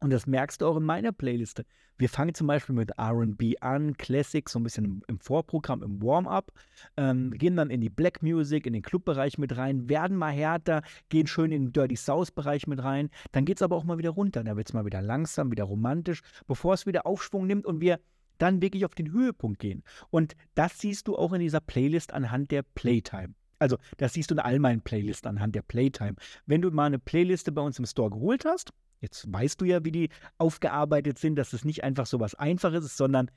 Und 0.02 0.10
das 0.10 0.26
merkst 0.26 0.62
du 0.62 0.66
auch 0.66 0.78
in 0.78 0.84
meiner 0.84 1.12
Playliste. 1.12 1.66
Wir 1.98 2.08
fangen 2.08 2.34
zum 2.34 2.46
Beispiel 2.46 2.74
mit 2.74 2.92
RB 2.98 3.56
an, 3.60 3.94
Classic, 3.98 4.48
so 4.48 4.58
ein 4.58 4.62
bisschen 4.62 5.02
im 5.06 5.20
Vorprogramm, 5.20 5.82
im 5.82 6.02
Warm-up, 6.02 6.50
ähm, 6.96 7.32
gehen 7.32 7.56
dann 7.56 7.68
in 7.68 7.82
die 7.82 7.90
Black 7.90 8.22
Music, 8.22 8.66
in 8.66 8.72
den 8.72 8.80
Clubbereich 8.80 9.36
mit 9.36 9.54
rein, 9.58 9.90
werden 9.90 10.16
mal 10.16 10.32
härter, 10.32 10.82
gehen 11.10 11.26
schön 11.26 11.52
in 11.52 11.66
den 11.66 11.72
Dirty 11.74 11.96
South-Bereich 11.96 12.66
mit 12.66 12.82
rein. 12.82 13.10
Dann 13.32 13.44
geht 13.44 13.58
es 13.58 13.62
aber 13.62 13.76
auch 13.76 13.84
mal 13.84 13.98
wieder 13.98 14.10
runter. 14.10 14.42
Da 14.42 14.56
wird 14.56 14.68
es 14.68 14.72
mal 14.72 14.86
wieder 14.86 15.02
langsam, 15.02 15.50
wieder 15.50 15.64
romantisch, 15.64 16.22
bevor 16.46 16.72
es 16.72 16.86
wieder 16.86 17.04
Aufschwung 17.06 17.46
nimmt 17.46 17.66
und 17.66 17.82
wir 17.82 18.00
dann 18.38 18.62
wirklich 18.62 18.86
auf 18.86 18.94
den 18.94 19.12
Höhepunkt 19.12 19.58
gehen. 19.58 19.84
Und 20.08 20.34
das 20.54 20.78
siehst 20.78 21.08
du 21.08 21.16
auch 21.16 21.34
in 21.34 21.40
dieser 21.40 21.60
Playlist 21.60 22.14
anhand 22.14 22.50
der 22.50 22.62
Playtime. 22.62 23.34
Also, 23.58 23.76
das 23.98 24.14
siehst 24.14 24.30
du 24.30 24.34
in 24.36 24.38
all 24.38 24.58
meinen 24.58 24.80
Playlists 24.80 25.26
anhand 25.26 25.54
der 25.54 25.60
Playtime. 25.60 26.14
Wenn 26.46 26.62
du 26.62 26.70
mal 26.70 26.86
eine 26.86 26.98
Playliste 26.98 27.52
bei 27.52 27.60
uns 27.60 27.78
im 27.78 27.84
Store 27.84 28.08
geholt 28.08 28.46
hast, 28.46 28.72
jetzt 29.00 29.32
weißt 29.32 29.60
du 29.60 29.64
ja, 29.64 29.84
wie 29.84 29.92
die 29.92 30.08
aufgearbeitet 30.38 31.18
sind, 31.18 31.36
dass 31.36 31.52
es 31.52 31.64
nicht 31.64 31.84
einfach 31.84 32.06
so 32.06 32.20
was 32.20 32.34
Einfaches 32.34 32.84
ist, 32.84 32.96
sondern 32.96 33.30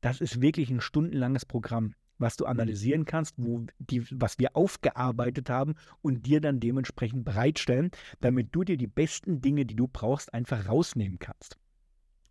das 0.00 0.20
ist 0.20 0.40
wirklich 0.40 0.70
ein 0.70 0.80
stundenlanges 0.80 1.44
Programm, 1.44 1.94
was 2.18 2.36
du 2.36 2.44
analysieren 2.44 3.06
kannst, 3.06 3.34
wo 3.38 3.66
die, 3.78 4.04
was 4.10 4.38
wir 4.38 4.56
aufgearbeitet 4.56 5.48
haben 5.48 5.74
und 6.02 6.26
dir 6.26 6.40
dann 6.40 6.60
dementsprechend 6.60 7.24
bereitstellen, 7.24 7.90
damit 8.20 8.48
du 8.52 8.64
dir 8.64 8.76
die 8.76 8.86
besten 8.86 9.40
Dinge, 9.40 9.64
die 9.64 9.76
du 9.76 9.88
brauchst, 9.88 10.32
einfach 10.34 10.68
rausnehmen 10.68 11.18
kannst. 11.18 11.56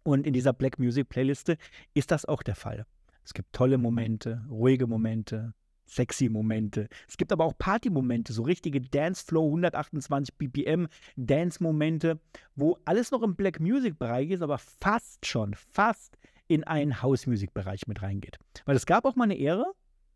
Und 0.04 0.26
in 0.26 0.34
dieser 0.34 0.54
Black 0.54 0.80
Music 0.80 1.10
Playliste 1.10 1.58
ist 1.93 2.12
das 2.12 2.26
auch 2.26 2.43
der 2.43 2.56
Fall. 2.56 2.86
Es 3.24 3.34
gibt 3.34 3.54
tolle 3.54 3.78
Momente, 3.78 4.43
ruhige 4.50 4.88
Momente, 4.88 5.54
sexy 5.89 6.30
Momente. 6.30 6.88
Es 7.08 7.17
gibt 7.17 7.32
aber 7.32 7.45
auch 7.45 7.58
Party-Momente, 7.58 8.34
so 8.34 8.43
richtige 8.43 8.82
Dance-Flow, 8.82 9.45
128 9.45 10.36
BPM 10.36 10.88
Dance-Momente, 11.15 12.19
wo 12.56 12.78
alles 12.86 13.12
noch 13.12 13.23
im 13.23 13.36
Black 13.36 13.60
Music-Bereich 13.60 14.32
ist, 14.32 14.41
aber 14.41 14.58
fast 14.58 15.25
schon, 15.25 15.54
fast 15.54 16.17
in 16.47 16.63
einen 16.63 17.02
House-Music-Bereich 17.02 17.88
mit 17.88 18.02
reingeht. 18.02 18.38
Weil 18.65 18.75
es 18.75 18.86
gab 18.86 19.06
auch 19.06 19.15
mal 19.15 19.25
eine 19.25 19.39
Ära, 19.39 19.71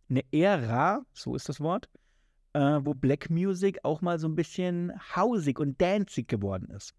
eine 0.09 0.23
Ära, 0.31 1.05
so 1.13 1.35
ist 1.35 1.49
das 1.49 1.59
Wort, 1.59 1.89
äh, 2.53 2.79
wo 2.81 2.93
Black 2.93 3.29
Music 3.29 3.79
auch 3.83 4.01
mal 4.01 4.19
so 4.19 4.27
ein 4.27 4.35
bisschen 4.35 4.93
hausig 5.15 5.59
und 5.59 5.79
danzig 5.81 6.27
geworden 6.27 6.69
ist. 6.69 6.93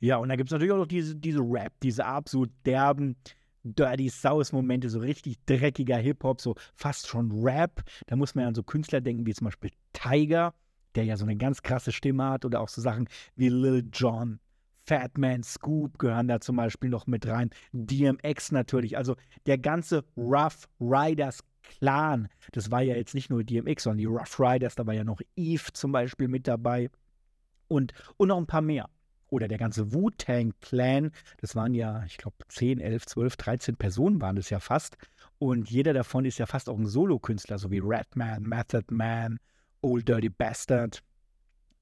Ja, 0.00 0.16
und 0.16 0.30
da 0.30 0.36
gibt 0.36 0.48
es 0.48 0.52
natürlich 0.52 0.72
auch 0.72 0.78
noch 0.78 0.88
diese, 0.88 1.14
diese 1.14 1.40
Rap, 1.40 1.72
diese 1.82 2.04
absolut 2.04 2.50
derben, 2.66 3.16
Dirty 3.64 4.08
South-Momente, 4.08 4.88
so 4.90 5.00
richtig 5.00 5.38
dreckiger 5.46 5.96
Hip-Hop, 5.96 6.40
so 6.40 6.54
fast 6.74 7.06
schon 7.06 7.30
Rap. 7.42 7.82
Da 8.06 8.16
muss 8.16 8.34
man 8.34 8.46
an 8.46 8.54
so 8.54 8.62
Künstler 8.62 9.00
denken, 9.00 9.26
wie 9.26 9.34
zum 9.34 9.46
Beispiel 9.46 9.70
Tiger, 9.92 10.54
der 10.94 11.04
ja 11.04 11.16
so 11.16 11.24
eine 11.24 11.36
ganz 11.36 11.62
krasse 11.62 11.92
Stimme 11.92 12.24
hat, 12.24 12.44
oder 12.44 12.60
auch 12.60 12.68
so 12.68 12.80
Sachen 12.80 13.08
wie 13.36 13.48
Lil 13.48 13.88
Jon. 13.92 14.40
Fat 14.84 15.16
Man 15.16 15.44
Scoop 15.44 15.98
gehören 15.98 16.26
da 16.26 16.40
zum 16.40 16.56
Beispiel 16.56 16.90
noch 16.90 17.06
mit 17.06 17.26
rein. 17.26 17.50
DMX 17.72 18.50
natürlich. 18.50 18.96
Also 18.96 19.14
der 19.46 19.58
ganze 19.58 20.04
Rough 20.16 20.68
Riders 20.80 21.44
Clan. 21.62 22.28
Das 22.50 22.72
war 22.72 22.82
ja 22.82 22.96
jetzt 22.96 23.14
nicht 23.14 23.30
nur 23.30 23.44
DMX, 23.44 23.84
sondern 23.84 23.98
die 23.98 24.06
Rough 24.06 24.40
Riders. 24.40 24.74
Da 24.74 24.84
war 24.84 24.94
ja 24.94 25.04
noch 25.04 25.20
Eve 25.36 25.72
zum 25.72 25.92
Beispiel 25.92 26.26
mit 26.26 26.48
dabei. 26.48 26.90
Und, 27.68 27.92
und 28.16 28.28
noch 28.28 28.38
ein 28.38 28.46
paar 28.46 28.60
mehr 28.60 28.88
oder 29.32 29.48
der 29.48 29.58
ganze 29.58 29.92
Wu-Tang-Clan, 29.92 31.10
das 31.40 31.56
waren 31.56 31.74
ja, 31.74 32.04
ich 32.04 32.18
glaube, 32.18 32.36
10, 32.48 32.80
11, 32.80 33.06
12, 33.06 33.36
13 33.36 33.76
Personen 33.76 34.20
waren 34.20 34.36
das 34.36 34.50
ja 34.50 34.60
fast. 34.60 34.98
Und 35.38 35.70
jeder 35.70 35.94
davon 35.94 36.26
ist 36.26 36.38
ja 36.38 36.46
fast 36.46 36.68
auch 36.68 36.78
ein 36.78 36.86
Solokünstler, 36.86 37.58
so 37.58 37.70
wie 37.70 37.80
Redman, 37.82 38.42
Method 38.42 38.84
Man, 38.94 39.38
Old 39.80 40.06
Dirty 40.06 40.28
Bastard 40.28 41.02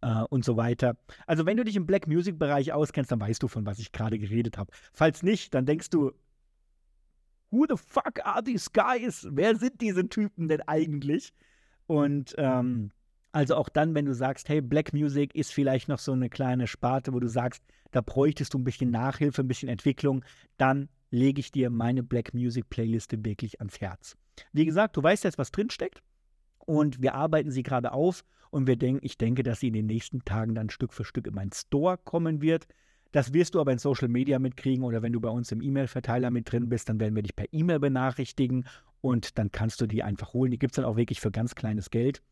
äh, 0.01 0.22
und 0.30 0.44
so 0.44 0.57
weiter. 0.57 0.96
Also, 1.26 1.44
wenn 1.44 1.57
du 1.57 1.64
dich 1.64 1.76
im 1.76 1.86
Black 1.86 2.07
Music-Bereich 2.07 2.72
auskennst, 2.72 3.11
dann 3.11 3.20
weißt 3.20 3.42
du, 3.42 3.48
von 3.48 3.66
was 3.66 3.80
ich 3.80 3.90
gerade 3.90 4.18
geredet 4.18 4.57
habe. 4.57 4.70
Falls 4.92 5.22
nicht, 5.22 5.53
dann 5.53 5.66
denkst 5.66 5.90
du, 5.90 6.12
who 7.51 7.66
the 7.68 7.76
fuck 7.76 8.24
are 8.24 8.44
these 8.44 8.70
guys? 8.72 9.26
Wer 9.28 9.57
sind 9.57 9.80
diese 9.80 10.09
Typen 10.09 10.48
denn 10.48 10.62
eigentlich? 10.62 11.34
Und 11.86 12.34
ähm, 12.38 12.92
also 13.33 13.55
auch 13.57 13.68
dann, 13.68 13.95
wenn 13.95 14.07
du 14.07 14.14
sagst, 14.14 14.49
hey, 14.49 14.61
Black 14.61 14.93
Music 14.93 15.35
ist 15.35 15.53
vielleicht 15.53 15.89
noch 15.89 15.99
so 15.99 16.12
eine 16.12 16.28
kleine 16.28 16.66
Sparte, 16.66 17.12
wo 17.12 17.20
du 17.20 17.28
sagst, 17.28 17.62
da 17.93 18.01
bräuchtest 18.01 18.55
du 18.55 18.59
ein 18.59 18.64
bisschen 18.64 18.91
Nachhilfe, 18.91 19.43
ein 19.43 19.49
bisschen 19.49 19.68
Entwicklung, 19.68 20.24
dann 20.57 20.89
lege 21.11 21.41
ich 21.41 21.51
dir 21.51 21.70
meine 21.70 22.03
Black 22.03 22.35
Music 22.35 22.68
Playliste 22.70 23.24
wirklich 23.24 23.61
ans 23.61 23.81
Herz. 23.81 24.16
Wie 24.53 24.64
gesagt, 24.64 24.97
du 24.97 25.03
weißt 25.03 25.24
jetzt, 25.24 25.39
was 25.39 25.51
drinsteckt 25.51 26.03
und 26.59 27.03
wir 27.03 27.14
arbeiten 27.14 27.51
sie 27.51 27.62
gerade 27.62 27.93
auf 27.93 28.24
und 28.51 28.66
wir 28.66 28.76
denken, 28.76 29.05
ich 29.05 29.18
denke, 29.18 29.43
dass 29.43 29.61
sie 29.61 29.68
in 29.68 29.74
den 29.74 29.87
nächsten 29.87 30.24
Tagen 30.24 30.55
dann 30.55 30.70
Stück 30.70 30.93
für 30.93 31.05
Stück 31.05 31.26
in 31.26 31.35
meinen 31.35 31.53
Store 31.53 31.99
kommen 31.99 32.43
wird. 32.43 32.66
Das 33.12 33.33
wirst 33.33 33.55
du 33.55 33.61
aber 33.61 33.72
in 33.72 33.78
Social 33.78 34.09
Media 34.09 34.39
mitkriegen 34.39 34.85
oder 34.85 35.03
wenn 35.03 35.12
du 35.12 35.20
bei 35.20 35.31
uns 35.31 35.51
im 35.51 35.62
E-Mail-Verteiler 35.62 36.31
mit 36.31 36.51
drin 36.51 36.68
bist, 36.68 36.89
dann 36.89 37.01
werden 37.01 37.16
wir 37.16 37.22
dich 37.22 37.35
per 37.35 37.47
E-Mail 37.53 37.81
benachrichtigen 37.81 38.66
und 39.01 39.39
dann 39.39 39.51
kannst 39.51 39.81
du 39.81 39.87
die 39.87 40.03
einfach 40.03 40.33
holen. 40.33 40.53
Die 40.53 40.59
gibt 40.59 40.72
es 40.72 40.76
dann 40.76 40.85
auch 40.85 40.97
wirklich 40.97 41.20
für 41.20 41.33
ganz 41.33 41.55
kleines 41.55 41.91
Geld. 41.91 42.22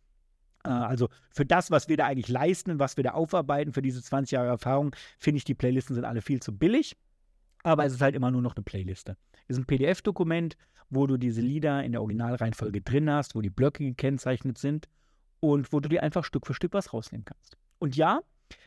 Äh, 0.68 0.72
also 0.72 1.08
für 1.30 1.46
das, 1.46 1.70
was 1.70 1.88
wir 1.88 1.96
da 1.96 2.06
eigentlich 2.06 2.28
leisten, 2.28 2.78
was 2.78 2.96
wir 2.96 3.04
da 3.04 3.12
aufarbeiten, 3.12 3.72
für 3.72 3.82
diese 3.82 4.02
20 4.02 4.32
Jahre 4.32 4.48
Erfahrung, 4.48 4.94
finde 5.18 5.38
ich, 5.38 5.44
die 5.44 5.54
Playlisten 5.54 5.94
sind 5.94 6.04
alle 6.04 6.20
viel 6.20 6.40
zu 6.40 6.56
billig. 6.56 6.96
Aber 7.64 7.84
es 7.84 7.94
ist 7.94 8.02
halt 8.02 8.14
immer 8.14 8.30
nur 8.30 8.42
noch 8.42 8.54
eine 8.54 8.62
Playliste. 8.62 9.16
Es 9.48 9.56
ist 9.56 9.62
ein 9.62 9.66
PDF-Dokument, 9.66 10.56
wo 10.90 11.06
du 11.06 11.16
diese 11.16 11.40
Lieder 11.40 11.82
in 11.82 11.92
der 11.92 12.02
Originalreihenfolge 12.02 12.80
drin 12.82 13.10
hast, 13.10 13.34
wo 13.34 13.40
die 13.40 13.50
Blöcke 13.50 13.84
gekennzeichnet 13.84 14.58
sind 14.58 14.88
und 15.40 15.72
wo 15.72 15.80
du 15.80 15.88
dir 15.88 16.02
einfach 16.02 16.24
Stück 16.24 16.46
für 16.46 16.54
Stück 16.54 16.72
was 16.72 16.92
rausnehmen 16.92 17.24
kannst. 17.24 17.56
Und 17.78 17.96
ja, 17.96 18.20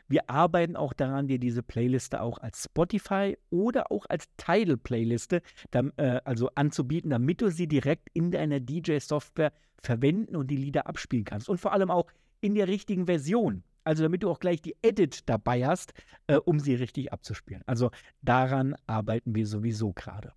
wir 0.08 0.30
arbeiten 0.30 0.76
auch 0.76 0.94
daran, 0.94 1.28
dir 1.28 1.40
diese 1.40 1.64
Playliste 1.64 2.22
auch 2.22 2.38
als 2.40 2.66
Spotify 2.66 3.38
oder 3.50 3.92
auch 3.92 4.06
als 4.10 4.26
Tidal-Playliste 4.38 5.42
äh, 5.72 6.22
also 6.26 6.50
anzubieten, 6.56 7.10
damit 7.10 7.42
du 7.42 7.50
sie 7.50 7.68
direkt 7.68 8.10
in 8.14 8.32
deiner 8.32 8.60
DJ-Software 8.60 9.54
verwenden 9.82 10.36
und 10.36 10.48
die 10.48 10.58
Lieder 10.58 10.88
abspielen 10.88 11.26
kannst. 11.26 11.50
Und 11.50 11.60
vor 11.60 11.74
allem 11.74 11.90
auch 11.90 12.08
in 12.42 12.56
der 12.56 12.68
richtigen 12.68 13.06
Version. 13.06 13.64
Also 13.84 14.04
damit 14.04 14.22
du 14.22 14.30
auch 14.30 14.40
gleich 14.40 14.62
die 14.62 14.76
Edit 14.82 15.28
dabei 15.28 15.66
hast, 15.66 15.94
äh, 16.28 16.36
um 16.36 16.60
sie 16.60 16.76
richtig 16.76 17.12
abzuspielen. 17.12 17.64
Also 17.66 17.90
daran 18.22 18.76
arbeiten 18.86 19.34
wir 19.34 19.48
sowieso 19.48 19.94
gerade. 19.94 20.34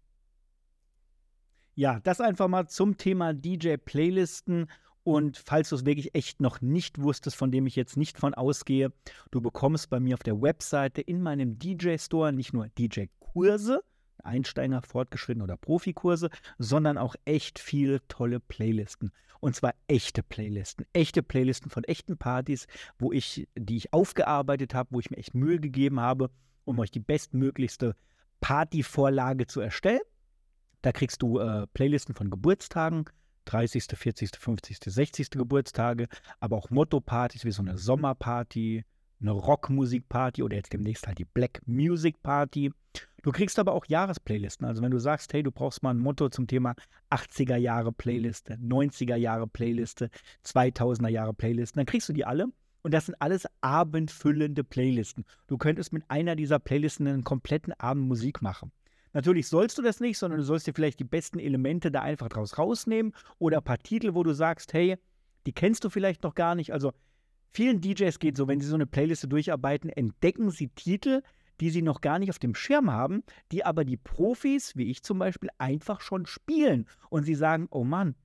Ja, 1.75 2.01
das 2.01 2.21
einfach 2.21 2.49
mal 2.49 2.69
zum 2.69 2.97
Thema 2.97 3.35
DJ-Playlisten 3.35 4.69
und 5.05 5.37
falls 5.37 5.69
du 5.69 5.77
es 5.77 5.85
wirklich 5.85 6.15
echt 6.15 6.41
noch 6.41 6.63
nicht 6.63 7.01
wusstest, 7.01 7.37
von 7.37 7.53
dem 7.53 7.67
ich 7.67 7.77
jetzt 7.77 7.97
nicht 7.97 8.19
von 8.19 8.35
ausgehe, 8.35 8.91
du 9.31 9.41
bekommst 9.41 9.91
bei 9.91 10.01
mir 10.01 10.15
auf 10.15 10.23
der 10.23 10.41
Webseite 10.41 11.03
in 11.03 11.23
meinem 11.23 11.59
DJ-Store 11.59 12.33
nicht 12.33 12.55
nur 12.55 12.69
DJ-Kurse, 12.69 13.83
Einsteiger, 14.23 14.81
Fortgeschritten 14.81 15.43
oder 15.43 15.59
Profikurse, 15.59 16.31
sondern 16.59 16.97
auch 16.97 17.15
echt 17.27 17.59
viele 17.59 18.07
tolle 18.09 18.41
Playlisten. 18.41 19.13
Und 19.41 19.55
zwar 19.55 19.75
echte 19.89 20.23
Playlisten. 20.23 20.87
Echte 20.95 21.23
Playlisten 21.23 21.71
von 21.71 21.85
echten 21.85 22.17
Partys, 22.17 22.67
wo 22.99 23.13
ich, 23.13 23.47
die 23.55 23.77
ich 23.77 23.93
aufgearbeitet 23.93 24.73
habe, 24.73 24.89
wo 24.93 25.01
ich 25.01 25.11
mir 25.11 25.19
echt 25.19 25.35
Mühe 25.35 25.61
gegeben 25.61 26.01
habe, 26.01 26.31
um 26.65 26.79
euch 26.79 26.91
die 26.91 27.01
bestmöglichste 27.01 27.95
Partyvorlage 28.41 29.47
zu 29.47 29.61
erstellen. 29.61 30.01
Da 30.81 30.93
kriegst 30.93 31.21
du 31.21 31.41
äh, 31.41 31.67
Playlisten 31.75 32.15
von 32.15 32.31
Geburtstagen, 32.31 33.05
30., 33.45 33.85
40., 33.95 34.31
50., 34.37 34.79
60. 34.85 35.31
Geburtstage, 35.31 36.09
aber 36.41 36.57
auch 36.57 36.71
Motto-Partys 36.71 37.45
wie 37.45 37.51
so 37.51 37.63
eine 37.63 37.79
Sommerparty, 37.79 38.85
eine 39.21 39.31
Rockmusikparty 39.31 40.43
oder 40.43 40.57
jetzt 40.57 40.73
demnächst 40.73 41.07
halt 41.07 41.19
die 41.19 41.25
Black 41.25 41.63
Music 41.67 42.23
Party. 42.23 42.73
Du 43.23 43.33
kriegst 43.33 43.59
aber 43.59 43.73
auch 43.73 43.87
Jahresplaylisten. 43.87 44.67
Also 44.67 44.83
wenn 44.83 44.91
du 44.91 44.99
sagst, 44.99 45.33
hey, 45.33 45.43
du 45.43 45.51
brauchst 45.51 45.83
mal 45.83 45.91
ein 45.91 45.99
Motto 45.99 46.29
zum 46.29 46.47
Thema 46.47 46.75
80er 47.11 47.57
Jahre 47.57 47.91
Playliste, 47.91 48.55
90er 48.55 49.17
Jahre 49.17 49.47
Playliste, 49.47 50.11
2000er 50.45 51.09
Jahre 51.09 51.33
Playlisten, 51.33 51.81
dann 51.81 51.87
kriegst 51.87 52.09
du 52.09 52.13
die 52.13 52.27
alle. 52.27 52.49
Und 52.83 52.93
das 52.93 53.07
sind 53.07 53.15
alles 53.19 53.47
abendfüllende 53.63 54.63
Playlisten. 54.63 55.25
Du 55.47 55.57
könntest 55.57 55.95
mit 55.95 56.05
einer 56.09 56.37
dieser 56.37 56.59
Playlisten 56.59 57.07
einen 57.07 57.25
kompletten 57.25 57.73
Abend 57.73 58.07
Musik 58.07 58.43
machen. 58.43 58.73
Natürlich 59.15 59.49
sollst 59.49 59.79
du 59.79 59.83
das 59.83 60.01
nicht, 60.01 60.19
sondern 60.19 60.39
du 60.39 60.45
sollst 60.45 60.67
dir 60.67 60.75
vielleicht 60.75 60.99
die 60.99 61.05
besten 61.05 61.39
Elemente 61.39 61.91
da 61.91 62.03
einfach 62.03 62.29
draus 62.29 62.59
rausnehmen 62.59 63.15
oder 63.39 63.59
ein 63.59 63.65
paar 63.65 63.79
Titel, 63.79 64.15
wo 64.15 64.25
du 64.25 64.35
sagst, 64.35 64.73
hey, 64.75 64.97
die 65.47 65.53
kennst 65.53 65.85
du 65.85 65.89
vielleicht 65.89 66.25
noch 66.25 66.35
gar 66.35 66.55
nicht. 66.55 66.73
Also 66.73 66.93
vielen 67.49 67.81
DJs 67.81 68.19
geht 68.19 68.37
so, 68.37 68.49
wenn 68.49 68.61
sie 68.61 68.67
so 68.67 68.75
eine 68.75 68.87
Playliste 68.87 69.29
durcharbeiten, 69.29 69.89
entdecken 69.89 70.51
sie 70.51 70.69
Titel, 70.69 71.23
die 71.61 71.71
sie 71.71 71.83
noch 71.83 72.01
gar 72.01 72.19
nicht 72.19 72.31
auf 72.31 72.41
dem 72.41 72.57
Schirm 72.57 72.91
haben, 72.91 73.23
die 73.53 73.65
aber 73.65 73.85
die 73.85 73.97
Profis, 73.97 74.77
wie 74.77 74.91
ich 74.91 75.05
zum 75.05 75.21
Beispiel, 75.21 75.51
einfach 75.59 76.01
schon 76.01 76.27
spielen. 76.27 76.87
Und 77.09 77.23
sie 77.23 77.37
sagen, 77.37 77.69
oh 77.71 77.85
Mann, 77.85 78.17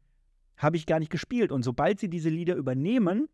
habe 0.58 0.76
ich 0.76 0.88
gar 0.88 0.98
nicht 0.98 1.12
gespielt. 1.12 1.52
Und 1.52 1.62
sobald 1.62 2.00
sie 2.00 2.10
diese 2.10 2.30
Lieder 2.30 2.56
übernehmen, 2.56 3.30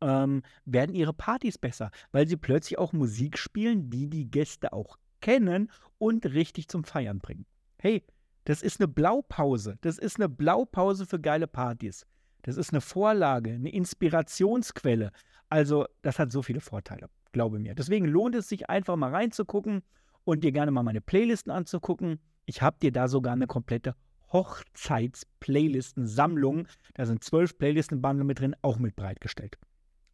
ähm, 0.00 0.42
werden 0.64 0.94
ihre 0.94 1.12
Partys 1.12 1.58
besser, 1.58 1.90
weil 2.12 2.28
sie 2.28 2.36
plötzlich 2.36 2.78
auch 2.78 2.92
Musik 2.92 3.38
spielen, 3.38 3.90
die 3.90 4.08
die 4.08 4.30
Gäste 4.30 4.72
auch 4.72 4.98
kennen 5.26 5.70
und 5.98 6.24
richtig 6.24 6.68
zum 6.68 6.84
Feiern 6.84 7.18
bringen. 7.18 7.46
Hey, 7.78 8.04
das 8.44 8.62
ist 8.62 8.78
eine 8.78 8.86
Blaupause. 8.86 9.76
Das 9.80 9.98
ist 9.98 10.20
eine 10.20 10.28
Blaupause 10.28 11.04
für 11.04 11.18
geile 11.18 11.48
Partys. 11.48 12.06
Das 12.42 12.56
ist 12.56 12.72
eine 12.72 12.80
Vorlage, 12.80 13.54
eine 13.54 13.70
Inspirationsquelle. 13.70 15.10
Also, 15.48 15.86
das 16.02 16.20
hat 16.20 16.30
so 16.30 16.42
viele 16.42 16.60
Vorteile, 16.60 17.08
glaube 17.32 17.58
mir. 17.58 17.74
Deswegen 17.74 18.06
lohnt 18.06 18.36
es 18.36 18.48
sich 18.48 18.70
einfach 18.70 18.94
mal 18.94 19.10
reinzugucken 19.10 19.82
und 20.22 20.44
dir 20.44 20.52
gerne 20.52 20.70
mal 20.70 20.84
meine 20.84 21.00
Playlisten 21.00 21.50
anzugucken. 21.50 22.20
Ich 22.44 22.62
habe 22.62 22.76
dir 22.80 22.92
da 22.92 23.08
sogar 23.08 23.32
eine 23.32 23.48
komplette 23.48 23.96
Hochzeits-Playlisten-Sammlung. 24.32 26.68
Da 26.94 27.04
sind 27.04 27.24
zwölf 27.24 27.58
Playlisten-Bundle 27.58 28.24
mit 28.24 28.38
drin, 28.38 28.54
auch 28.62 28.78
mit 28.78 28.94
bereitgestellt. 28.94 29.58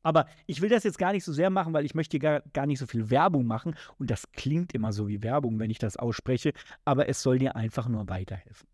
Aber 0.03 0.27
ich 0.47 0.61
will 0.61 0.69
das 0.69 0.85
jetzt 0.85 0.99
gar 0.99 1.13
nicht 1.13 1.25
so 1.25 1.33
sehr 1.33 1.51
machen, 1.51 1.73
weil 1.73 1.85
ich 1.85 1.95
möchte 1.95 2.19
gar, 2.19 2.41
gar 2.53 2.67
nicht 2.67 2.79
so 2.79 2.87
viel 2.87 3.11
Werbung 3.11 3.47
machen. 3.47 3.77
Und 3.99 4.11
das 4.11 4.31
klingt 4.33 4.75
immer 4.75 4.93
so 4.93 5.09
wie 5.09 5.23
Werbung, 5.23 5.59
wenn 5.59 5.71
ich 5.71 5.79
das 5.79 5.97
ausspreche. 5.97 6.53
Aber 6.85 7.09
es 7.09 7.23
soll 7.23 7.39
dir 7.39 7.57
einfach 7.57 7.89
nur 7.89 8.09
weiterhelfen. 8.09 8.67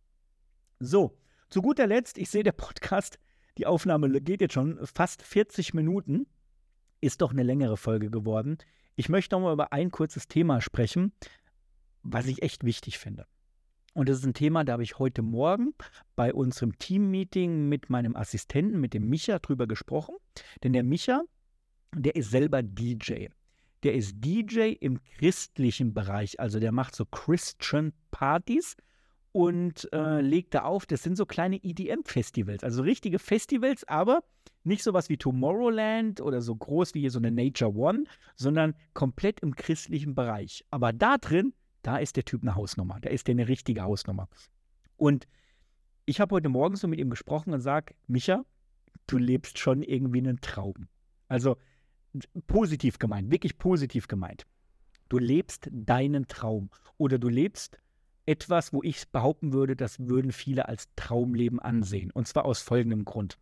So, 0.80 1.18
zu 1.50 1.62
guter 1.62 1.86
Letzt, 1.86 2.18
ich 2.18 2.30
sehe, 2.30 2.42
der 2.42 2.52
Podcast, 2.52 3.18
die 3.58 3.66
Aufnahme 3.66 4.20
geht 4.20 4.40
jetzt 4.40 4.54
schon 4.54 4.78
fast 4.86 5.22
40 5.22 5.74
Minuten. 5.74 6.26
Ist 7.00 7.20
doch 7.20 7.32
eine 7.32 7.42
längere 7.42 7.76
Folge 7.76 8.10
geworden. 8.10 8.58
Ich 8.96 9.08
möchte 9.08 9.36
noch 9.36 9.42
mal 9.42 9.52
über 9.52 9.72
ein 9.72 9.90
kurzes 9.90 10.28
Thema 10.28 10.60
sprechen, 10.60 11.12
was 12.02 12.26
ich 12.26 12.42
echt 12.42 12.64
wichtig 12.64 12.98
finde. 12.98 13.26
Und 13.98 14.08
das 14.08 14.18
ist 14.18 14.26
ein 14.26 14.32
Thema, 14.32 14.62
da 14.62 14.74
habe 14.74 14.84
ich 14.84 15.00
heute 15.00 15.22
Morgen 15.22 15.74
bei 16.14 16.32
unserem 16.32 16.78
Team-Meeting 16.78 17.68
mit 17.68 17.90
meinem 17.90 18.14
Assistenten, 18.14 18.78
mit 18.78 18.94
dem 18.94 19.08
Micha, 19.08 19.40
drüber 19.40 19.66
gesprochen. 19.66 20.14
Denn 20.62 20.72
der 20.72 20.84
Micha, 20.84 21.24
der 21.96 22.14
ist 22.14 22.30
selber 22.30 22.62
DJ. 22.62 23.26
Der 23.82 23.94
ist 23.94 24.14
DJ 24.24 24.74
im 24.78 25.00
christlichen 25.16 25.94
Bereich, 25.94 26.38
also 26.38 26.60
der 26.60 26.70
macht 26.70 26.94
so 26.94 27.06
Christian 27.06 27.92
Partys 28.12 28.76
und 29.32 29.92
äh, 29.92 30.20
legt 30.20 30.54
da 30.54 30.62
auf. 30.62 30.86
Das 30.86 31.02
sind 31.02 31.16
so 31.16 31.26
kleine 31.26 31.56
EDM-Festivals, 31.56 32.62
also 32.62 32.82
richtige 32.82 33.18
Festivals, 33.18 33.82
aber 33.88 34.22
nicht 34.62 34.84
sowas 34.84 35.08
wie 35.08 35.16
Tomorrowland 35.16 36.20
oder 36.20 36.40
so 36.40 36.54
groß 36.54 36.94
wie 36.94 37.00
hier 37.00 37.10
so 37.10 37.18
eine 37.18 37.32
Nature 37.32 37.74
One, 37.74 38.04
sondern 38.36 38.76
komplett 38.94 39.40
im 39.40 39.56
christlichen 39.56 40.14
Bereich. 40.14 40.64
Aber 40.70 40.92
da 40.92 41.18
drin 41.18 41.52
da 41.82 41.98
ist 41.98 42.16
der 42.16 42.24
Typ 42.24 42.42
eine 42.42 42.54
Hausnummer. 42.54 42.98
Da 43.00 43.10
ist 43.10 43.26
der 43.26 43.34
eine 43.34 43.48
richtige 43.48 43.82
Hausnummer. 43.82 44.28
Und 44.96 45.26
ich 46.06 46.20
habe 46.20 46.34
heute 46.34 46.48
Morgen 46.48 46.76
so 46.76 46.88
mit 46.88 46.98
ihm 46.98 47.10
gesprochen 47.10 47.52
und 47.52 47.60
sage, 47.60 47.94
Micha, 48.06 48.44
du 49.06 49.18
lebst 49.18 49.58
schon 49.58 49.82
irgendwie 49.82 50.18
einen 50.18 50.40
Traum. 50.40 50.88
Also 51.28 51.56
positiv 52.46 52.98
gemeint, 52.98 53.30
wirklich 53.30 53.58
positiv 53.58 54.08
gemeint. 54.08 54.46
Du 55.08 55.18
lebst 55.18 55.68
deinen 55.70 56.26
Traum 56.26 56.70
oder 56.96 57.18
du 57.18 57.28
lebst 57.28 57.78
etwas, 58.26 58.72
wo 58.72 58.82
ich 58.82 59.08
behaupten 59.10 59.52
würde, 59.52 59.76
das 59.76 59.98
würden 60.00 60.32
viele 60.32 60.68
als 60.68 60.88
Traumleben 60.96 61.60
ansehen. 61.60 62.10
Und 62.10 62.28
zwar 62.28 62.44
aus 62.44 62.60
folgendem 62.60 63.04
Grund 63.04 63.38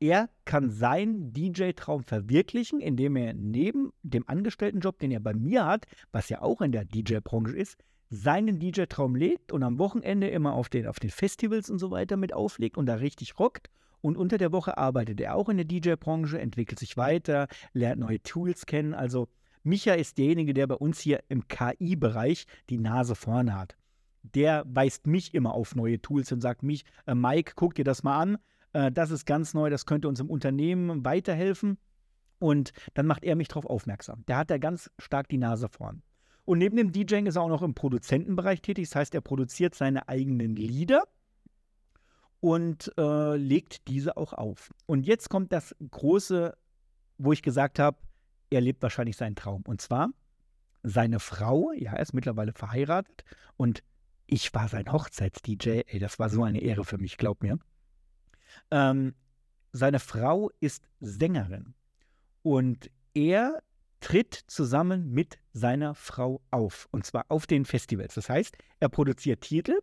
er 0.00 0.30
kann 0.44 0.70
seinen 0.70 1.32
DJ-Traum 1.32 2.04
verwirklichen, 2.04 2.80
indem 2.80 3.16
er 3.16 3.34
neben 3.34 3.92
dem 4.02 4.28
Angestelltenjob, 4.28 4.98
den 4.98 5.10
er 5.10 5.20
bei 5.20 5.34
mir 5.34 5.66
hat, 5.66 5.86
was 6.12 6.28
ja 6.28 6.40
auch 6.42 6.60
in 6.60 6.72
der 6.72 6.84
DJ-Branche 6.84 7.56
ist, 7.56 7.76
seinen 8.10 8.58
DJ-Traum 8.58 9.16
legt 9.16 9.52
und 9.52 9.62
am 9.62 9.78
Wochenende 9.78 10.28
immer 10.28 10.54
auf 10.54 10.68
den, 10.68 10.86
auf 10.86 11.00
den 11.00 11.10
Festivals 11.10 11.68
und 11.68 11.78
so 11.78 11.90
weiter 11.90 12.16
mit 12.16 12.32
auflegt 12.32 12.78
und 12.78 12.86
da 12.86 12.94
richtig 12.94 13.38
rockt. 13.38 13.68
Und 14.00 14.16
unter 14.16 14.38
der 14.38 14.52
Woche 14.52 14.78
arbeitet 14.78 15.20
er 15.20 15.34
auch 15.34 15.48
in 15.48 15.56
der 15.56 15.66
DJ-Branche, 15.66 16.38
entwickelt 16.38 16.78
sich 16.78 16.96
weiter, 16.96 17.48
lernt 17.72 18.00
neue 18.00 18.22
Tools 18.22 18.64
kennen. 18.64 18.94
Also 18.94 19.28
Micha 19.64 19.94
ist 19.94 20.18
derjenige, 20.18 20.54
der 20.54 20.68
bei 20.68 20.76
uns 20.76 21.00
hier 21.00 21.22
im 21.28 21.48
KI-Bereich 21.48 22.46
die 22.70 22.78
Nase 22.78 23.16
vorne 23.16 23.58
hat. 23.58 23.76
Der 24.22 24.64
weist 24.68 25.06
mich 25.08 25.34
immer 25.34 25.52
auf 25.52 25.74
neue 25.74 26.00
Tools 26.00 26.30
und 26.30 26.40
sagt 26.40 26.62
mich, 26.62 26.84
äh, 27.06 27.14
Mike, 27.14 27.52
guck 27.56 27.74
dir 27.74 27.84
das 27.84 28.04
mal 28.04 28.18
an 28.20 28.38
äh, 28.72 28.92
das 28.92 29.10
ist 29.10 29.26
ganz 29.26 29.54
neu, 29.54 29.70
das 29.70 29.86
könnte 29.86 30.08
uns 30.08 30.20
im 30.20 30.30
Unternehmen 30.30 31.04
weiterhelfen. 31.04 31.78
Und 32.38 32.72
dann 32.94 33.06
macht 33.06 33.24
er 33.24 33.34
mich 33.34 33.48
darauf 33.48 33.66
aufmerksam. 33.66 34.24
Der 34.28 34.38
hat 34.38 34.50
da 34.50 34.58
ganz 34.58 34.90
stark 34.98 35.28
die 35.28 35.38
Nase 35.38 35.68
vorn. 35.68 36.02
Und 36.44 36.58
neben 36.58 36.76
dem 36.76 36.92
DJing 36.92 37.26
ist 37.26 37.36
er 37.36 37.42
auch 37.42 37.48
noch 37.48 37.62
im 37.62 37.74
Produzentenbereich 37.74 38.62
tätig. 38.62 38.88
Das 38.88 38.96
heißt, 38.96 39.14
er 39.14 39.20
produziert 39.20 39.74
seine 39.74 40.08
eigenen 40.08 40.56
Lieder 40.56 41.02
und 42.40 42.92
äh, 42.96 43.36
legt 43.36 43.88
diese 43.88 44.16
auch 44.16 44.32
auf. 44.32 44.70
Und 44.86 45.06
jetzt 45.06 45.28
kommt 45.28 45.52
das 45.52 45.74
große, 45.90 46.56
wo 47.18 47.32
ich 47.32 47.42
gesagt 47.42 47.78
habe, 47.78 47.98
er 48.50 48.60
lebt 48.60 48.82
wahrscheinlich 48.82 49.16
seinen 49.16 49.36
Traum. 49.36 49.62
Und 49.66 49.80
zwar 49.80 50.10
seine 50.82 51.20
Frau, 51.20 51.72
ja, 51.72 51.92
er 51.92 52.00
ist 52.00 52.14
mittlerweile 52.14 52.52
verheiratet 52.52 53.24
und 53.56 53.82
ich 54.26 54.54
war 54.54 54.68
sein 54.68 54.92
Hochzeits-DJ. 54.92 55.82
Ey, 55.86 55.98
das 55.98 56.18
war 56.18 56.28
so 56.28 56.44
eine 56.44 56.60
Ehre 56.60 56.84
für 56.84 56.98
mich, 56.98 57.16
glaub 57.16 57.42
mir. 57.42 57.58
Ähm, 58.70 59.14
seine 59.72 59.98
Frau 59.98 60.50
ist 60.60 60.88
Sängerin 61.00 61.74
und 62.42 62.90
er 63.14 63.62
tritt 64.00 64.34
zusammen 64.46 65.10
mit 65.12 65.38
seiner 65.52 65.94
Frau 65.94 66.40
auf 66.50 66.88
und 66.90 67.04
zwar 67.04 67.26
auf 67.28 67.46
den 67.46 67.64
Festivals. 67.64 68.14
Das 68.14 68.28
heißt, 68.28 68.56
er 68.80 68.88
produziert 68.88 69.40
Titel, 69.40 69.78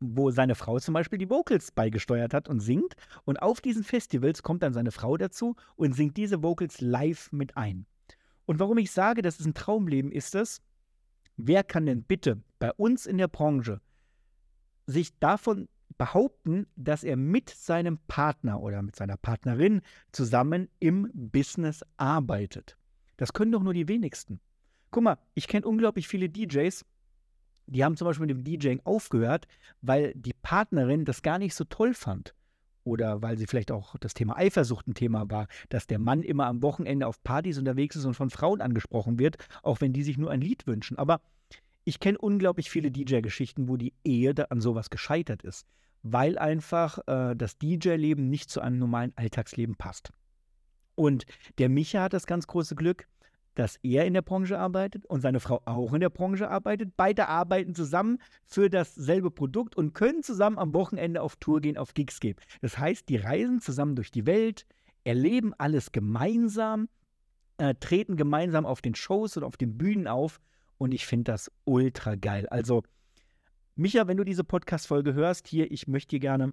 wo 0.00 0.30
seine 0.30 0.54
Frau 0.54 0.78
zum 0.78 0.94
Beispiel 0.94 1.18
die 1.18 1.30
Vocals 1.30 1.70
beigesteuert 1.70 2.34
hat 2.34 2.48
und 2.48 2.60
singt 2.60 2.94
und 3.24 3.42
auf 3.42 3.60
diesen 3.60 3.84
Festivals 3.84 4.42
kommt 4.42 4.62
dann 4.62 4.72
seine 4.72 4.92
Frau 4.92 5.16
dazu 5.16 5.56
und 5.76 5.94
singt 5.94 6.16
diese 6.16 6.42
Vocals 6.42 6.80
live 6.80 7.30
mit 7.32 7.56
ein. 7.56 7.86
Und 8.46 8.58
warum 8.58 8.78
ich 8.78 8.90
sage, 8.90 9.22
das 9.22 9.38
ist 9.38 9.46
ein 9.46 9.54
Traumleben, 9.54 10.10
ist 10.10 10.34
es, 10.34 10.60
wer 11.36 11.62
kann 11.62 11.86
denn 11.86 12.02
bitte 12.02 12.42
bei 12.58 12.72
uns 12.72 13.06
in 13.06 13.18
der 13.18 13.28
Branche 13.28 13.80
sich 14.86 15.16
davon 15.18 15.68
behaupten, 16.02 16.66
dass 16.74 17.04
er 17.04 17.16
mit 17.16 17.48
seinem 17.48 17.96
Partner 18.08 18.60
oder 18.60 18.82
mit 18.82 18.96
seiner 18.96 19.16
Partnerin 19.16 19.82
zusammen 20.10 20.68
im 20.80 21.08
Business 21.14 21.84
arbeitet. 21.96 22.76
Das 23.18 23.32
können 23.32 23.52
doch 23.52 23.62
nur 23.62 23.72
die 23.72 23.86
wenigsten. 23.86 24.40
Guck 24.90 25.04
mal, 25.04 25.18
ich 25.34 25.46
kenne 25.46 25.64
unglaublich 25.64 26.08
viele 26.08 26.28
DJs, 26.28 26.84
die 27.68 27.84
haben 27.84 27.96
zum 27.96 28.08
Beispiel 28.08 28.26
mit 28.26 28.36
dem 28.36 28.42
DJing 28.42 28.80
aufgehört, 28.82 29.46
weil 29.80 30.12
die 30.16 30.32
Partnerin 30.42 31.04
das 31.04 31.22
gar 31.22 31.38
nicht 31.38 31.54
so 31.54 31.62
toll 31.62 31.94
fand. 31.94 32.34
Oder 32.82 33.22
weil 33.22 33.38
sie 33.38 33.46
vielleicht 33.46 33.70
auch 33.70 33.96
das 33.98 34.12
Thema 34.12 34.36
Eifersucht 34.36 34.88
ein 34.88 34.94
Thema 34.94 35.30
war, 35.30 35.46
dass 35.68 35.86
der 35.86 36.00
Mann 36.00 36.24
immer 36.24 36.46
am 36.46 36.62
Wochenende 36.62 37.06
auf 37.06 37.22
Partys 37.22 37.58
unterwegs 37.58 37.94
ist 37.94 38.06
und 38.06 38.14
von 38.14 38.30
Frauen 38.30 38.60
angesprochen 38.60 39.20
wird, 39.20 39.36
auch 39.62 39.80
wenn 39.80 39.92
die 39.92 40.02
sich 40.02 40.18
nur 40.18 40.32
ein 40.32 40.40
Lied 40.40 40.66
wünschen. 40.66 40.98
Aber 40.98 41.20
ich 41.84 42.00
kenne 42.00 42.18
unglaublich 42.18 42.70
viele 42.70 42.90
DJ-Geschichten, 42.90 43.68
wo 43.68 43.76
die 43.76 43.94
Ehe 44.02 44.34
an 44.50 44.60
sowas 44.60 44.90
gescheitert 44.90 45.44
ist 45.44 45.64
weil 46.02 46.38
einfach 46.38 46.98
äh, 47.06 47.34
das 47.34 47.58
DJ-Leben 47.58 48.28
nicht 48.28 48.50
zu 48.50 48.60
einem 48.60 48.78
normalen 48.78 49.12
Alltagsleben 49.16 49.76
passt. 49.76 50.10
Und 50.94 51.24
der 51.58 51.68
Micha 51.68 52.02
hat 52.02 52.12
das 52.12 52.26
ganz 52.26 52.46
große 52.46 52.74
Glück, 52.74 53.06
dass 53.54 53.76
er 53.82 54.06
in 54.06 54.14
der 54.14 54.22
Branche 54.22 54.58
arbeitet 54.58 55.04
und 55.06 55.20
seine 55.20 55.40
Frau 55.40 55.60
auch 55.64 55.92
in 55.92 56.00
der 56.00 56.10
Branche 56.10 56.50
arbeitet. 56.50 56.96
Beide 56.96 57.28
arbeiten 57.28 57.74
zusammen 57.74 58.18
für 58.44 58.70
dasselbe 58.70 59.30
Produkt 59.30 59.76
und 59.76 59.94
können 59.94 60.22
zusammen 60.22 60.58
am 60.58 60.72
Wochenende 60.74 61.22
auf 61.22 61.36
Tour 61.36 61.60
gehen, 61.60 61.76
auf 61.76 61.94
Gigs 61.94 62.20
gehen. 62.20 62.36
Das 62.60 62.78
heißt, 62.78 63.08
die 63.08 63.16
reisen 63.16 63.60
zusammen 63.60 63.94
durch 63.94 64.10
die 64.10 64.26
Welt, 64.26 64.66
erleben 65.04 65.52
alles 65.58 65.92
gemeinsam, 65.92 66.88
äh, 67.58 67.74
treten 67.74 68.16
gemeinsam 68.16 68.64
auf 68.64 68.80
den 68.80 68.94
Shows 68.94 69.36
und 69.36 69.44
auf 69.44 69.56
den 69.56 69.76
Bühnen 69.76 70.06
auf. 70.06 70.40
Und 70.78 70.92
ich 70.92 71.06
finde 71.06 71.32
das 71.32 71.50
ultra 71.64 72.14
geil. 72.14 72.48
Also 72.48 72.82
Micha, 73.74 74.06
wenn 74.06 74.18
du 74.18 74.24
diese 74.24 74.44
Podcast-Folge 74.44 75.14
hörst, 75.14 75.48
hier, 75.48 75.70
ich 75.72 75.88
möchte 75.88 76.10
dir 76.10 76.20
gerne, 76.20 76.52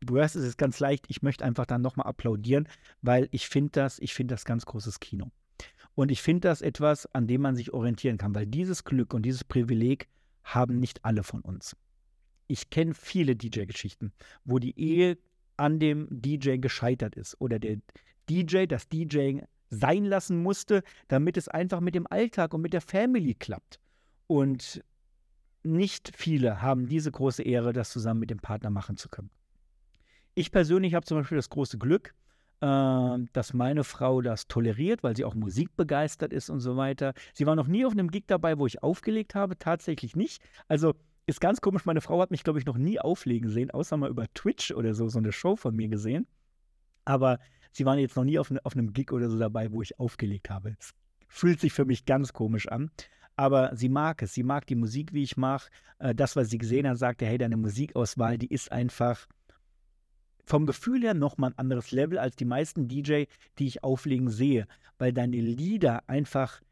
du 0.00 0.16
hörst 0.16 0.36
es 0.36 0.44
ist 0.44 0.58
ganz 0.58 0.78
leicht, 0.80 1.06
ich 1.08 1.22
möchte 1.22 1.44
einfach 1.44 1.64
dann 1.64 1.80
nochmal 1.80 2.06
applaudieren, 2.06 2.68
weil 3.00 3.28
ich 3.30 3.48
finde 3.48 3.70
das, 3.72 3.98
ich 4.00 4.12
finde 4.12 4.34
das 4.34 4.44
ganz 4.44 4.66
großes 4.66 5.00
Kino. 5.00 5.30
Und 5.94 6.10
ich 6.10 6.20
finde 6.20 6.48
das 6.48 6.60
etwas, 6.60 7.06
an 7.14 7.26
dem 7.26 7.40
man 7.40 7.56
sich 7.56 7.72
orientieren 7.72 8.18
kann, 8.18 8.34
weil 8.34 8.46
dieses 8.46 8.84
Glück 8.84 9.14
und 9.14 9.22
dieses 9.22 9.44
Privileg 9.44 10.08
haben 10.44 10.78
nicht 10.78 11.06
alle 11.06 11.22
von 11.22 11.40
uns. 11.40 11.74
Ich 12.48 12.68
kenne 12.68 12.92
viele 12.92 13.34
DJ-Geschichten, 13.34 14.12
wo 14.44 14.58
die 14.58 14.78
Ehe 14.78 15.16
an 15.56 15.80
dem 15.80 16.06
DJ 16.10 16.58
gescheitert 16.58 17.16
ist 17.16 17.40
oder 17.40 17.58
der 17.58 17.78
DJ 18.28 18.66
das 18.66 18.88
DJing 18.88 19.46
sein 19.70 20.04
lassen 20.04 20.42
musste, 20.42 20.82
damit 21.08 21.38
es 21.38 21.48
einfach 21.48 21.80
mit 21.80 21.94
dem 21.94 22.06
Alltag 22.06 22.52
und 22.52 22.60
mit 22.60 22.74
der 22.74 22.82
Family 22.82 23.32
klappt. 23.32 23.80
Und 24.26 24.84
nicht 25.66 26.12
viele 26.16 26.62
haben 26.62 26.88
diese 26.88 27.10
große 27.10 27.42
Ehre, 27.42 27.72
das 27.72 27.90
zusammen 27.90 28.20
mit 28.20 28.30
dem 28.30 28.38
Partner 28.38 28.70
machen 28.70 28.96
zu 28.96 29.08
können. 29.08 29.30
Ich 30.34 30.52
persönlich 30.52 30.94
habe 30.94 31.06
zum 31.06 31.18
Beispiel 31.18 31.36
das 31.36 31.50
große 31.50 31.78
Glück, 31.78 32.14
äh, 32.60 33.18
dass 33.32 33.54
meine 33.54 33.84
Frau 33.84 34.20
das 34.20 34.48
toleriert, 34.48 35.02
weil 35.02 35.16
sie 35.16 35.24
auch 35.24 35.34
musikbegeistert 35.34 36.32
ist 36.32 36.50
und 36.50 36.60
so 36.60 36.76
weiter. 36.76 37.14
Sie 37.34 37.46
war 37.46 37.56
noch 37.56 37.66
nie 37.66 37.84
auf 37.84 37.92
einem 37.92 38.10
Gig 38.10 38.24
dabei, 38.26 38.58
wo 38.58 38.66
ich 38.66 38.82
aufgelegt 38.82 39.34
habe, 39.34 39.58
tatsächlich 39.58 40.16
nicht. 40.16 40.42
Also 40.68 40.94
ist 41.26 41.40
ganz 41.40 41.60
komisch, 41.60 41.84
meine 41.84 42.00
Frau 42.00 42.20
hat 42.20 42.30
mich, 42.30 42.44
glaube 42.44 42.58
ich, 42.58 42.66
noch 42.66 42.78
nie 42.78 43.00
auflegen 43.00 43.50
sehen, 43.50 43.70
außer 43.70 43.96
mal 43.96 44.10
über 44.10 44.26
Twitch 44.32 44.70
oder 44.70 44.94
so, 44.94 45.08
so 45.08 45.18
eine 45.18 45.32
Show 45.32 45.56
von 45.56 45.74
mir 45.74 45.88
gesehen. 45.88 46.26
Aber 47.04 47.38
sie 47.72 47.84
waren 47.84 47.98
jetzt 47.98 48.16
noch 48.16 48.24
nie 48.24 48.38
auf, 48.38 48.50
ne, 48.50 48.60
auf 48.64 48.74
einem 48.74 48.92
Gig 48.92 49.12
oder 49.12 49.28
so 49.28 49.38
dabei, 49.38 49.72
wo 49.72 49.82
ich 49.82 49.98
aufgelegt 49.98 50.50
habe. 50.50 50.76
Es 50.78 50.94
fühlt 51.28 51.60
sich 51.60 51.72
für 51.72 51.84
mich 51.84 52.04
ganz 52.04 52.32
komisch 52.32 52.68
an 52.68 52.90
aber 53.36 53.70
sie 53.74 53.88
mag 53.88 54.22
es. 54.22 54.34
Sie 54.34 54.42
mag 54.42 54.66
die 54.66 54.74
Musik, 54.74 55.12
wie 55.12 55.22
ich 55.22 55.36
mache. 55.36 55.70
Äh, 55.98 56.14
das, 56.14 56.36
was 56.36 56.50
sie 56.50 56.58
gesehen 56.58 56.88
hat, 56.88 56.98
sagte, 56.98 57.26
hey, 57.26 57.38
deine 57.38 57.56
Musikauswahl, 57.56 58.38
die 58.38 58.52
ist 58.52 58.72
einfach 58.72 59.26
vom 60.44 60.64
Gefühl 60.66 61.02
her 61.02 61.14
nochmal 61.14 61.50
ein 61.50 61.58
anderes 61.58 61.90
Level 61.90 62.18
als 62.18 62.36
die 62.36 62.44
meisten 62.44 62.88
DJ, 62.88 63.24
die 63.58 63.66
ich 63.66 63.84
auflegen 63.84 64.30
sehe, 64.30 64.66
weil 64.98 65.12
deine 65.12 65.40
Lieder 65.40 66.08
einfach, 66.08 66.62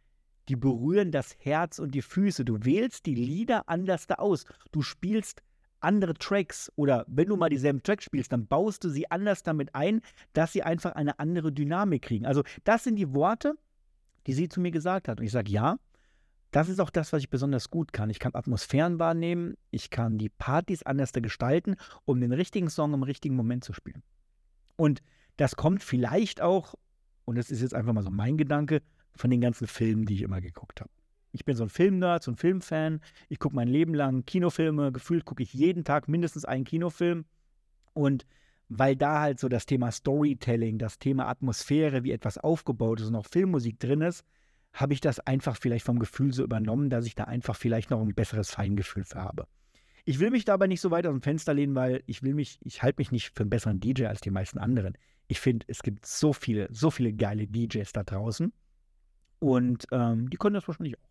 die 0.49 0.57
berühren 0.57 1.11
das 1.11 1.37
Herz 1.39 1.79
und 1.79 1.95
die 1.95 2.03
Füße. 2.03 2.45
Du 2.45 2.65
wählst 2.65 3.07
die 3.07 3.15
Lieder 3.15 3.69
anders 3.69 4.07
da 4.07 4.17
aus. 4.17 4.45
Du 4.71 4.83
spielst 4.83 5.43
andere 5.81 6.15
Tracks 6.15 6.73
oder 6.77 7.05
wenn 7.09 7.29
du 7.29 7.37
mal 7.37 7.51
dieselben 7.51 7.83
Tracks 7.83 8.05
spielst, 8.05 8.33
dann 8.33 8.47
baust 8.47 8.85
du 8.85 8.89
sie 8.89 9.11
anders 9.11 9.43
damit 9.43 9.75
ein, 9.75 10.01
dass 10.33 10.53
sie 10.53 10.63
einfach 10.63 10.93
eine 10.93 11.19
andere 11.19 11.53
Dynamik 11.53 12.03
kriegen. 12.03 12.27
Also 12.27 12.43
das 12.63 12.85
sind 12.85 12.97
die 12.97 13.13
Worte, 13.13 13.55
die 14.27 14.33
sie 14.33 14.49
zu 14.49 14.61
mir 14.61 14.71
gesagt 14.71 15.09
hat. 15.09 15.21
Und 15.21 15.27
ich 15.27 15.33
sage, 15.33 15.51
ja, 15.51 15.79
das 16.55 16.69
ist 16.69 16.81
auch 16.81 16.91
das, 16.91 17.13
was 17.13 17.21
ich 17.21 17.31
besonders 17.31 17.69
gut 17.69 17.93
kann. 17.93 18.11
Ich 18.11 18.21
kann 18.21 18.35
Atmosphären 18.35 19.01
wahrnehmen, 19.01 19.57
ich 19.73 19.91
kann 19.91 20.19
die 20.19 20.29
Partys 20.29 20.85
anders 20.85 21.13
gestalten, 21.13 21.75
um 22.05 22.21
den 22.21 22.33
richtigen 22.33 22.71
Song 22.71 22.95
im 22.95 23.03
richtigen 23.03 23.35
Moment 23.35 23.65
zu 23.65 23.73
spielen. 23.73 24.05
Und 24.77 25.03
das 25.37 25.57
kommt 25.57 25.83
vielleicht 25.83 26.41
auch, 26.41 26.77
und 27.25 27.37
das 27.37 27.51
ist 27.51 27.61
jetzt 27.61 27.75
einfach 27.75 27.93
mal 27.93 28.05
so 28.05 28.11
mein 28.11 28.37
Gedanke, 28.37 28.83
von 29.17 29.31
den 29.31 29.41
ganzen 29.41 29.67
Filmen, 29.67 30.07
die 30.07 30.15
ich 30.15 30.23
immer 30.23 30.41
geguckt 30.41 30.81
habe. 30.81 30.91
Ich 31.33 31.45
bin 31.45 31.57
so 31.57 31.65
ein 31.65 31.71
Filmnerd, 31.71 32.23
so 32.23 32.31
ein 32.31 32.37
Filmfan. 32.37 33.01
Ich 33.29 33.41
gucke 33.41 33.57
mein 33.57 33.69
Leben 33.69 33.95
lang 33.95 34.25
Kinofilme. 34.25 34.93
Gefühlt 34.93 35.25
gucke 35.25 35.43
ich 35.43 35.53
jeden 35.53 35.83
Tag 35.85 36.09
mindestens 36.09 36.45
einen 36.45 36.65
Kinofilm. 36.65 37.25
Und 37.93 38.27
weil 38.69 38.95
da 38.97 39.21
halt 39.21 39.41
so 39.41 39.49
das 39.49 39.67
Thema 39.67 39.91
Storytelling, 39.91 40.79
das 40.79 40.99
Thema 40.99 41.27
Atmosphäre, 41.27 42.05
wie 42.05 42.13
etwas 42.13 42.39
aufgebaut 42.39 43.01
ist 43.01 43.09
und 43.09 43.17
auch 43.17 43.27
Filmmusik 43.27 43.79
drin 43.81 44.01
ist, 44.01 44.25
habe 44.75 44.93
ich 44.93 45.01
das 45.01 45.21
einfach 45.21 45.57
vielleicht 45.57 45.87
vom 45.87 45.99
Gefühl 45.99 46.33
so 46.35 46.43
übernommen, 46.43 46.91
dass 46.91 47.07
ich 47.07 47.15
da 47.15 47.25
einfach 47.25 47.57
vielleicht 47.57 47.91
noch 47.91 48.03
ein 48.03 48.15
besseres 48.15 48.51
Feingefühl 48.51 49.05
für 49.05 49.21
habe. 49.21 49.47
Ich 50.05 50.19
will 50.19 50.31
mich 50.31 50.45
dabei 50.45 50.67
nicht 50.67 50.83
so 50.83 50.91
weit 50.91 51.07
aus 51.07 51.13
dem 51.13 51.23
Fenster 51.23 51.55
lehnen, 51.55 51.75
weil 51.75 52.03
ich 52.07 52.23
will 52.23 52.35
mich, 52.35 52.59
ich 52.63 52.83
halte 52.83 53.01
mich 53.01 53.11
nicht 53.11 53.33
für 53.35 53.45
einen 53.45 53.51
besseren 53.51 53.81
DJ 53.81 54.07
als 54.07 54.21
die 54.21 54.31
meisten 54.31 54.59
anderen. 54.59 54.99
Ich 55.29 55.41
finde, 55.41 55.65
es 55.69 55.83
gibt 55.83 56.05
so 56.05 56.35
viele, 56.35 56.69
so 56.71 56.91
viele 56.91 57.15
geile 57.15 57.47
DJs 57.47 57.91
da 57.93 58.03
draußen. 58.03 58.53
Und 59.39 59.87
ähm, 59.93 60.29
die 60.29 60.37
können 60.37 60.55
das 60.55 60.69
wahrscheinlich 60.69 60.99
auch. 60.99 61.09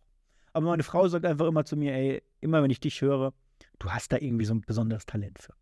Aber 0.53 0.67
meine 0.67 0.83
Frau 0.83 1.07
sagt 1.07 1.25
einfach 1.25 1.47
immer 1.47 1.65
zu 1.65 1.75
mir, 1.75 1.93
ey, 1.93 2.21
immer 2.41 2.61
wenn 2.61 2.69
ich 2.69 2.79
dich 2.79 3.01
höre, 3.01 3.33
du 3.79 3.89
hast 3.89 4.11
da 4.11 4.17
irgendwie 4.17 4.45
so 4.45 4.53
ein 4.53 4.61
besonderes 4.61 5.05
Talent 5.07 5.39
für. 5.39 5.53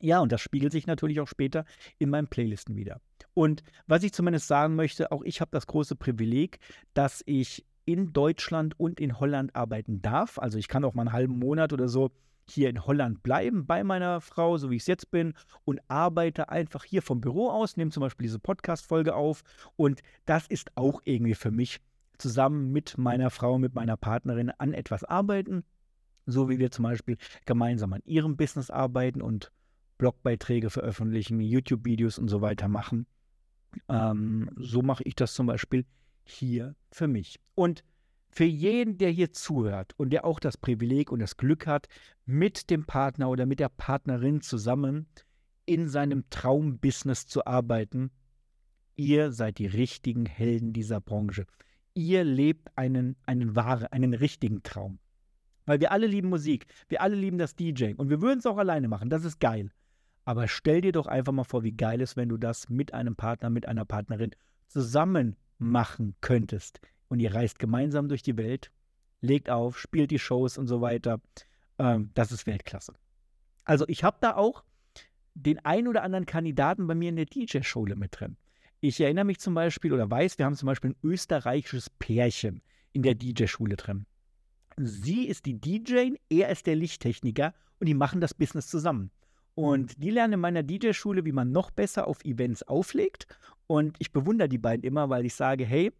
Ja, 0.00 0.20
und 0.20 0.32
das 0.32 0.40
spiegelt 0.40 0.72
sich 0.72 0.86
natürlich 0.86 1.20
auch 1.20 1.28
später 1.28 1.64
in 1.98 2.10
meinen 2.10 2.28
Playlisten 2.28 2.76
wieder. 2.76 3.00
Und 3.32 3.62
was 3.86 4.02
ich 4.02 4.12
zumindest 4.12 4.48
sagen 4.48 4.76
möchte, 4.76 5.12
auch 5.12 5.22
ich 5.22 5.40
habe 5.40 5.50
das 5.52 5.66
große 5.66 5.96
Privileg, 5.96 6.58
dass 6.92 7.22
ich 7.26 7.64
in 7.84 8.12
Deutschland 8.12 8.78
und 8.78 9.00
in 9.00 9.18
Holland 9.20 9.54
arbeiten 9.54 10.00
darf. 10.02 10.38
Also 10.38 10.58
ich 10.58 10.68
kann 10.68 10.84
auch 10.84 10.94
mal 10.94 11.02
einen 11.02 11.12
halben 11.12 11.38
Monat 11.38 11.72
oder 11.72 11.88
so 11.88 12.10
hier 12.46 12.68
in 12.68 12.84
Holland 12.84 13.22
bleiben 13.22 13.66
bei 13.66 13.84
meiner 13.84 14.20
Frau, 14.20 14.58
so 14.58 14.70
wie 14.70 14.76
ich 14.76 14.82
es 14.82 14.86
jetzt 14.86 15.10
bin, 15.10 15.34
und 15.64 15.80
arbeite 15.88 16.50
einfach 16.50 16.84
hier 16.84 17.02
vom 17.02 17.20
Büro 17.20 17.48
aus, 17.48 17.76
nehme 17.76 17.90
zum 17.90 18.02
Beispiel 18.02 18.24
diese 18.24 18.38
Podcast-Folge 18.38 19.14
auf. 19.14 19.42
Und 19.76 20.02
das 20.26 20.46
ist 20.46 20.70
auch 20.76 21.00
irgendwie 21.04 21.34
für 21.34 21.50
mich 21.50 21.80
zusammen 22.18 22.72
mit 22.72 22.98
meiner 22.98 23.30
Frau, 23.30 23.58
mit 23.58 23.74
meiner 23.74 23.96
Partnerin 23.96 24.50
an 24.50 24.72
etwas 24.72 25.04
arbeiten. 25.04 25.64
So 26.26 26.48
wie 26.48 26.58
wir 26.58 26.70
zum 26.70 26.84
Beispiel 26.84 27.16
gemeinsam 27.44 27.92
an 27.92 28.02
ihrem 28.04 28.36
Business 28.36 28.70
arbeiten 28.70 29.20
und 29.20 29.50
Blogbeiträge 29.98 30.70
veröffentlichen, 30.70 31.40
YouTube-Videos 31.40 32.18
und 32.18 32.28
so 32.28 32.40
weiter 32.40 32.68
machen. 32.68 33.06
Ähm, 33.88 34.50
so 34.56 34.82
mache 34.82 35.02
ich 35.04 35.14
das 35.14 35.34
zum 35.34 35.46
Beispiel 35.46 35.84
hier 36.24 36.74
für 36.90 37.08
mich. 37.08 37.40
Und 37.54 37.84
für 38.30 38.44
jeden, 38.44 38.98
der 38.98 39.10
hier 39.10 39.32
zuhört 39.32 39.94
und 39.96 40.10
der 40.10 40.24
auch 40.24 40.40
das 40.40 40.56
Privileg 40.56 41.12
und 41.12 41.20
das 41.20 41.36
Glück 41.36 41.66
hat, 41.66 41.86
mit 42.26 42.68
dem 42.68 42.84
Partner 42.84 43.30
oder 43.30 43.46
mit 43.46 43.60
der 43.60 43.68
Partnerin 43.68 44.40
zusammen 44.40 45.06
in 45.66 45.88
seinem 45.88 46.28
Traumbusiness 46.30 47.26
zu 47.26 47.46
arbeiten, 47.46 48.10
ihr 48.96 49.32
seid 49.32 49.58
die 49.58 49.66
richtigen 49.66 50.26
Helden 50.26 50.72
dieser 50.72 51.00
Branche. 51.00 51.46
ihr 51.96 52.24
lebt 52.24 52.76
einen, 52.76 53.14
einen 53.24 53.54
wahren, 53.54 53.86
einen 53.86 54.14
richtigen 54.14 54.64
Traum. 54.64 54.98
Weil 55.64 55.80
wir 55.80 55.92
alle 55.92 56.08
lieben 56.08 56.28
Musik, 56.28 56.66
wir 56.88 57.00
alle 57.00 57.14
lieben 57.14 57.38
das 57.38 57.54
DJ 57.54 57.94
und 57.96 58.10
wir 58.10 58.20
würden 58.20 58.40
es 58.40 58.46
auch 58.46 58.58
alleine 58.58 58.88
machen, 58.88 59.10
das 59.10 59.24
ist 59.24 59.38
geil. 59.38 59.70
Aber 60.24 60.48
stell 60.48 60.80
dir 60.80 60.92
doch 60.92 61.06
einfach 61.06 61.32
mal 61.32 61.44
vor, 61.44 61.62
wie 61.62 61.72
geil 61.72 62.00
es, 62.00 62.16
wenn 62.16 62.28
du 62.28 62.36
das 62.36 62.68
mit 62.68 62.94
einem 62.94 63.16
Partner, 63.16 63.50
mit 63.50 63.66
einer 63.66 63.84
Partnerin 63.84 64.30
zusammen 64.68 65.36
machen 65.58 66.14
könntest. 66.20 66.80
Und 67.08 67.20
ihr 67.20 67.34
reist 67.34 67.58
gemeinsam 67.58 68.08
durch 68.08 68.22
die 68.22 68.36
Welt, 68.36 68.70
legt 69.20 69.50
auf, 69.50 69.78
spielt 69.78 70.10
die 70.10 70.18
Shows 70.18 70.58
und 70.58 70.66
so 70.66 70.80
weiter. 70.80 71.20
Ähm, 71.78 72.10
das 72.14 72.32
ist 72.32 72.46
Weltklasse. 72.46 72.94
Also 73.64 73.84
ich 73.88 74.04
habe 74.04 74.16
da 74.20 74.36
auch 74.36 74.64
den 75.34 75.58
ein 75.64 75.88
oder 75.88 76.02
anderen 76.02 76.26
Kandidaten 76.26 76.86
bei 76.86 76.94
mir 76.94 77.08
in 77.08 77.16
der 77.16 77.26
DJ-Schule 77.26 77.96
mit 77.96 78.18
drin. 78.18 78.36
Ich 78.80 79.00
erinnere 79.00 79.24
mich 79.24 79.40
zum 79.40 79.54
Beispiel 79.54 79.92
oder 79.92 80.10
weiß, 80.10 80.38
wir 80.38 80.46
haben 80.46 80.56
zum 80.56 80.66
Beispiel 80.66 80.90
ein 80.90 80.96
österreichisches 81.02 81.90
Pärchen 81.90 82.62
in 82.92 83.02
der 83.02 83.14
DJ-Schule 83.14 83.76
drin. 83.76 84.06
Sie 84.76 85.26
ist 85.26 85.46
die 85.46 85.60
DJ, 85.60 86.16
er 86.28 86.50
ist 86.50 86.66
der 86.66 86.76
Lichttechniker 86.76 87.54
und 87.80 87.86
die 87.88 87.94
machen 87.94 88.20
das 88.20 88.34
Business 88.34 88.66
zusammen. 88.68 89.10
Und 89.54 90.02
die 90.02 90.10
lernen 90.10 90.34
in 90.34 90.40
meiner 90.40 90.62
DJ-Schule, 90.62 91.24
wie 91.24 91.32
man 91.32 91.52
noch 91.52 91.70
besser 91.70 92.08
auf 92.08 92.24
Events 92.24 92.62
auflegt. 92.64 93.26
Und 93.66 93.96
ich 93.98 94.12
bewundere 94.12 94.48
die 94.48 94.58
beiden 94.58 94.84
immer, 94.84 95.08
weil 95.10 95.24
ich 95.24 95.34
sage, 95.34 95.64
hey, 95.64 95.92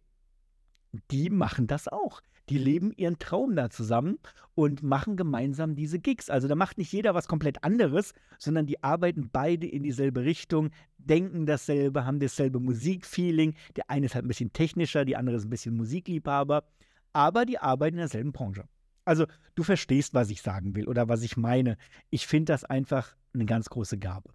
die 1.11 1.29
machen 1.29 1.67
das 1.67 1.87
auch. 1.87 2.21
Die 2.49 2.57
leben 2.57 2.91
ihren 2.95 3.17
Traum 3.17 3.55
da 3.55 3.69
zusammen 3.69 4.19
und 4.53 4.83
machen 4.83 5.17
gemeinsam 5.17 5.75
diese 5.75 5.99
Gigs. 5.99 6.29
Also 6.29 6.47
da 6.47 6.55
macht 6.55 6.77
nicht 6.77 6.91
jeder 6.91 7.15
was 7.15 7.27
komplett 7.27 7.63
anderes, 7.63 8.13
sondern 8.37 8.67
die 8.67 8.83
arbeiten 8.83 9.29
beide 9.31 9.67
in 9.67 9.83
dieselbe 9.83 10.23
Richtung, 10.23 10.69
denken 10.97 11.47
dasselbe, 11.47 12.05
haben 12.05 12.19
dasselbe 12.19 12.59
Musikfeeling. 12.59 13.55
Der 13.75 13.89
eine 13.89 14.05
ist 14.05 14.15
halt 14.15 14.25
ein 14.25 14.27
bisschen 14.27 14.53
technischer, 14.53 15.05
die 15.05 15.15
andere 15.15 15.37
ist 15.37 15.45
ein 15.45 15.49
bisschen 15.49 15.75
Musikliebhaber, 15.75 16.65
aber 17.13 17.45
die 17.45 17.57
arbeiten 17.57 17.95
in 17.95 18.01
derselben 18.01 18.31
Branche. 18.31 18.65
Also 19.05 19.25
du 19.55 19.63
verstehst, 19.63 20.13
was 20.13 20.29
ich 20.29 20.41
sagen 20.41 20.75
will 20.75 20.87
oder 20.87 21.09
was 21.09 21.23
ich 21.23 21.37
meine. 21.37 21.77
Ich 22.09 22.27
finde 22.27 22.53
das 22.53 22.63
einfach 22.63 23.15
eine 23.35 23.45
ganz 23.45 23.69
große 23.69 23.97
Gabe. 23.97 24.33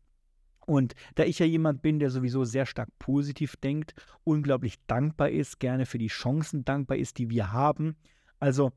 Und 0.66 0.94
da 1.16 1.24
ich 1.24 1.38
ja 1.38 1.46
jemand 1.46 1.82
bin, 1.82 1.98
der 1.98 2.10
sowieso 2.10 2.44
sehr 2.44 2.66
stark 2.66 2.88
positiv 2.98 3.56
denkt, 3.56 3.94
unglaublich 4.24 4.76
dankbar 4.86 5.30
ist, 5.30 5.58
gerne 5.58 5.84
für 5.84 5.98
die 5.98 6.08
Chancen 6.08 6.64
dankbar 6.64 6.96
ist, 6.96 7.18
die 7.18 7.28
wir 7.30 7.52
haben. 7.52 7.96
Also 8.38 8.72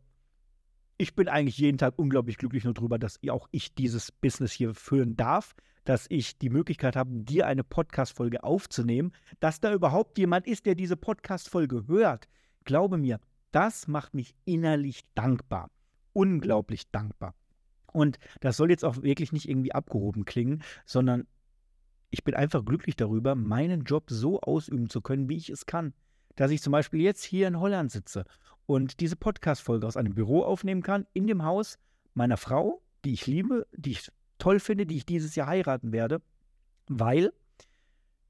ich 0.97 1.15
bin 1.15 1.27
eigentlich 1.27 1.57
jeden 1.57 1.77
Tag 1.77 1.93
unglaublich 1.97 2.37
glücklich 2.37 2.63
nur 2.63 2.73
darüber, 2.73 2.97
dass 2.97 3.19
auch 3.29 3.47
ich 3.51 3.75
dieses 3.75 4.11
Business 4.11 4.51
hier 4.51 4.73
führen 4.73 5.15
darf, 5.15 5.55
dass 5.83 6.05
ich 6.09 6.37
die 6.37 6.49
Möglichkeit 6.49 6.95
habe, 6.95 7.11
dir 7.11 7.45
eine 7.45 7.63
Podcast-Folge 7.63 8.43
aufzunehmen, 8.43 9.11
dass 9.39 9.59
da 9.59 9.73
überhaupt 9.73 10.17
jemand 10.17 10.47
ist, 10.47 10.65
der 10.65 10.75
diese 10.75 10.95
Podcast-Folge 10.95 11.87
hört. 11.87 12.27
Glaube 12.63 12.97
mir, 12.97 13.19
das 13.51 13.87
macht 13.87 14.13
mich 14.13 14.33
innerlich 14.45 15.01
dankbar. 15.13 15.69
Unglaublich 16.13 16.89
dankbar. 16.91 17.35
Und 17.93 18.19
das 18.41 18.57
soll 18.57 18.69
jetzt 18.69 18.83
auch 18.83 19.01
wirklich 19.01 19.31
nicht 19.31 19.47
irgendwie 19.47 19.71
abgehoben 19.71 20.25
klingen, 20.25 20.63
sondern 20.85 21.27
ich 22.09 22.23
bin 22.23 22.35
einfach 22.35 22.65
glücklich 22.65 22.95
darüber, 22.95 23.35
meinen 23.35 23.83
Job 23.83 24.05
so 24.09 24.41
ausüben 24.41 24.89
zu 24.89 25.01
können, 25.01 25.29
wie 25.29 25.37
ich 25.37 25.49
es 25.49 25.65
kann. 25.65 25.93
Dass 26.35 26.51
ich 26.51 26.61
zum 26.61 26.71
Beispiel 26.71 27.01
jetzt 27.01 27.23
hier 27.23 27.47
in 27.47 27.59
Holland 27.59 27.91
sitze 27.91 28.25
und 28.65 28.99
diese 28.99 29.15
Podcast-Folge 29.15 29.87
aus 29.87 29.97
einem 29.97 30.15
Büro 30.15 30.43
aufnehmen 30.43 30.81
kann, 30.81 31.05
in 31.13 31.27
dem 31.27 31.43
Haus 31.43 31.77
meiner 32.13 32.37
Frau, 32.37 32.81
die 33.05 33.13
ich 33.13 33.27
liebe, 33.27 33.67
die 33.71 33.91
ich 33.91 34.11
toll 34.37 34.59
finde, 34.59 34.85
die 34.85 34.97
ich 34.97 35.05
dieses 35.05 35.35
Jahr 35.35 35.47
heiraten 35.47 35.91
werde, 35.91 36.21
weil 36.87 37.31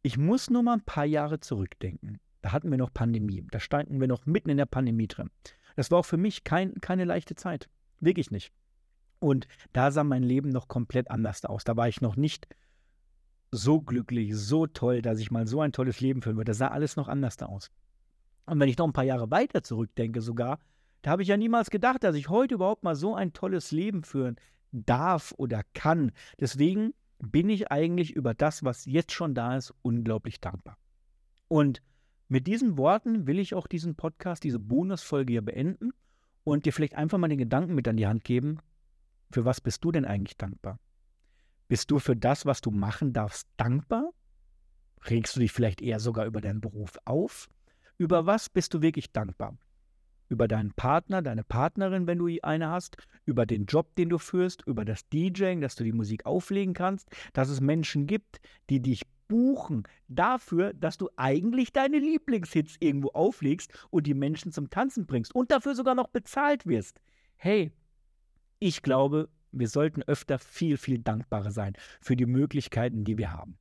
ich 0.01 0.17
muss 0.17 0.49
nur 0.49 0.63
mal 0.63 0.73
ein 0.73 0.85
paar 0.85 1.05
Jahre 1.05 1.39
zurückdenken. 1.39 2.19
Da 2.41 2.51
hatten 2.51 2.69
wir 2.69 2.77
noch 2.77 2.93
Pandemie. 2.93 3.47
Da 3.51 3.59
standen 3.59 4.01
wir 4.01 4.07
noch 4.07 4.25
mitten 4.25 4.49
in 4.49 4.57
der 4.57 4.65
Pandemie 4.65 5.07
drin. 5.07 5.29
Das 5.75 5.91
war 5.91 5.99
auch 5.99 6.05
für 6.05 6.17
mich 6.17 6.43
kein, 6.43 6.75
keine 6.81 7.05
leichte 7.05 7.35
Zeit. 7.35 7.69
Wirklich 7.99 8.29
nicht. 8.29 8.51
Und 9.23 9.47
da 9.71 9.89
sah 9.89 10.03
mein 10.03 10.21
Leben 10.21 10.49
noch 10.49 10.67
komplett 10.67 11.09
anders 11.09 11.45
aus. 11.45 11.63
Da 11.63 11.77
war 11.77 11.87
ich 11.87 12.01
noch 12.01 12.17
nicht 12.17 12.45
so 13.51 13.79
glücklich, 13.79 14.35
so 14.35 14.67
toll, 14.67 15.01
dass 15.01 15.19
ich 15.19 15.31
mal 15.31 15.47
so 15.47 15.61
ein 15.61 15.71
tolles 15.71 16.01
Leben 16.01 16.21
führen 16.21 16.35
würde. 16.35 16.49
Da 16.49 16.55
sah 16.55 16.67
alles 16.67 16.97
noch 16.97 17.07
anders 17.07 17.41
aus. 17.41 17.71
Und 18.45 18.59
wenn 18.59 18.67
ich 18.67 18.77
noch 18.77 18.85
ein 18.85 18.91
paar 18.91 19.05
Jahre 19.05 19.31
weiter 19.31 19.63
zurückdenke 19.63 20.19
sogar, 20.19 20.59
da 21.03 21.11
habe 21.11 21.21
ich 21.21 21.29
ja 21.29 21.37
niemals 21.37 21.69
gedacht, 21.69 22.03
dass 22.03 22.17
ich 22.17 22.27
heute 22.27 22.55
überhaupt 22.55 22.83
mal 22.83 22.95
so 22.95 23.15
ein 23.15 23.31
tolles 23.31 23.71
Leben 23.71 24.03
führen 24.03 24.35
darf 24.73 25.33
oder 25.37 25.61
kann. 25.73 26.11
Deswegen 26.37 26.93
bin 27.19 27.47
ich 27.47 27.71
eigentlich 27.71 28.11
über 28.11 28.33
das, 28.33 28.65
was 28.65 28.83
jetzt 28.83 29.13
schon 29.13 29.35
da 29.35 29.55
ist, 29.55 29.73
unglaublich 29.83 30.41
dankbar. 30.41 30.77
Und 31.47 31.81
mit 32.27 32.45
diesen 32.45 32.77
Worten 32.77 33.25
will 33.25 33.39
ich 33.39 33.53
auch 33.53 33.67
diesen 33.67 33.95
Podcast, 33.95 34.43
diese 34.43 34.59
Bonusfolge 34.59 35.31
hier 35.31 35.45
beenden 35.45 35.91
und 36.43 36.65
dir 36.65 36.73
vielleicht 36.73 36.95
einfach 36.95 37.17
mal 37.17 37.29
den 37.29 37.37
Gedanken 37.37 37.73
mit 37.73 37.87
an 37.87 37.95
die 37.95 38.07
Hand 38.07 38.25
geben, 38.25 38.59
für 39.33 39.45
was 39.45 39.59
bist 39.61 39.83
du 39.83 39.91
denn 39.91 40.05
eigentlich 40.05 40.37
dankbar? 40.37 40.79
Bist 41.67 41.89
du 41.89 41.97
für 41.97 42.15
das, 42.15 42.45
was 42.45 42.61
du 42.61 42.69
machen 42.69 43.13
darfst, 43.13 43.47
dankbar? 43.57 44.11
Regst 45.09 45.35
du 45.35 45.39
dich 45.39 45.51
vielleicht 45.51 45.81
eher 45.81 45.99
sogar 45.99 46.25
über 46.27 46.39
deinen 46.39 46.61
Beruf 46.61 46.97
auf? 47.05 47.49
Über 47.97 48.27
was 48.27 48.49
bist 48.49 48.73
du 48.73 48.81
wirklich 48.81 49.11
dankbar? 49.11 49.57
Über 50.29 50.47
deinen 50.47 50.73
Partner, 50.73 51.21
deine 51.21 51.43
Partnerin, 51.43 52.05
wenn 52.05 52.19
du 52.19 52.27
eine 52.43 52.69
hast, 52.69 52.97
über 53.25 53.45
den 53.45 53.65
Job, 53.65 53.95
den 53.95 54.09
du 54.09 54.19
führst, 54.19 54.63
über 54.67 54.85
das 54.85 55.09
DJing, 55.09 55.61
dass 55.61 55.75
du 55.75 55.83
die 55.83 55.91
Musik 55.91 56.25
auflegen 56.25 56.73
kannst, 56.73 57.09
dass 57.33 57.49
es 57.49 57.59
Menschen 57.59 58.07
gibt, 58.07 58.39
die 58.69 58.81
dich 58.81 59.01
buchen 59.27 59.83
dafür, 60.07 60.73
dass 60.73 60.97
du 60.97 61.09
eigentlich 61.15 61.73
deine 61.73 61.97
Lieblingshits 61.97 62.75
irgendwo 62.79 63.09
auflegst 63.09 63.73
und 63.89 64.05
die 64.05 64.13
Menschen 64.13 64.51
zum 64.51 64.69
Tanzen 64.69 65.07
bringst 65.07 65.33
und 65.33 65.51
dafür 65.51 65.73
sogar 65.73 65.95
noch 65.95 66.09
bezahlt 66.09 66.67
wirst. 66.67 66.99
Hey, 67.35 67.71
ich 68.63 68.81
glaube, 68.81 69.27
wir 69.51 69.67
sollten 69.67 70.03
öfter 70.03 70.39
viel, 70.39 70.77
viel 70.77 70.97
dankbarer 70.97 71.51
sein 71.51 71.73
für 71.99 72.15
die 72.15 72.25
Möglichkeiten, 72.25 73.03
die 73.03 73.17
wir 73.17 73.33
haben. 73.33 73.57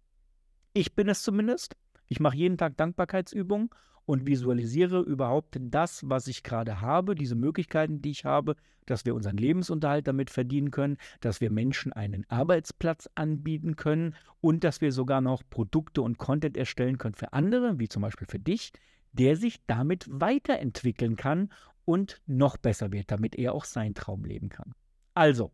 Ich 0.75 0.95
bin 0.95 1.09
es 1.09 1.23
zumindest. 1.23 1.77
Ich 2.07 2.21
mache 2.21 2.37
jeden 2.37 2.57
Tag 2.57 2.77
Dankbarkeitsübungen 2.77 3.71
und 4.07 4.29
visualisiere 4.29 5.01
überhaupt 5.01 5.59
das, 5.61 6.09
was 6.09 6.29
ich 6.29 6.45
gerade 6.45 6.81
habe, 6.81 7.17
diese 7.17 7.35
Möglichkeiten, 7.35 8.01
die 8.01 8.13
ich 8.13 8.25
habe, 8.25 8.55
dass 8.87 9.05
wir 9.05 9.17
unseren 9.17 9.37
Lebensunterhalt 9.37 10.07
damit 10.07 10.31
verdienen 10.31 10.71
können, 10.71 10.99
dass 11.21 11.41
wir 11.41 11.51
Menschen 11.51 11.93
einen 11.93 12.25
Arbeitsplatz 12.29 13.09
anbieten 13.17 13.75
können 13.75 14.15
und 14.41 14.63
dass 14.63 14.81
wir 14.81 14.93
sogar 14.93 15.21
noch 15.21 15.43
Produkte 15.51 16.03
und 16.03 16.17
Content 16.17 16.57
erstellen 16.57 16.99
können 16.99 17.15
für 17.15 17.33
andere, 17.33 17.81
wie 17.81 17.89
zum 17.89 18.03
Beispiel 18.03 18.29
für 18.29 18.39
dich, 18.39 18.73
der 19.13 19.35
sich 19.35 19.67
damit 19.67 20.07
weiterentwickeln 20.09 21.17
kann 21.17 21.53
und 21.85 22.23
noch 22.27 22.57
besser 22.57 22.93
wird, 22.93 23.11
damit 23.11 23.35
er 23.35 23.53
auch 23.53 23.65
seinen 23.65 23.95
Traum 23.95 24.25
leben 24.25 24.49
kann. 24.49 24.75
Also, 25.15 25.53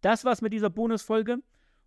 das 0.00 0.24
war's 0.24 0.42
mit 0.42 0.52
dieser 0.52 0.70
Bonusfolge. 0.70 1.38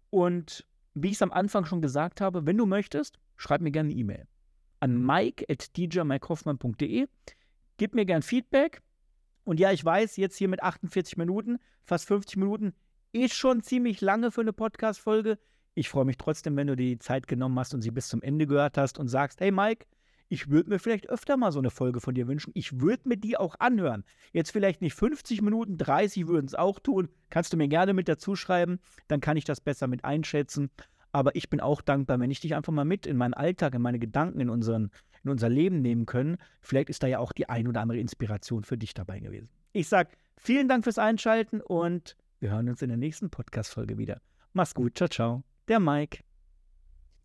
Und 0.10 0.66
wie 0.94 1.10
ich 1.10 1.16
es 1.16 1.22
am 1.22 1.32
Anfang 1.32 1.66
schon 1.66 1.82
gesagt 1.82 2.22
habe, 2.22 2.46
wenn 2.46 2.58
du 2.58 2.66
möchtest, 2.66 3.20
schreib 3.36 3.62
mir 3.62 3.72
gerne 3.72 3.90
eine 3.90 4.00
E-Mail 4.00 4.28
an 4.84 5.04
mike.djmikehoffmann.de. 5.06 7.08
Gib 7.78 7.96
mir 7.96 8.06
gern 8.06 8.22
Feedback. 8.22 8.82
Und 9.46 9.62
ja, 9.62 9.72
ich 9.72 9.86
weiß, 9.86 10.18
jetzt 10.18 10.36
hier 10.36 10.50
mit 10.50 10.62
48 10.62 11.16
Minuten, 11.16 11.60
fast 11.84 12.06
50 12.08 12.36
Minuten, 12.38 12.74
ist 13.14 13.34
schon 13.34 13.64
ziemlich 13.64 14.02
lange 14.02 14.30
für 14.30 14.42
eine 14.42 14.52
Podcast-Folge. 14.52 15.40
Ich 15.74 15.88
freue 15.88 16.04
mich 16.04 16.18
trotzdem, 16.18 16.58
wenn 16.58 16.68
du 16.68 16.76
die 16.76 17.00
Zeit 17.00 17.28
genommen 17.28 17.58
hast 17.60 17.74
und 17.74 17.82
sie 17.82 17.92
bis 17.92 18.10
zum 18.10 18.22
Ende 18.22 18.46
gehört 18.46 18.78
hast 18.78 19.00
und 19.00 19.08
sagst, 19.08 19.40
hey 19.40 19.52
Mike, 19.52 19.86
ich 20.34 20.50
würde 20.50 20.72
mir 20.72 20.80
vielleicht 20.80 21.10
öfter 21.10 21.38
mal 21.38 21.52
so 21.52 21.60
eine 21.60 21.70
Folge 21.70 22.02
von 22.02 22.16
dir 22.16 22.28
wünschen. 22.28 22.50
Ich 22.56 22.82
würde 22.82 23.08
mir 23.08 23.18
die 23.18 23.38
auch 23.38 23.54
anhören. 23.60 24.04
Jetzt 24.32 24.50
vielleicht 24.50 24.82
nicht 24.82 24.96
50 24.96 25.44
Minuten, 25.44 25.78
30 25.78 26.28
würden 26.28 26.48
es 26.48 26.56
auch 26.56 26.80
tun. 26.80 27.10
Kannst 27.30 27.54
du 27.54 27.58
mir 27.58 27.68
gerne 27.68 27.94
mit 27.94 28.08
dazu 28.08 28.36
schreiben, 28.36 28.80
dann 29.08 29.22
kann 29.22 29.38
ich 29.38 29.46
das 29.46 29.62
besser 29.62 29.86
mit 29.86 30.04
einschätzen. 30.04 30.72
Aber 31.12 31.36
ich 31.36 31.52
bin 31.52 31.62
auch 31.62 31.84
dankbar, 31.84 32.20
wenn 32.20 32.32
ich 32.32 32.40
dich 32.40 32.56
einfach 32.56 32.74
mal 32.74 32.84
mit 32.84 33.06
in 33.06 33.16
meinen 33.16 33.36
Alltag, 33.36 33.76
in 33.76 33.84
meine 33.84 34.00
Gedanken, 34.00 34.40
in, 34.40 34.50
unseren, 34.50 34.90
in 35.24 35.30
unser 35.30 35.50
Leben 35.50 35.84
nehmen 35.84 36.08
können. 36.08 36.38
Vielleicht 36.62 36.90
ist 36.90 37.04
da 37.04 37.08
ja 37.08 37.20
auch 37.20 37.32
die 37.32 37.48
ein 37.48 37.68
oder 37.68 37.82
andere 37.82 38.00
Inspiration 38.00 38.64
für 38.64 38.80
dich 38.80 38.96
dabei 38.96 39.20
gewesen. 39.20 39.50
Ich 39.72 39.88
sage 39.88 40.10
vielen 40.36 40.68
Dank 40.68 40.84
fürs 40.84 40.98
Einschalten 40.98 41.62
und 41.62 42.18
wir 42.40 42.50
hören 42.50 42.70
uns 42.70 42.82
in 42.82 42.90
der 42.90 42.98
nächsten 42.98 43.30
Podcast-Folge 43.30 44.00
wieder. 44.00 44.20
Mach's 44.54 44.74
gut, 44.74 44.98
ciao, 44.98 45.08
ciao. 45.08 45.44
Der 45.68 45.80
Mike. 45.80 46.24